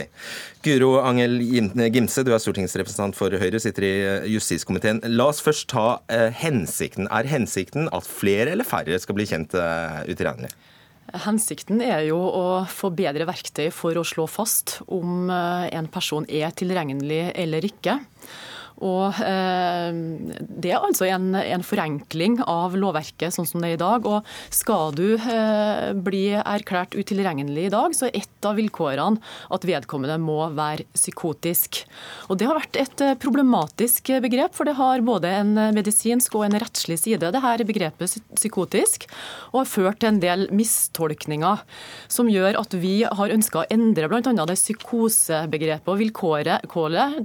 Guro 0.61 0.91
Angel 1.01 1.39
Gimse, 1.41 2.21
du 2.21 2.29
er 2.35 2.41
stortingsrepresentant 2.41 3.17
for 3.17 3.33
Høyre, 3.41 3.59
sitter 3.61 3.85
i 3.87 3.93
eh, 4.05 4.27
justiskomiteen. 4.35 5.01
La 5.09 5.25
oss 5.31 5.41
først 5.41 5.71
ta 5.73 5.85
eh, 6.11 6.29
hensikten. 6.37 7.09
Er 7.09 7.29
hensikten 7.29 7.89
at 7.89 8.05
flere 8.05 8.53
eller 8.53 8.67
færre 8.67 8.99
skal 9.01 9.17
bli 9.17 9.25
kjent 9.31 9.57
eh, 9.57 10.03
utilregnelige? 10.11 10.53
Hensikten 11.25 11.81
er 11.83 12.05
jo 12.05 12.19
å 12.21 12.45
få 12.71 12.91
bedre 12.95 13.25
verktøy 13.27 13.71
for 13.73 13.97
å 13.97 14.05
slå 14.07 14.27
fast 14.31 14.77
om 14.85 15.27
en 15.33 15.89
person 15.91 16.23
er 16.29 16.53
tilregnelig 16.55 17.33
eller 17.41 17.65
ikke. 17.67 17.97
Og 18.81 19.21
eh, 19.21 19.89
Det 20.41 20.71
er 20.73 20.81
altså 20.81 21.05
en, 21.09 21.35
en, 21.37 21.65
forenkling 21.65 22.39
av 22.49 22.73
lovverket 22.79 23.33
sånn 23.35 23.47
som 23.47 23.61
det 23.61 23.71
er 23.71 23.77
i 23.77 23.81
dag. 23.81 24.07
og 24.09 24.27
Skal 24.53 24.95
du 24.97 25.13
eh, 25.15 25.91
bli 25.93 26.23
erklært 26.39 26.97
utilregnelig 26.97 27.67
i 27.69 27.73
dag, 27.73 27.95
så 27.95 28.07
er 28.07 28.23
ett 28.23 28.47
av 28.47 28.57
vilkårene 28.57 29.21
at 29.53 29.67
vedkommende 29.67 30.17
må 30.21 30.39
være 30.57 30.87
psykotisk. 30.95 31.83
Og 32.29 32.39
Det 32.41 32.49
har 32.49 32.57
vært 32.57 32.79
et 32.81 33.05
eh, 33.05 33.17
problematisk 33.21 34.13
begrep, 34.25 34.57
for 34.57 34.67
det 34.67 34.77
har 34.79 35.05
både 35.05 35.29
en 35.41 35.53
medisinsk 35.75 36.39
og 36.39 36.47
en 36.47 36.57
rettslig 36.61 36.97
side, 37.03 37.31
det 37.31 37.43
her 37.43 37.65
begrepet 37.67 38.17
psykotisk, 38.33 39.05
og 39.51 39.61
har 39.61 39.69
ført 39.69 40.01
til 40.01 40.11
en 40.11 40.21
del 40.23 40.47
mistolkninger 40.55 41.61
som 42.11 42.29
gjør 42.31 42.57
at 42.59 42.73
vi 42.81 43.01
har 43.05 43.33
ønska 43.33 43.61
å 43.61 43.69
endre 43.71 44.09
bl.a. 44.09 44.21
det 44.25 44.57
psykosebegrepet 44.57 45.91
og 45.91 46.01
vilkåret 46.01 46.65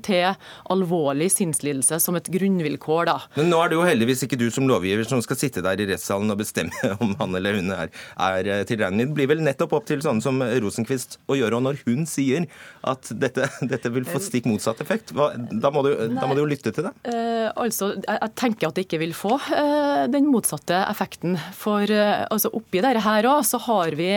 til 0.06 0.36
alvorlig 0.72 1.30
sinnssykdom 1.32 1.45
sinnslidelse 1.46 1.98
som 2.02 2.16
et 2.18 2.28
grunnvilkår. 2.32 3.06
da. 3.06 3.16
Men 3.36 3.50
nå 3.50 3.60
er 3.62 3.70
det 3.70 3.78
jo 3.78 3.86
heldigvis 3.86 4.24
ikke 4.26 4.38
du 4.40 4.48
som 4.50 4.66
lovgiver 4.68 5.06
som 5.08 5.22
skal 5.24 5.38
sitte 5.38 5.62
der 5.64 5.80
i 5.80 5.88
rettssalen 5.88 6.32
og 6.32 6.40
bestemme 6.40 6.74
om 7.02 7.14
han 7.20 7.36
eller 7.38 7.60
hun 7.60 7.72
er, 7.74 7.92
er 8.28 8.50
eh, 8.50 8.64
tilregnelig. 8.68 9.10
Det 9.10 9.18
blir 9.18 9.30
vel 9.34 9.44
nettopp 9.46 9.76
opp 9.78 9.88
til 9.88 10.02
sånne 10.04 10.24
som 10.24 10.42
Rosenkvist 10.42 11.18
å 11.30 11.38
gjøre. 11.38 11.58
Og 11.58 11.66
når 11.68 11.80
hun 11.86 12.06
sier 12.10 12.46
at 12.86 13.10
dette, 13.12 13.48
dette 13.72 13.92
vil 13.94 14.08
få 14.08 14.20
stikk 14.22 14.48
motsatt 14.50 14.82
effekt, 14.84 15.14
hva, 15.16 15.32
da, 15.36 15.72
må 15.74 15.84
du, 15.86 15.92
da, 16.16 16.26
må 16.26 16.36
du, 16.36 16.42
jo 16.44 16.50
lytte 16.50 16.72
til 16.74 16.88
det? 16.88 16.94
Uh, 17.06 17.48
altså, 17.54 17.92
jeg 18.02 18.32
tenker 18.38 18.70
at 18.70 18.78
det 18.78 18.86
ikke 18.86 19.02
vil 19.02 19.14
få 19.16 19.36
uh, 19.38 20.06
den 20.12 20.28
motsatte 20.30 20.82
effekten. 20.90 21.38
For 21.56 21.86
uh, 21.86 22.26
altså, 22.30 22.52
oppi 22.56 22.82
dette 22.84 23.04
her 23.06 23.30
òg, 23.30 23.42
så 23.46 23.60
har 23.66 23.94
vi 23.98 24.10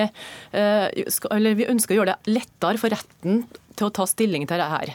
skal, 1.12 1.32
Eller 1.36 1.56
vi 1.58 1.68
ønsker 1.70 1.94
å 1.94 2.00
gjøre 2.00 2.14
det 2.16 2.34
lettere 2.38 2.80
for 2.82 2.94
retten 2.94 3.44
til 3.78 3.90
å 3.90 3.94
ta 3.94 4.08
stilling 4.10 4.48
til 4.50 4.62
det 4.62 4.70
her. 4.72 4.94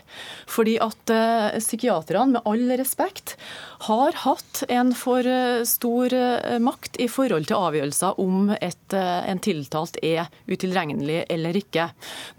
Fordi 0.51 0.77
at 0.83 1.13
uh, 1.15 1.59
psykiaterne, 1.61 2.35
med 2.35 2.49
all 2.49 2.75
respekt, 2.81 3.37
har 3.85 4.17
hatt 4.25 4.63
en 4.73 4.93
for 4.97 5.27
uh, 5.27 5.65
stor 5.69 6.15
uh, 6.15 6.57
makt 6.63 6.99
i 7.03 7.09
forhold 7.11 7.49
til 7.49 7.59
avgjørelser 7.59 8.21
om 8.23 8.51
et, 8.57 8.95
en 8.95 9.41
tiltalt 9.43 9.99
er 10.05 10.29
utilregnelig 10.49 11.25
eller 11.33 11.57
ikke. 11.59 11.89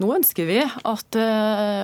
Nå 0.02 0.10
ønsker 0.16 0.48
vi 0.48 0.58
at, 0.64 1.18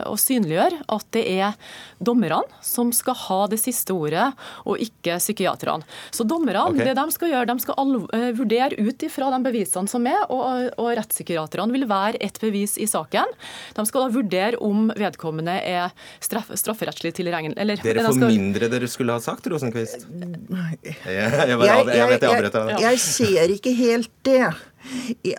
å 0.09 0.15
synliggjøre 0.19 0.83
at 0.93 1.07
det 1.15 1.23
er 1.35 1.57
dommerne 2.03 2.63
som 2.65 2.93
skal 2.95 3.17
ha 3.27 3.39
det 3.51 3.59
siste 3.61 3.95
ordet, 3.95 4.31
og 4.65 4.81
ikke 4.83 5.19
psykiaterne. 5.21 5.87
Så 6.15 6.25
dommerne, 6.29 6.65
okay. 6.71 6.89
det 6.89 6.97
de 6.99 7.15
skal 7.15 7.33
gjøre, 7.33 7.49
de 7.51 7.65
skal 7.65 7.93
vurdere 8.39 8.79
ut 8.79 9.07
ifra 9.07 9.31
de 9.35 9.41
bevisene 9.45 9.91
som 9.91 10.07
er, 10.09 10.25
og, 10.33 10.73
og 10.81 10.91
rettspsykiaterne 10.99 11.75
vil 11.75 11.87
være 11.91 12.21
et 12.25 12.39
bevis 12.43 12.79
i 12.81 12.89
saken. 12.91 13.37
De 13.77 13.87
skal 13.89 14.07
da 14.07 14.17
vurdere 14.17 14.61
om 14.63 14.91
vedkommende 14.99 15.59
er 15.61 15.93
straff, 16.23 16.53
strafferettslig 16.59 17.15
tilregnelig. 17.19 17.59
Eller, 17.61 17.81
Dere 17.83 18.07
får 18.07 18.19
skal... 18.19 18.33
mindre 18.33 18.71
dere 18.73 18.91
skulle 18.91 19.17
ha 19.17 19.23
sagt, 19.23 19.47
Rosenkvist. 19.53 20.07
Jeg, 20.09 20.79
jeg, 20.83 21.59
vet 21.61 21.67
jeg 21.95 22.31
avbrøt 22.31 22.57
deg. 22.57 22.73
jeg, 22.83 23.01
ser 23.05 23.55
ikke 23.57 23.75
helt 23.79 24.11
det. 24.27 24.47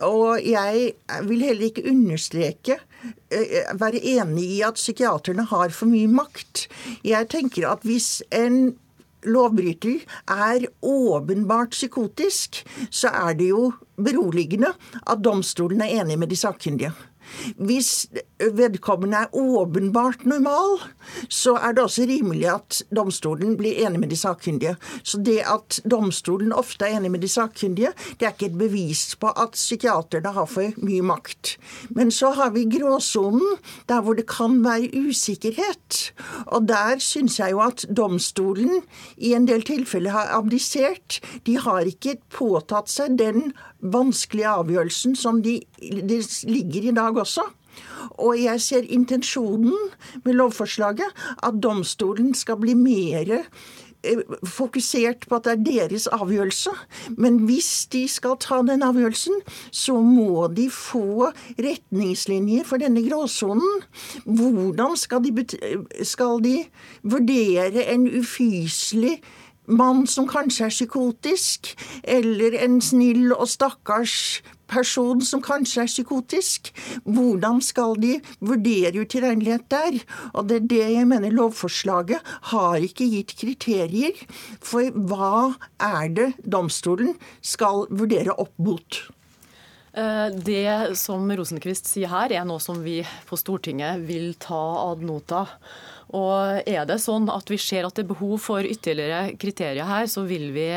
Og 0.05 0.39
jeg 0.39 0.93
vil 1.27 1.43
heller 1.43 1.67
ikke 1.67 1.83
understreke 1.91 2.77
eh, 3.33 3.73
være 3.79 3.99
enig 4.15 4.45
i 4.59 4.61
at 4.65 4.79
psykiaterne 4.79 5.47
har 5.49 5.73
for 5.75 5.91
mye 5.91 6.07
makt. 6.11 6.67
Jeg 7.03 7.29
tenker 7.33 7.67
at 7.73 7.83
hvis 7.87 8.21
en 8.31 8.75
lovbryter 9.23 10.03
er 10.31 10.67
åpenbart 10.83 11.75
psykotisk, 11.75 12.63
så 12.91 13.11
er 13.11 13.37
det 13.39 13.49
jo 13.51 13.71
beroligende 13.95 14.73
at 15.07 15.23
domstolen 15.23 15.83
er 15.83 16.01
enig 16.01 16.19
med 16.19 16.31
de 16.31 16.39
sakkyndige. 16.39 16.93
Hvis 17.57 18.07
vedkommende 18.39 19.23
er 19.25 19.35
åpenbart 19.35 20.25
normal, 20.29 20.79
så 21.29 21.55
er 21.57 21.75
det 21.75 21.83
også 21.83 22.07
rimelig 22.09 22.49
at 22.53 22.81
domstolen 22.95 23.57
blir 23.59 23.79
enig 23.85 24.01
med 24.03 24.11
de 24.13 24.19
sakkyndige. 24.19 24.75
Så 25.03 25.19
det 25.23 25.39
at 25.47 25.79
domstolen 25.89 26.53
ofte 26.53 26.87
er 26.87 26.97
enig 26.97 27.11
med 27.13 27.23
de 27.23 27.31
sakkyndige, 27.31 27.93
det 28.19 28.27
er 28.27 28.35
ikke 28.35 28.51
et 28.51 28.59
bevis 28.59 29.03
på 29.19 29.31
at 29.39 29.57
psykiaterne 29.57 30.33
har 30.35 30.49
for 30.49 30.75
mye 30.83 31.03
makt. 31.05 31.55
Men 31.95 32.11
så 32.11 32.33
har 32.37 32.53
vi 32.55 32.65
gråsonen, 32.71 33.57
der 33.89 34.01
hvor 34.01 34.17
det 34.17 34.27
kan 34.29 34.59
være 34.65 34.91
usikkerhet. 35.07 36.13
Og 36.45 36.67
der 36.67 36.99
syns 37.03 37.39
jeg 37.39 37.53
jo 37.55 37.61
at 37.63 37.85
domstolen 37.89 38.81
i 39.17 39.33
en 39.37 39.47
del 39.47 39.63
tilfeller 39.67 40.15
har 40.15 40.33
abdisert. 40.37 41.19
De 41.47 41.57
har 41.59 41.87
ikke 41.87 42.17
påtatt 42.33 42.91
seg 42.91 43.17
den 43.19 43.53
vanskelige 43.83 44.49
avgjørelsen 44.49 45.17
som 45.19 45.41
de, 45.43 45.59
de 45.79 46.21
ligger 46.47 46.89
i 46.89 46.95
dag 46.95 47.17
også. 47.19 47.45
Og 48.21 48.37
jeg 48.37 48.61
ser 48.61 48.89
intensjonen 48.93 49.75
med 50.23 50.37
lovforslaget, 50.37 51.23
at 51.43 51.61
domstolen 51.63 52.33
skal 52.37 52.59
bli 52.61 52.75
mer 52.77 53.31
eh, 53.39 54.21
fokusert 54.45 55.27
på 55.29 55.39
at 55.39 55.47
det 55.47 55.53
er 55.55 55.63
deres 55.87 56.07
avgjørelse. 56.11 56.73
Men 57.17 57.43
hvis 57.47 57.87
de 57.93 58.05
skal 58.11 58.37
ta 58.43 58.61
den 58.65 58.83
avgjørelsen, 58.85 59.39
så 59.71 59.97
må 60.03 60.47
de 60.53 60.69
få 60.69 61.31
retningslinjer 61.57 62.67
for 62.67 62.83
denne 62.83 63.05
gråsonen. 63.07 63.85
Hvordan 64.25 64.97
skal 64.99 65.23
de, 65.25 65.47
skal 66.03 66.43
de 66.43 66.59
vurdere 67.01 67.87
en 67.95 68.07
ufyselig 68.19 69.21
mann 69.67 70.05
som 70.09 70.27
kanskje 70.27 70.67
er 70.67 70.73
psykotisk, 70.73 71.73
eller 72.03 72.57
en 72.63 72.81
snill 72.83 73.31
og 73.33 73.47
stakkars 73.51 74.41
person 74.73 75.21
som 75.23 75.41
kanskje 75.43 75.83
er 75.83 75.91
psykotisk. 75.91 76.71
Hvordan 77.05 77.61
skal 77.63 77.97
de 78.01 78.17
vurdere 78.39 79.03
utilregnelighet 79.03 79.67
der? 79.71 79.99
Og 80.33 80.49
det 80.49 80.61
er 80.61 80.69
det 80.73 80.83
jeg 80.97 81.09
mener 81.09 81.35
lovforslaget 81.35 82.33
har 82.53 82.77
ikke 82.83 83.09
gitt 83.11 83.35
kriterier 83.39 84.23
for 84.63 84.89
hva 84.93 85.53
er 85.79 86.13
det 86.13 86.29
domstolen 86.43 87.15
skal 87.41 87.85
vurdere 87.91 88.35
opp 88.35 88.55
mot. 88.57 89.03
Eh, 89.93 90.29
det 90.33 90.97
som 90.97 91.29
Rosenkvist 91.29 91.91
sier 91.91 92.09
her, 92.09 92.33
er 92.33 92.45
noe 92.49 92.61
som 92.63 92.79
vi 92.81 93.01
på 93.29 93.37
Stortinget 93.37 94.01
vil 94.07 94.33
ta 94.41 94.63
ad 94.89 95.03
nota. 95.05 95.45
Og 96.13 96.69
Er 96.69 96.85
det 96.85 96.99
sånn 97.01 97.25
at 97.33 97.49
vi 97.49 97.57
ser 97.61 97.87
at 97.87 97.97
det 97.97 98.03
er 98.05 98.09
behov 98.11 98.35
for 98.41 98.65
ytterligere 98.65 99.33
kriterier 99.39 99.87
her, 99.87 100.05
så 100.09 100.23
vil 100.27 100.51
vi 100.53 100.67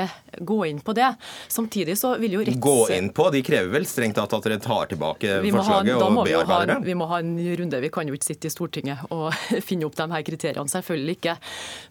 gå 0.41 0.59
inn 0.69 0.81
på 0.85 0.95
det. 0.97 1.11
Samtidig 1.53 1.97
så 2.01 2.15
vil 2.21 2.39
jo 2.39 2.45
retts... 2.47 2.61
Gå 2.63 2.89
inn 2.97 3.11
på? 3.15 3.29
De 3.35 3.43
krever 3.45 3.71
vel 3.73 3.87
strengt 3.89 4.17
tatt 4.17 4.33
at 4.37 4.49
dere 4.49 4.59
tar 4.63 4.91
tilbake 4.93 5.39
forslaget 5.45 5.93
en, 5.97 6.19
og 6.21 6.29
bearbeider 6.29 6.73
det? 6.73 6.79
Vi 6.89 6.97
må 6.99 7.09
ha 7.11 7.21
en 7.21 7.37
runde. 7.61 7.81
Vi 7.85 7.93
kan 7.93 8.09
jo 8.09 8.17
ikke 8.17 8.31
sitte 8.31 8.51
i 8.51 8.55
Stortinget 8.55 9.07
og 9.15 9.29
finne 9.69 9.89
opp 9.89 9.99
de 9.99 10.09
her 10.13 10.27
kriteriene. 10.27 10.73
Selvfølgelig 10.73 11.19
ikke. 11.19 11.37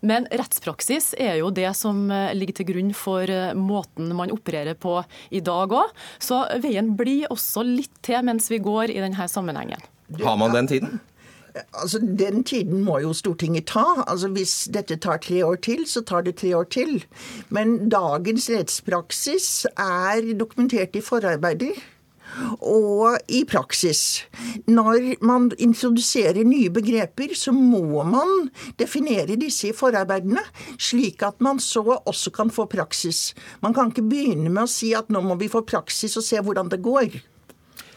Men 0.05 0.29
rettspraksis 0.33 1.13
er 1.21 1.39
jo 1.41 1.51
det 1.53 1.69
som 1.77 2.05
eh, 2.13 2.33
ligger 2.37 2.61
til 2.61 2.71
grunn 2.73 2.93
for 2.97 3.29
eh, 3.29 3.53
måten 3.57 4.13
man 4.17 4.33
opererer 4.33 4.77
på 4.77 4.99
i 5.29 5.43
dag 5.45 5.73
òg. 5.75 5.93
Så 6.21 6.43
veien 6.63 6.95
blir 6.97 7.29
også 7.33 7.65
litt 7.65 7.93
til 8.05 8.25
mens 8.25 8.49
vi 8.51 8.61
går 8.63 8.93
i 8.93 9.01
denne 9.03 9.29
sammenhengen. 9.29 9.81
Har 10.21 10.37
man 10.37 10.53
den 10.53 10.67
tiden? 10.69 10.99
Altså, 11.55 11.99
Den 11.99 12.43
tiden 12.43 12.83
må 12.83 12.99
jo 12.99 13.13
Stortinget 13.13 13.67
ta. 13.71 14.03
Altså, 14.07 14.27
Hvis 14.27 14.67
dette 14.73 14.97
tar 14.97 15.17
tre 15.17 15.45
år 15.45 15.55
til, 15.55 15.85
så 15.87 16.01
tar 16.01 16.21
det 16.21 16.37
tre 16.41 16.55
år 16.57 16.63
til. 16.63 17.05
Men 17.49 17.89
dagens 17.89 18.49
rettspraksis 18.49 19.65
er 19.77 20.33
dokumentert 20.39 20.95
i 20.95 21.01
forarbeider. 21.01 21.75
Og 22.59 23.19
i 23.29 23.43
praksis. 23.47 24.25
Når 24.67 25.23
man 25.23 25.51
introduserer 25.61 26.43
nye 26.43 26.69
begreper, 26.73 27.35
så 27.37 27.53
må 27.55 28.03
man 28.03 28.49
definere 28.79 29.37
disse 29.39 29.69
i 29.69 29.75
forarbeidene, 29.77 30.41
slik 30.77 31.23
at 31.23 31.39
man 31.39 31.61
så 31.63 31.85
også 32.01 32.33
kan 32.35 32.51
få 32.51 32.65
praksis. 32.65 33.33
Man 33.61 33.73
kan 33.73 33.93
ikke 33.93 34.09
begynne 34.09 34.49
med 34.49 34.65
å 34.65 34.71
si 34.71 34.91
at 34.97 35.13
nå 35.13 35.21
må 35.21 35.37
vi 35.39 35.51
få 35.53 35.63
praksis 35.63 36.17
og 36.17 36.27
se 36.27 36.41
hvordan 36.41 36.73
det 36.73 36.81
går. 36.83 37.21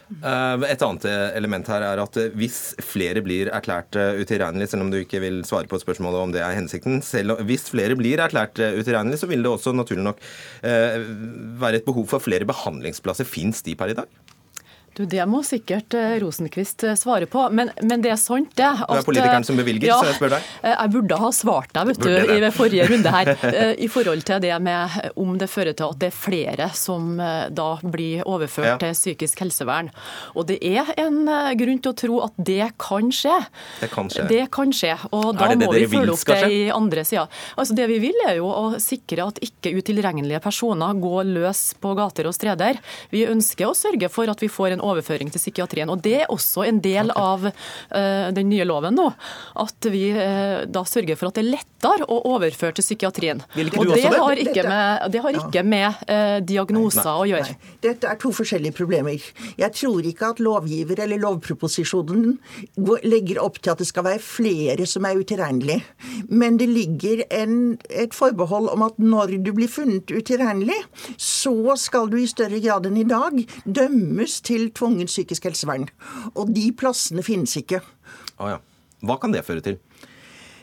Eh, 0.09 0.63
et 0.73 0.83
annet 0.85 1.05
element 1.37 1.69
her 1.69 1.85
er 1.85 2.01
at 2.01 2.17
eh, 2.21 2.31
hvis 2.39 2.59
flere 2.81 3.21
blir 3.25 3.51
erklært 3.53 3.99
eh, 3.99 4.21
utilregnelige, 4.23 4.73
selv 4.73 4.87
om 4.87 4.93
du 4.93 4.99
ikke 5.03 5.21
vil 5.21 5.43
svare 5.49 5.69
på 5.69 5.81
spørsmålet 5.83 6.23
om 6.23 6.33
det 6.33 6.41
er 6.45 6.57
hensikten, 6.57 7.03
selv, 7.05 7.37
hvis 7.49 7.69
flere 7.69 7.97
blir 7.99 8.23
erklært 8.25 8.57
utilregnelige, 8.57 9.21
så 9.21 9.29
vil 9.31 9.45
det 9.45 9.53
også 9.53 9.75
naturlig 9.77 10.07
nok 10.07 10.23
være 10.63 11.79
et 11.79 11.87
behov 11.87 12.09
for 12.11 12.25
flere 12.25 12.49
behandlingsplasser. 12.49 13.29
Fins 13.29 13.63
de 13.67 13.77
per 13.79 13.93
i 13.93 13.97
dag? 13.99 14.09
Du, 14.99 15.05
Det 15.07 15.23
må 15.31 15.45
sikkert 15.47 15.95
eh, 15.95 16.17
Rosenkvist 16.19 16.83
eh, 16.89 16.97
svare 16.99 17.29
på, 17.31 17.45
men, 17.55 17.71
men 17.87 18.03
det 18.03 18.11
er 18.11 18.19
sant 18.19 18.51
det. 18.59 18.67
At, 18.67 18.89
det 18.91 19.03
er 19.05 19.07
politikeren 19.07 19.47
som 19.47 19.59
bevilger, 19.61 19.93
ja, 19.93 19.99
så 20.03 20.11
jeg 20.11 20.17
spør 20.19 20.33
deg. 20.35 20.49
Eh, 20.63 20.75
jeg 20.75 20.93
burde 20.97 21.19
ha 21.23 21.29
svart 21.37 21.75
deg 21.77 21.91
vet 21.93 22.01
du, 22.03 22.11
i 22.35 22.39
ved 22.43 22.57
forrige 22.57 22.89
runde 22.91 23.13
her, 23.15 23.31
i 23.87 23.89
forhold 23.93 24.25
til 24.27 24.43
det 24.43 24.57
med 24.65 24.97
om 25.23 25.37
det 25.39 25.47
fører 25.53 25.77
til 25.79 25.95
at 25.95 26.01
det 26.03 26.11
er 26.11 26.17
flere 26.17 26.69
som 26.75 27.15
da 27.19 27.69
blir 27.83 28.25
overført 28.27 28.73
ja. 28.73 28.77
til 28.83 28.97
psykisk 28.97 29.45
helsevern. 29.45 29.93
Og 30.35 30.49
det 30.51 30.59
er 30.67 30.91
en 30.99 31.21
grunn 31.61 31.79
til 31.85 31.93
å 31.93 31.97
tro 32.03 32.19
at 32.27 32.43
det 32.51 32.73
kan 32.83 33.13
skje. 33.15 33.37
Det 33.85 33.91
kan 33.93 34.11
skje. 34.11 34.27
Det 34.33 34.43
kan 34.55 34.75
skje, 34.75 34.97
og 35.13 35.31
da 35.39 35.53
det 35.53 35.61
det 35.61 35.69
må 35.69 35.77
vi 35.77 35.87
følge 35.95 36.17
opp 36.17 36.27
det 36.33 36.51
i 36.51 36.61
andre 36.75 37.07
sida. 37.07 37.29
Altså, 37.55 37.77
det 37.79 37.87
vi 37.93 38.01
vil 38.03 38.27
er 38.27 38.39
jo 38.41 38.51
å 38.51 38.67
sikre 38.83 39.29
at 39.31 39.39
ikke 39.45 39.77
utilregnelige 39.79 40.43
personer 40.43 40.99
går 40.99 41.31
løs 41.39 41.63
på 41.79 41.95
gater 41.99 42.29
og 42.31 42.35
streder. 42.37 42.83
Vi 43.15 43.25
ønsker 43.31 43.71
å 43.71 43.77
sørge 43.79 44.11
for 44.13 44.31
at 44.31 44.43
vi 44.43 44.51
får 44.53 44.77
en 44.77 44.85
overføring 44.93 45.33
til 45.33 45.43
psykiatrien. 45.43 45.91
Og 45.93 46.03
Det 46.05 46.15
er 46.23 46.33
også 46.33 46.65
en 46.69 46.81
del 46.85 47.13
okay. 47.13 47.23
av 47.23 47.47
uh, 47.49 48.29
den 48.35 48.51
nye 48.53 48.67
loven 48.69 48.97
nå. 48.99 49.09
At 49.65 49.89
vi 49.93 50.09
uh, 50.15 50.65
da 50.69 50.85
sørger 50.89 51.19
for 51.19 51.31
at 51.31 51.39
det 51.39 51.45
er 51.45 51.53
lettere 51.57 52.09
å 52.09 52.21
overføre 52.35 52.77
til 52.79 52.87
psykiatrien. 52.87 53.43
Og 53.79 53.93
det 53.95 54.09
har 54.15 54.43
ikke 54.43 54.65
med, 54.67 55.09
det 55.15 55.23
har 55.25 55.41
ikke 55.43 55.65
med 55.67 56.03
uh, 56.09 56.39
diagnoser 56.45 57.05
nei, 57.05 57.13
nei, 57.13 57.19
å 57.19 57.29
gjøre. 57.33 57.57
Nei. 57.57 57.77
Dette 57.89 58.11
er 58.11 58.21
to 58.21 58.33
forskjellige 58.35 58.77
problemer. 58.79 59.29
Jeg 59.59 59.75
tror 59.77 60.07
ikke 60.09 60.33
at 60.33 60.43
lovgiver 60.43 61.05
eller 61.05 61.21
lovproposisjonen 61.23 62.39
legger 63.05 63.43
opp 63.43 63.61
til 63.63 63.75
at 63.75 63.83
det 63.83 63.89
skal 63.89 64.07
være 64.07 64.23
flere 64.23 64.87
som 64.89 65.07
er 65.09 65.21
utilregnelige. 65.21 65.83
Men 66.29 66.59
det 66.61 66.69
ligger 66.71 67.25
en, 67.35 67.77
et 67.91 68.15
forbehold 68.17 68.71
om 68.73 68.85
at 68.87 68.99
når 69.01 69.39
du 69.45 69.53
blir 69.57 69.71
funnet 69.71 70.11
utilregnelig, 70.11 70.79
så 71.17 71.77
skal 71.81 72.11
du 72.11 72.19
i 72.21 72.29
større 72.31 72.61
grad 72.63 72.89
enn 72.89 72.99
i 73.01 73.07
dag 73.09 73.39
dømmes 73.65 74.39
til 74.47 74.68
tvungent 74.75 75.13
psykisk 75.13 75.49
helsevern. 75.49 75.89
Og 76.35 76.53
de 76.55 76.69
plassene 76.77 77.25
finnes 77.27 77.57
ikke. 77.61 77.83
Ah, 78.39 78.57
ja. 78.57 78.59
Hva 79.07 79.19
kan 79.23 79.35
det 79.35 79.47
føre 79.47 79.63
til? 79.63 79.79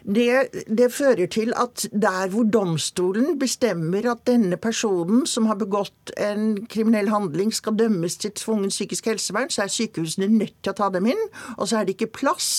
Det, 0.05 0.65
det, 0.69 0.91
fører 0.93 1.25
til 1.25 1.49
at 1.57 1.87
der 1.89 2.29
hvor 2.29 2.45
domstolen 2.45 3.39
bestemmer 3.41 4.05
at 4.11 4.21
denne 4.29 4.57
personen 4.61 5.23
som 5.25 5.47
har 5.49 5.57
begått 5.57 6.11
en 6.21 6.59
kriminell 6.69 7.09
handling, 7.09 7.49
skal 7.53 7.73
dømmes 7.73 8.19
til 8.21 8.35
tvungen 8.37 8.69
psykisk 8.69 9.09
helsevern, 9.09 9.49
så 9.49 9.63
er 9.65 9.73
sykehusene 9.73 10.29
nødt 10.29 10.53
til 10.61 10.75
å 10.75 10.77
ta 10.77 10.91
dem 10.93 11.09
inn. 11.09 11.25
Og 11.57 11.71
så 11.71 11.79
er 11.79 11.87
det 11.87 11.97
ikke 11.97 12.13
plass 12.21 12.51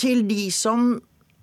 til 0.00 0.24
de 0.30 0.48
som 0.54 0.94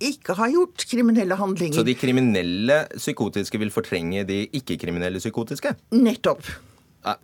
ikke 0.01 0.33
har 0.35 0.49
gjort 0.51 0.87
kriminelle 0.89 1.37
handlinger. 1.37 1.77
Så 1.77 1.85
de 1.85 1.95
kriminelle 1.95 2.81
psykotiske 2.97 3.61
vil 3.61 3.71
fortrenge 3.71 4.25
de 4.27 4.47
ikke-kriminelle 4.49 5.21
psykotiske? 5.21 5.75
Nettopp. 5.93 6.49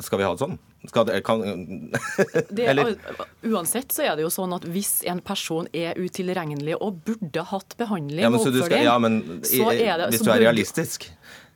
Skal 0.03 0.21
vi 0.21 0.25
ha 0.27 0.33
det 0.35 0.43
sånn? 0.43 0.59
Det, 0.81 1.19
kan, 1.25 1.41
det, 2.57 2.65
uansett 3.45 3.93
så 3.93 4.05
er 4.05 4.15
det 4.17 4.23
jo 4.25 4.31
sånn 4.33 4.55
at 4.57 4.65
hvis 4.65 5.03
en 5.09 5.21
person 5.21 5.67
er 5.77 5.97
utilregnelig 6.01 6.79
og 6.81 7.03
burde 7.05 7.43
hatt 7.51 7.75
behandling 7.77 8.25
ja, 8.25 8.31
men, 8.33 8.41
så, 8.41 8.49
skal, 8.55 8.81
ja, 8.81 8.95
men, 9.01 9.19
så 9.45 9.69
er 9.75 10.01
det, 10.01 10.07
hvis 10.15 10.25
du 10.25 10.31
er 10.33 10.41
realistisk 10.41 11.05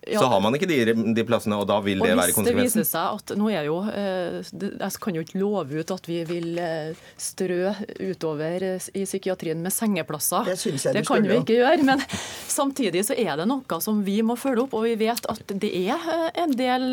Ja. 0.07 0.19
så 0.19 0.25
har 0.25 0.41
man 0.41 0.53
ikke 0.53 0.67
de, 0.69 0.93
de 1.17 1.23
plassene, 1.25 1.57
og 1.57 1.65
da 1.69 1.79
vil 1.81 2.01
det 2.03 2.11
og 2.13 2.19
være 2.19 2.33
hvis 2.35 2.45
det 2.45 2.55
viser 2.57 2.85
seg 2.85 3.19
at 3.19 3.33
nå 3.39 3.47
er 3.49 3.65
jo 3.65 3.79
eh, 3.89 4.37
Jeg 4.45 4.99
kan 5.01 5.17
jo 5.17 5.23
ikke 5.25 5.39
love 5.41 5.79
ut 5.81 5.93
at 5.95 6.09
vi 6.09 6.19
vil 6.27 6.59
eh, 6.61 7.05
strø 7.17 7.71
utover 7.99 8.65
eh, 8.65 8.87
i 8.93 9.05
psykiatrien 9.07 9.61
med 9.63 9.73
sengeplasser. 9.73 10.51
Det 10.51 10.57
synes 10.61 10.85
jeg 10.85 10.97
det 10.99 11.05
kan 11.07 11.25
vi 11.25 11.39
ikke 11.39 11.57
gjøre. 11.57 11.85
Men 11.87 12.03
samtidig 12.59 13.05
så 13.07 13.17
er 13.17 13.33
det 13.41 13.47
noe 13.49 13.79
som 13.81 14.03
vi 14.05 14.19
må 14.25 14.37
følge 14.39 14.65
opp. 14.65 14.75
Og 14.77 14.85
vi 14.85 14.95
vet 14.99 15.25
at 15.31 15.53
det 15.61 15.71
er 15.71 16.05
en 16.43 16.53
del 16.55 16.85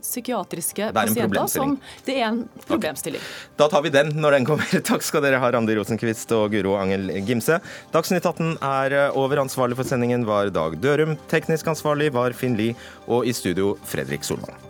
psykiatriske 0.00 0.88
Det 0.88 1.02
er 1.02 1.10
en 1.10 1.12
pasienter 1.12 1.50
som. 1.52 1.76
Det 2.06 2.16
er 2.16 2.28
en 2.30 2.42
problemstilling. 2.66 3.22
Da 3.60 3.68
tar 3.72 3.84
vi 3.84 3.92
den 3.94 4.14
når 4.16 4.38
den 4.38 4.48
kommer. 4.48 4.80
Takk 4.90 5.04
skal 5.04 5.24
dere 5.26 5.40
ha, 5.42 5.52
Randi 5.52 5.76
Rosenkvist 5.76 6.32
og 6.36 6.54
Guro 6.54 6.76
Angel 6.80 7.10
Gimse. 7.26 7.60
Dagsnytt 7.94 8.24
18 8.24 8.56
er 8.60 8.98
over. 9.12 9.44
Ansvarlig 9.46 9.76
for 9.78 9.88
sendingen 9.88 10.24
var 10.28 10.48
Dag 10.54 10.78
Dørum. 10.80 11.16
Teknisk 11.30 11.68
ansvarlig 12.06 12.12
var 12.12 12.32
Finn 12.32 12.56
Lie. 12.56 12.74
Og 13.06 13.26
i 13.26 13.32
studio 13.32 13.76
Fredrik 13.84 14.24
Solvang. 14.24 14.65